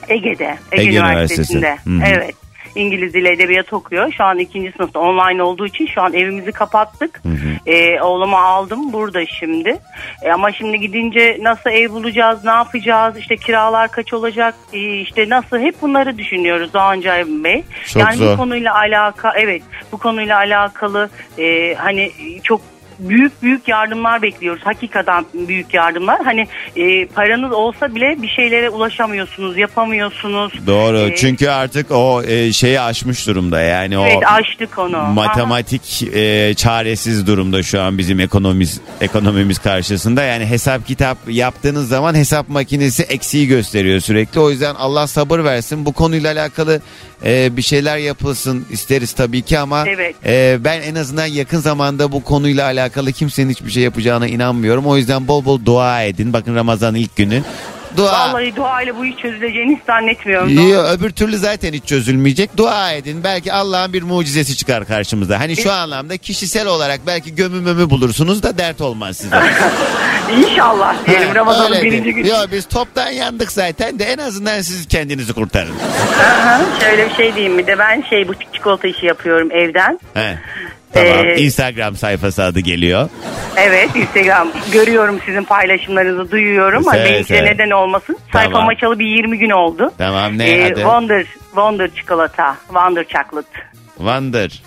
Ege'de. 0.08 0.58
Ege, 0.72 0.82
Ege 0.82 0.96
Üniversitesi'nde. 0.98 1.76
Üniversitesi. 1.86 2.04
Hı 2.04 2.04
hı. 2.06 2.16
Evet. 2.16 2.34
İngiliz 2.74 3.14
dili 3.14 3.28
edebiyat 3.28 3.72
okuyor. 3.72 4.12
Şu 4.12 4.24
an 4.24 4.38
ikinci 4.38 4.72
sınıfta 4.72 5.00
online 5.00 5.42
olduğu 5.42 5.66
için 5.66 5.86
şu 5.86 6.02
an 6.02 6.12
evimizi 6.14 6.52
kapattık. 6.52 7.22
Ee, 7.66 8.00
oğlumu 8.00 8.36
aldım 8.36 8.92
burada 8.92 9.26
şimdi. 9.26 9.78
Ee, 10.22 10.32
ama 10.32 10.52
şimdi 10.52 10.80
gidince 10.80 11.38
nasıl 11.40 11.70
ev 11.70 11.90
bulacağız, 11.90 12.44
ne 12.44 12.50
yapacağız, 12.50 13.16
işte 13.16 13.36
kiralar 13.36 13.90
kaç 13.90 14.12
olacak, 14.12 14.54
ee, 14.72 15.00
işte 15.00 15.28
nasıl 15.28 15.58
hep 15.58 15.82
bunları 15.82 16.18
düşünüyoruz 16.18 16.72
Doğan 16.72 17.00
Cahil 17.00 17.44
Bey. 17.44 17.64
Çok 17.86 18.02
yani 18.02 18.16
zor. 18.16 18.32
bu 18.32 18.36
konuyla 18.36 18.74
alaka 18.74 19.32
evet 19.36 19.62
bu 19.92 19.98
konuyla 19.98 20.36
alakalı 20.36 21.10
e, 21.38 21.74
hani 21.74 22.10
çok 22.42 22.60
büyük 22.98 23.42
büyük 23.42 23.68
yardımlar 23.68 24.22
bekliyoruz. 24.22 24.62
Hakikaten 24.64 25.24
büyük 25.34 25.74
yardımlar. 25.74 26.20
Hani 26.24 26.46
e, 26.76 27.06
paranız 27.06 27.52
olsa 27.52 27.94
bile 27.94 28.22
bir 28.22 28.28
şeylere 28.28 28.70
ulaşamıyorsunuz, 28.70 29.58
yapamıyorsunuz. 29.58 30.52
Doğru. 30.66 30.98
Ee, 30.98 31.16
Çünkü 31.16 31.48
artık 31.48 31.90
o 31.90 32.22
e, 32.22 32.52
şeyi 32.52 32.80
aşmış 32.80 33.26
durumda. 33.26 33.60
Yani 33.60 33.94
Evet 34.02 34.16
o 34.16 34.26
açtık 34.26 34.78
onu. 34.78 34.96
matematik 35.02 36.02
e, 36.14 36.54
çaresiz 36.54 37.26
durumda 37.26 37.62
şu 37.62 37.80
an 37.80 37.98
bizim 37.98 38.20
ekonomimiz 38.20 38.80
ekonomimiz 39.00 39.58
karşısında. 39.58 40.22
Yani 40.22 40.46
hesap 40.46 40.86
kitap 40.86 41.18
yaptığınız 41.28 41.88
zaman 41.88 42.14
hesap 42.14 42.48
makinesi 42.48 43.02
eksiği 43.02 43.46
gösteriyor 43.46 44.00
sürekli. 44.00 44.40
O 44.40 44.50
yüzden 44.50 44.74
Allah 44.74 45.06
sabır 45.06 45.44
versin. 45.44 45.84
Bu 45.86 45.92
konuyla 45.92 46.32
alakalı 46.32 46.80
e, 47.24 47.56
bir 47.56 47.62
şeyler 47.62 47.98
yapılsın 47.98 48.66
isteriz 48.70 49.12
tabii 49.12 49.42
ki 49.42 49.58
ama 49.58 49.88
Evet. 49.88 50.16
e, 50.26 50.58
ben 50.64 50.82
en 50.82 50.94
azından 50.94 51.26
yakın 51.26 51.58
zamanda 51.58 52.12
bu 52.12 52.24
konuyla 52.24 52.64
alakalı 52.64 53.12
kimsenin 53.12 53.50
hiçbir 53.50 53.70
şey 53.70 53.82
yapacağına 53.82 54.26
inanmıyorum. 54.26 54.86
O 54.86 54.96
yüzden 54.96 55.28
bol 55.28 55.44
bol 55.44 55.64
dua 55.64 56.02
edin. 56.02 56.32
Bakın 56.32 56.54
Ramazan 56.54 56.94
ilk 56.94 57.16
günü. 57.16 57.42
Dua. 57.96 58.12
Vallahi 58.12 58.56
duayla 58.56 58.96
bu 58.96 59.06
iş 59.06 59.16
çözüleceğini 59.16 59.76
hiç 59.76 59.84
zannetmiyorum. 59.86 60.68
Yo, 60.70 60.82
öbür 60.82 61.10
türlü 61.10 61.38
zaten 61.38 61.72
hiç 61.72 61.84
çözülmeyecek. 61.84 62.56
Dua 62.56 62.92
edin. 62.92 63.24
Belki 63.24 63.52
Allah'ın 63.52 63.92
bir 63.92 64.02
mucizesi 64.02 64.56
çıkar 64.56 64.86
karşımıza. 64.86 65.40
Hani 65.40 65.56
şu 65.56 65.72
anlamda 65.72 66.16
kişisel 66.16 66.66
olarak 66.66 67.00
belki 67.06 67.34
gömü 67.34 67.60
mömü 67.60 67.90
bulursunuz 67.90 68.42
da 68.42 68.58
dert 68.58 68.80
olmaz 68.80 69.16
size. 69.16 69.36
İnşallah 70.36 71.06
diyelim 71.06 71.34
Ramazan'ın 71.34 71.72
Öyle 71.76 71.82
birinci 71.84 72.14
günü. 72.14 72.28
Yo, 72.28 72.36
biz 72.52 72.66
toptan 72.68 73.10
yandık 73.10 73.52
zaten 73.52 73.98
de 73.98 74.04
en 74.04 74.18
azından 74.18 74.60
siz 74.60 74.88
kendinizi 74.88 75.32
kurtarın. 75.32 75.74
Aha, 76.20 76.60
şöyle 76.80 77.10
bir 77.10 77.14
şey 77.14 77.34
diyeyim 77.34 77.58
bir 77.58 77.66
de 77.66 77.78
ben 77.78 78.02
şey 78.10 78.28
butik 78.28 78.54
çikolata 78.54 78.88
işi 78.88 79.06
yapıyorum 79.06 79.52
evden. 79.52 80.00
He. 80.14 80.38
Tamam. 80.92 81.26
Ee, 81.26 81.34
Instagram 81.36 81.96
sayfası 81.96 82.42
adı 82.44 82.60
geliyor. 82.60 83.08
Evet 83.56 83.96
Instagram 83.96 84.48
görüyorum 84.72 85.20
sizin 85.26 85.42
paylaşımlarınızı 85.44 86.30
duyuyorum. 86.30 86.84
Hani 86.86 87.04
benimki 87.04 87.18
de 87.18 87.24
seve. 87.38 87.44
neden 87.50 87.70
olmasın. 87.70 88.18
Sayfam 88.32 88.52
Tamam. 88.52 88.68
açalı 88.68 88.98
bir 88.98 89.06
20 89.06 89.38
gün 89.38 89.50
oldu. 89.50 89.92
Tamam 89.98 90.38
ne 90.38 90.50
Ee, 90.50 90.66
adı? 90.66 90.74
Wonder, 90.74 91.24
Wonder 91.50 91.90
çikolata. 91.94 92.56
Wonder 92.66 93.04
chocolate. 93.04 93.48
Wonder. 93.96 94.62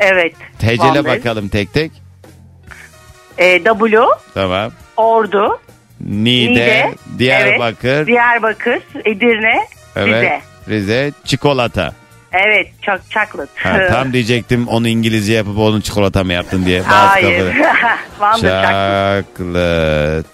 Evet. 0.00 0.34
Tecele 0.58 0.76
Wonder. 0.76 1.04
bakalım 1.18 1.48
tek 1.48 1.72
tek. 1.72 1.92
Ee, 3.38 3.64
W, 3.64 3.98
Tamam. 4.34 4.72
Ordu, 4.96 5.58
Niğde, 6.00 6.50
Niğde, 6.50 6.94
Diyarbakır, 7.18 7.88
evet, 7.88 8.06
Diyarbakır, 8.06 8.82
Edirne, 9.04 9.66
evet, 9.96 10.14
Rize. 10.14 10.40
Rize, 10.68 11.12
çikolata. 11.24 11.92
Evet, 12.34 12.66
çok 12.82 13.00
chocolate. 13.10 13.52
Ha, 13.62 13.78
tam 13.90 14.12
diyecektim 14.12 14.68
onu 14.68 14.88
İngilizce 14.88 15.32
yapıp 15.32 15.58
onun 15.58 15.80
çikolata 15.80 16.24
mı 16.24 16.32
yaptın 16.32 16.64
diye. 16.64 16.82
Hayır. 16.82 17.54
chocolate. 19.24 20.28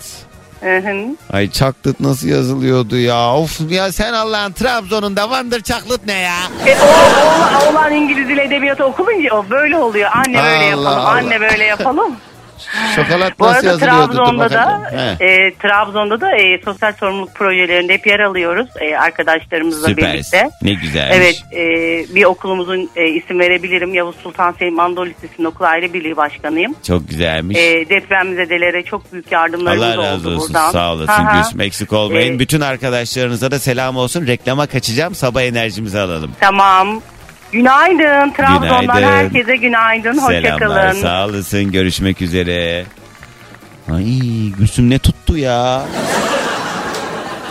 Ay 1.32 1.51
chocolate 1.51 2.05
nasıl 2.05 2.28
yazılıyordu 2.28 2.97
ya? 2.97 3.35
Of 3.35 3.60
ya 3.70 3.93
sen 3.93 4.12
Allah'ın 4.12 4.52
Trabzon'unda 4.52 5.22
Wonder 5.22 5.62
chocolate 5.62 6.06
ne 6.06 6.18
ya? 6.18 6.36
E, 6.66 6.77
o, 6.81 6.86
o, 6.86 7.70
oğlan 7.70 7.93
İngiliz 7.93 8.28
dili 8.28 8.40
edebiyatı 8.40 8.85
okuyunca 8.85 9.35
o 9.35 9.51
böyle 9.51 9.77
oluyor. 9.77 10.10
Anne 10.14 10.35
böyle 10.35 10.48
Allah 10.48 10.66
yapalım, 10.70 10.86
Allah. 10.86 11.09
anne 11.09 11.40
böyle 11.40 11.64
yapalım. 11.64 12.16
Şokolat 12.97 13.39
Bu 13.41 13.45
nasıl 13.45 13.66
arada 13.66 13.78
Trabzon'da 13.78 14.51
da. 14.51 14.82
He. 15.19 15.24
e, 15.27 15.55
Trabzon'da 15.55 16.20
da 16.20 16.37
e, 16.37 16.61
sosyal 16.65 16.93
sorumluluk 16.93 17.35
projelerinde 17.35 17.95
hep 17.95 18.07
yer 18.07 18.20
alıyoruz 18.20 18.69
e, 18.81 18.97
arkadaşlarımızla 18.97 19.89
Süpersin. 19.89 20.12
birlikte. 20.12 20.51
Ne 20.62 20.73
güzelmiş. 20.73 21.16
Evet 21.16 21.43
e, 21.53 21.65
bir 22.15 22.24
okulumuzun 22.24 22.91
e, 22.97 23.09
isim 23.09 23.39
verebilirim. 23.39 23.95
Yavuz 23.95 24.16
Sultan 24.16 24.53
Selim 24.53 24.81
Anadolu 24.81 25.07
Lisesi'nin 25.07 25.47
okul 25.47 25.65
aile 25.65 25.93
birliği 25.93 26.16
başkanıyım. 26.16 26.74
Çok 26.87 27.09
güzelmiş. 27.09 27.57
E, 27.59 27.89
depremzedelere 27.89 28.82
çok 28.82 29.12
büyük 29.12 29.32
yardımlarımız 29.32 29.85
Allah 29.87 29.99
oldu 30.01 30.03
razı 30.07 30.28
olsun. 30.28 30.49
buradan. 30.49 30.70
Sağ 30.73 30.93
olasın 30.93 31.12
Aha. 31.12 31.37
Gülsüm. 31.37 31.61
Eksik 31.61 31.93
olmayın. 31.93 32.37
E, 32.37 32.39
Bütün 32.39 32.61
arkadaşlarınıza 32.61 33.51
da 33.51 33.59
selam 33.59 33.97
olsun. 33.97 34.27
Reklama 34.27 34.66
kaçacağım. 34.66 35.15
Sabah 35.15 35.43
enerjimizi 35.43 35.99
alalım. 36.01 36.32
Tamam. 36.41 37.01
Günaydın. 37.52 38.31
Trabzon'dan 38.32 38.81
Günaydın. 38.81 39.06
herkese 39.06 39.56
günaydın. 39.56 40.18
Hoşçakalın. 40.18 40.93
Sağ 40.93 41.27
olasın. 41.27 41.72
Görüşmek 41.72 42.22
üzere. 42.22 42.85
Ay 43.94 44.05
Gülsüm 44.59 44.90
ne 44.90 44.98
tuttu 44.98 45.36
ya? 45.36 45.82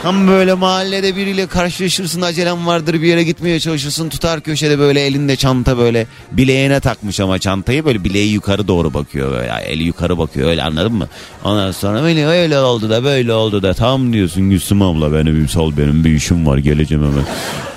Tam 0.03 0.27
böyle 0.27 0.53
mahallede 0.53 1.15
biriyle 1.15 1.47
karşılaşırsın 1.47 2.21
acelem 2.21 2.67
vardır 2.67 2.93
bir 2.93 3.07
yere 3.07 3.23
gitmeye 3.23 3.59
çalışırsın 3.59 4.09
tutar 4.09 4.41
köşede 4.41 4.79
böyle 4.79 5.05
elinde 5.05 5.35
çanta 5.35 5.77
böyle 5.77 6.07
bileğine 6.31 6.79
takmış 6.79 7.19
ama 7.19 7.39
çantayı 7.39 7.85
böyle 7.85 8.03
bileği 8.03 8.31
yukarı 8.31 8.67
doğru 8.67 8.93
bakıyor 8.93 9.31
böyle 9.31 9.53
eli 9.67 9.83
yukarı 9.83 10.17
bakıyor 10.17 10.49
öyle 10.49 10.63
anladın 10.63 10.93
mı? 10.93 11.07
Ondan 11.43 11.71
sonra 11.71 12.01
öyle 12.01 12.27
öyle 12.27 12.59
oldu 12.59 12.89
da 12.89 13.03
böyle 13.03 13.33
oldu 13.33 13.63
da 13.63 13.73
tam 13.73 14.13
diyorsun 14.13 14.49
Gülsüm 14.49 14.81
abla 14.81 15.13
benim 15.13 15.43
bir 15.43 15.47
sal 15.47 15.77
benim 15.77 16.03
bir 16.03 16.11
işim 16.11 16.47
var 16.47 16.57
geleceğim 16.57 17.03
hemen. 17.03 17.25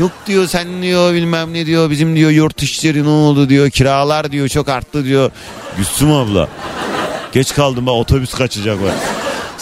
Yok 0.00 0.12
diyor 0.26 0.46
sen 0.46 0.82
diyor 0.82 1.14
bilmem 1.14 1.52
ne 1.54 1.66
diyor 1.66 1.90
bizim 1.90 2.16
diyor 2.16 2.30
yurt 2.30 2.62
işleri 2.62 3.04
ne 3.04 3.08
oldu 3.08 3.48
diyor 3.48 3.70
kiralar 3.70 4.32
diyor 4.32 4.48
çok 4.48 4.68
arttı 4.68 5.04
diyor. 5.04 5.30
Gülsüm 5.76 6.12
abla 6.12 6.48
geç 7.32 7.54
kaldım 7.54 7.86
ben 7.86 7.92
otobüs 7.92 8.34
kaçacak 8.34 8.82
var. 8.82 8.92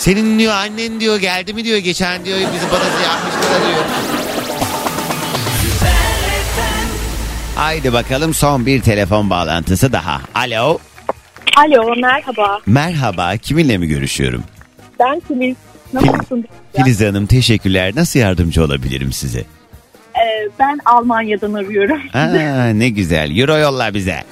Senin 0.01 0.39
diyor 0.39 0.53
annen 0.53 1.01
diyor 1.01 1.21
geldi 1.21 1.55
mi 1.55 1.65
diyor 1.65 1.79
geçen 1.79 2.25
diyor 2.25 2.39
bizi 2.39 2.67
bana 2.73 2.85
yapmıştı 2.85 3.43
da 3.55 3.67
diyor. 3.69 3.85
Haydi 7.57 7.93
bakalım 7.93 8.35
son 8.35 8.67
bir 8.67 8.81
telefon 8.83 9.31
bağlantısı 9.31 9.93
daha. 9.93 10.21
Alo. 10.35 10.79
Alo 11.57 11.95
merhaba. 12.01 12.59
Merhaba 12.67 13.37
kiminle 13.37 13.79
mi 13.79 13.87
görüşüyorum? 13.87 14.45
Ben 15.01 15.21
Filiz. 15.29 15.57
Nasılsın? 15.93 16.45
Filiz 16.77 17.01
Hanım 17.01 17.27
teşekkürler. 17.27 17.93
Nasıl 17.97 18.21
yardımcı 18.21 18.65
olabilirim 18.65 19.13
size? 19.13 19.41
Ee, 19.41 20.49
ben 20.59 20.79
Almanya'dan 20.85 21.53
arıyorum. 21.53 22.01
Aa, 22.15 22.67
ne 22.73 22.89
güzel. 22.89 23.39
Euro 23.39 23.57
yolla 23.59 23.95
bize. 23.95 24.25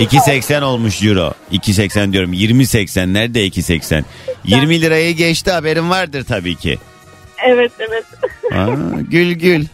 2.80 0.00 0.62
olmuş 0.64 1.02
euro. 1.02 1.32
2.80 1.52 2.12
diyorum. 2.12 2.32
20.80 2.32 3.12
nerede 3.14 3.46
2.80? 3.46 4.02
20 4.44 4.80
lirayı 4.80 5.16
geçti 5.16 5.50
haberin 5.50 5.90
vardır 5.90 6.24
tabii 6.24 6.56
ki. 6.56 6.78
Evet 7.46 7.72
evet. 7.78 8.04
Aa, 8.52 9.00
gül 9.10 9.32
gül. 9.32 9.64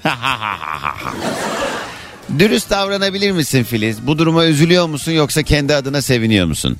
Dürüst 2.38 2.70
davranabilir 2.70 3.30
misin 3.30 3.62
Filiz? 3.64 4.06
Bu 4.06 4.18
duruma 4.18 4.46
üzülüyor 4.46 4.86
musun 4.86 5.12
yoksa 5.12 5.42
kendi 5.42 5.74
adına 5.74 6.02
seviniyor 6.02 6.46
musun? 6.46 6.76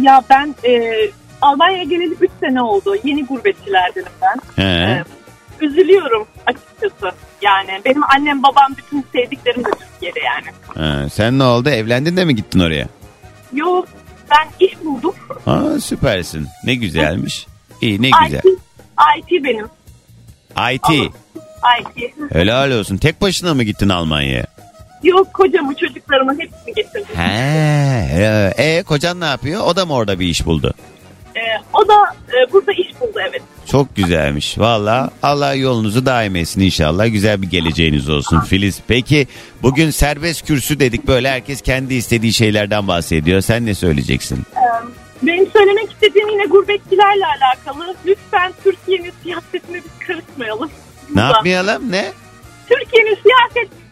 Ya 0.00 0.22
ben 0.30 0.54
e, 0.68 0.90
Almanya'ya 1.40 1.84
geleli 1.84 2.14
3 2.20 2.30
sene 2.40 2.62
oldu. 2.62 2.96
Yeni 3.04 3.26
gurbetçilerdenim 3.26 4.06
ben. 4.22 4.62
He. 4.64 5.04
Üzülüyorum 5.60 6.26
açıkçası. 6.46 7.16
Yani 7.42 7.80
benim 7.84 8.02
annem 8.04 8.42
babam 8.42 8.74
bütün 8.76 9.04
sevdiklerim 9.12 9.64
de 9.64 9.68
Türkiye'de 9.70 10.20
yani. 10.20 10.46
Ha, 10.66 11.08
sen 11.08 11.38
ne 11.38 11.44
oldu? 11.44 11.68
Evlendin 11.68 12.16
de 12.16 12.24
mi 12.24 12.36
gittin 12.36 12.60
oraya? 12.60 12.88
Yok 13.52 13.88
ben 14.30 14.66
iş 14.66 14.84
buldum. 14.84 15.14
Aa, 15.46 15.80
süpersin. 15.80 16.46
Ne 16.64 16.74
güzelmiş. 16.74 17.46
İyi 17.80 18.02
ne 18.02 18.10
güzel. 18.24 18.38
IT, 18.38 18.44
IT 19.18 19.44
benim. 19.44 19.66
IT. 20.74 21.12
Ayki. 21.62 22.14
Helal 22.32 22.70
olsun. 22.70 22.96
Tek 22.96 23.20
başına 23.20 23.54
mı 23.54 23.62
gittin 23.62 23.88
Almanya'ya? 23.88 24.46
Yok 25.02 25.34
kocamı 25.34 25.74
çocuklarımı 25.74 26.32
hepsini 26.32 26.74
getirdim. 26.74 27.16
He. 27.16 27.22
he. 28.12 28.52
E 28.56 28.82
kocan 28.82 29.20
ne 29.20 29.24
yapıyor? 29.24 29.62
O 29.64 29.76
da 29.76 29.86
mı 29.86 29.94
orada 29.94 30.18
bir 30.18 30.26
iş 30.26 30.46
buldu? 30.46 30.74
Ee, 31.40 31.62
o 31.72 31.88
da 31.88 31.94
e, 32.28 32.52
burada 32.52 32.72
iş 32.72 33.00
buldu 33.00 33.18
evet. 33.30 33.42
Çok 33.66 33.96
güzelmiş. 33.96 34.58
Valla 34.58 35.10
Allah 35.22 35.54
yolunuzu 35.54 36.06
daim 36.06 36.36
etsin 36.36 36.60
inşallah. 36.60 37.12
Güzel 37.12 37.42
bir 37.42 37.50
geleceğiniz 37.50 38.08
olsun 38.08 38.40
Filiz. 38.40 38.80
Peki 38.88 39.26
bugün 39.62 39.90
serbest 39.90 40.46
kürsü 40.46 40.80
dedik 40.80 41.06
böyle 41.06 41.30
herkes 41.30 41.62
kendi 41.62 41.94
istediği 41.94 42.32
şeylerden 42.32 42.88
bahsediyor. 42.88 43.40
Sen 43.40 43.66
ne 43.66 43.74
söyleyeceksin? 43.74 44.38
Ee, 44.56 44.86
benim 45.22 45.50
söylemek 45.50 45.92
istediğim 45.92 46.28
yine 46.28 46.44
gurbetçilerle 46.44 47.24
alakalı. 47.26 47.94
Lütfen 48.06 48.52
Türkiye'nin 48.64 49.12
siyasetine 49.22 49.76
biz 49.76 50.06
karışmayalım. 50.06 50.70
Ne 51.14 51.20
yapmayalım 51.20 51.92
ne? 51.92 52.12
Türkiye'nin 52.68 53.18
siyasetine 53.22 53.89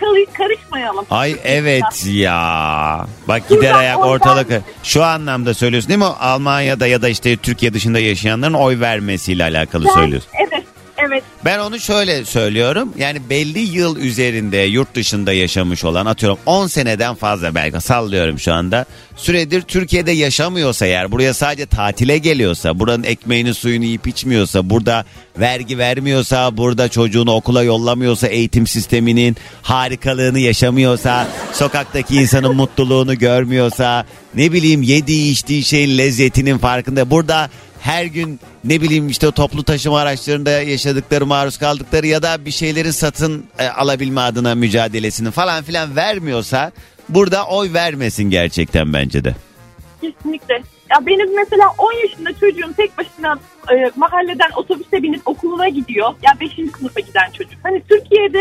kal- 0.00 0.32
karışmayalım. 0.38 1.04
Ay 1.10 1.36
evet 1.44 2.06
ya. 2.06 3.06
Bak 3.28 3.48
gider 3.48 3.60
Buradan 3.60 3.78
ayak 3.78 3.98
ortalık. 3.98 4.48
Şu 4.82 5.04
anlamda 5.04 5.54
söylüyorsun 5.54 5.88
değil 5.88 5.98
mi? 5.98 6.04
Almanya'da 6.04 6.86
ya 6.86 7.02
da 7.02 7.08
işte 7.08 7.36
Türkiye 7.36 7.74
dışında 7.74 7.98
yaşayanların 7.98 8.54
oy 8.54 8.80
vermesiyle 8.80 9.44
alakalı 9.44 9.84
Ben- 9.84 9.94
söylüyorsun. 9.94 10.30
Evet, 10.48 10.64
evet. 11.06 11.24
Ben 11.44 11.58
onu 11.58 11.80
şöyle 11.80 12.24
söylüyorum. 12.24 12.92
Yani 12.98 13.30
belli 13.30 13.58
yıl 13.58 13.96
üzerinde 13.96 14.56
yurt 14.56 14.94
dışında 14.94 15.32
yaşamış 15.32 15.84
olan 15.84 16.06
atıyorum 16.06 16.38
10 16.46 16.66
seneden 16.66 17.14
fazla 17.14 17.54
belki 17.54 17.80
sallıyorum 17.80 18.38
şu 18.38 18.52
anda. 18.52 18.86
Süredir 19.16 19.62
Türkiye'de 19.62 20.12
yaşamıyorsa 20.12 20.86
eğer 20.86 21.12
buraya 21.12 21.34
sadece 21.34 21.66
tatile 21.66 22.18
geliyorsa, 22.18 22.78
buranın 22.78 23.02
ekmeğini 23.04 23.54
suyunu 23.54 23.84
yiyip 23.84 24.06
içmiyorsa, 24.06 24.70
burada 24.70 25.04
vergi 25.38 25.78
vermiyorsa, 25.78 26.56
burada 26.56 26.88
çocuğunu 26.88 27.32
okula 27.32 27.62
yollamıyorsa, 27.62 28.26
eğitim 28.26 28.66
sisteminin 28.66 29.36
harikalığını 29.62 30.38
yaşamıyorsa, 30.38 31.26
sokaktaki 31.52 32.16
insanın 32.16 32.56
mutluluğunu 32.56 33.18
görmüyorsa, 33.18 34.06
ne 34.34 34.52
bileyim 34.52 34.82
yediği 34.82 35.32
içtiği 35.32 35.64
şeyin 35.64 35.98
lezzetinin 35.98 36.58
farkında. 36.58 37.10
Burada 37.10 37.50
her 37.80 38.04
gün 38.04 38.40
ne 38.64 38.80
bileyim 38.80 39.08
işte 39.08 39.30
toplu 39.30 39.62
taşıma 39.62 40.00
araçlarında 40.00 40.50
yaşadıkları 40.50 41.26
maruz 41.26 41.58
kaldıkları 41.58 42.06
ya 42.06 42.22
da 42.22 42.44
bir 42.44 42.50
şeylerin 42.50 42.90
satın 42.90 43.46
e, 43.58 43.68
alabilme 43.68 44.20
adına 44.20 44.54
mücadelesini 44.54 45.30
falan 45.30 45.62
filan 45.62 45.96
vermiyorsa 45.96 46.72
burada 47.08 47.46
oy 47.46 47.72
vermesin 47.72 48.30
gerçekten 48.30 48.92
bence 48.92 49.24
de. 49.24 49.34
Kesinlikle. 50.00 50.62
Ya 50.90 51.06
benim 51.06 51.36
mesela 51.36 51.64
10 51.78 51.92
yaşında 51.92 52.32
çocuğum 52.32 52.74
tek 52.76 52.98
başına 52.98 53.38
e, 53.72 53.90
mahalleden 53.96 54.50
otobüse 54.56 55.02
binip 55.02 55.28
okuluna 55.28 55.68
gidiyor. 55.68 56.14
Ya 56.22 56.32
5. 56.40 56.52
sınıfa 56.78 57.00
giden 57.00 57.30
çocuk. 57.32 57.58
Hani 57.62 57.82
Türkiye'de 57.88 58.40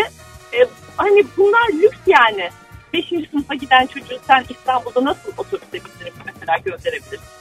e, 0.54 0.60
hani 0.98 1.24
bunlar 1.38 1.68
lüks 1.74 1.98
yani. 2.08 2.50
5. 2.94 3.30
sınıfa 3.32 3.56
giden 3.56 3.86
çocuğu 3.86 4.20
sen 4.28 4.46
İstanbul'da 4.50 5.04
nasıl 5.04 5.32
otobüse 5.38 5.74
bindirip 5.74 6.14
mesela 6.26 6.58
gönderebilirsin? 6.58 7.37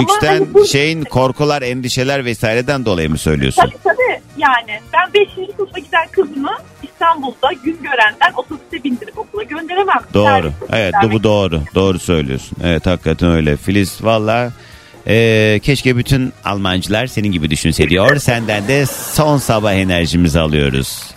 Lüksten 0.00 0.32
hani 0.38 0.54
bu- 0.54 0.66
şeyin 0.66 1.04
korkular, 1.04 1.62
endişeler 1.62 2.24
vesaireden 2.24 2.84
dolayı 2.84 3.10
mı 3.10 3.18
söylüyorsun? 3.18 3.62
Tabii 3.62 3.82
tabii 3.84 4.20
yani 4.38 4.80
ben 4.92 5.14
5. 5.14 5.28
sınıfa 5.56 5.78
giden 5.78 6.08
kızımı 6.12 6.52
İstanbul'da 6.82 7.52
gün 7.64 7.78
görenden 7.82 8.32
otobüse 8.36 8.84
bindirip 8.84 9.18
okula 9.18 9.42
gönderemem. 9.42 10.00
Doğru. 10.14 10.52
Evet 10.72 10.94
bu, 11.12 11.22
doğru. 11.22 11.60
Doğru 11.74 11.98
söylüyorsun. 11.98 12.58
Evet 12.64 12.86
hakikaten 12.86 13.30
öyle. 13.30 13.56
Filiz 13.56 14.04
valla 14.04 14.52
e, 15.06 15.60
keşke 15.62 15.96
bütün 15.96 16.32
Almancılar 16.44 17.06
senin 17.06 17.32
gibi 17.32 17.50
düşünse 17.50 17.88
diyor. 17.88 18.16
Senden 18.16 18.68
de 18.68 18.86
son 18.86 19.38
sabah 19.38 19.72
enerjimizi 19.72 20.40
alıyoruz. 20.40 21.10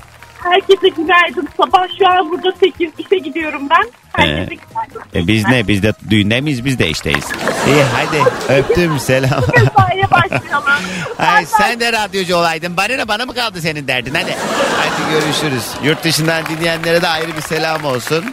Herkese 0.44 0.90
günaydın. 0.90 1.48
Sabah 1.58 1.88
şu 2.00 2.08
an 2.10 2.32
burada 2.32 2.52
8 2.60 2.90
işe 2.98 3.18
gidiyorum 3.18 3.62
ben. 3.70 3.84
Ee. 4.20 4.48
E, 5.16 5.28
biz 5.28 5.46
ne? 5.46 5.68
Biz 5.68 5.84
de 5.84 5.94
düğünde 6.10 6.42
miyiz? 6.42 6.66
Biz 6.66 6.80
de 6.80 6.90
işteyiz. 6.90 7.26
İyi 7.68 7.84
hadi 7.84 8.24
öptüm 8.60 9.00
selam. 9.00 9.44
Mesaiye 9.58 10.12
başlayalım. 10.12 10.84
Ay 11.20 11.46
sen 11.46 11.80
de 11.80 11.94
radyocu 11.94 12.36
olaydın. 12.36 12.78
Bana 12.78 12.96
ne 12.96 13.08
bana 13.08 13.26
mı 13.26 13.34
kaldı 13.34 13.62
senin 13.62 13.88
derdin? 13.88 14.14
Hadi. 14.14 14.36
Hadi 14.78 15.12
görüşürüz. 15.12 15.64
Yurt 15.84 16.04
dışından 16.04 16.46
dinleyenlere 16.46 17.02
de 17.02 17.08
ayrı 17.08 17.36
bir 17.36 17.42
selam 17.42 17.86
olsun. 17.86 18.26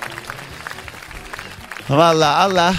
Vallahi 1.91 2.37
Allah 2.37 2.75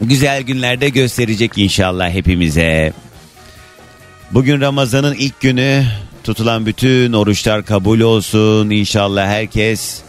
güzel 0.00 0.42
günlerde 0.42 0.88
gösterecek 0.88 1.58
inşallah 1.58 2.10
hepimize. 2.10 2.92
Bugün 4.30 4.60
Ramazan'ın 4.60 5.14
ilk 5.14 5.40
günü 5.40 5.84
tutulan 6.24 6.66
bütün 6.66 7.12
oruçlar 7.12 7.64
kabul 7.64 8.00
olsun. 8.00 8.70
İnşallah 8.70 9.26
herkes 9.26 10.02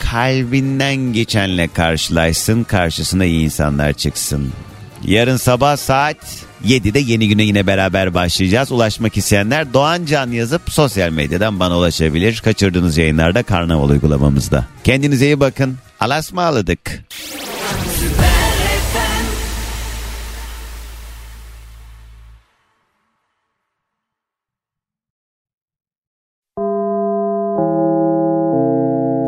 kalbinden 0.00 0.94
geçenle 0.94 1.68
karşılaşsın. 1.68 2.64
Karşısına 2.64 3.24
iyi 3.24 3.44
insanlar 3.44 3.92
çıksın. 3.92 4.52
Yarın 5.04 5.36
sabah 5.36 5.76
saat 5.76 6.16
7'de 6.64 6.98
yeni 6.98 7.28
güne 7.28 7.42
yine 7.42 7.66
beraber 7.66 8.14
başlayacağız. 8.14 8.72
Ulaşmak 8.72 9.16
isteyenler 9.16 9.74
Doğan 9.74 10.04
Can 10.04 10.30
yazıp 10.30 10.62
sosyal 10.70 11.10
medyadan 11.10 11.60
bana 11.60 11.78
ulaşabilir. 11.78 12.40
Kaçırdığınız 12.44 12.96
yayınlarda 12.96 13.42
Karnaval 13.42 13.88
uygulamamızda. 13.88 14.64
Kendinize 14.84 15.26
iyi 15.26 15.40
bakın. 15.40 15.76
Alasmaladık. 16.00 17.04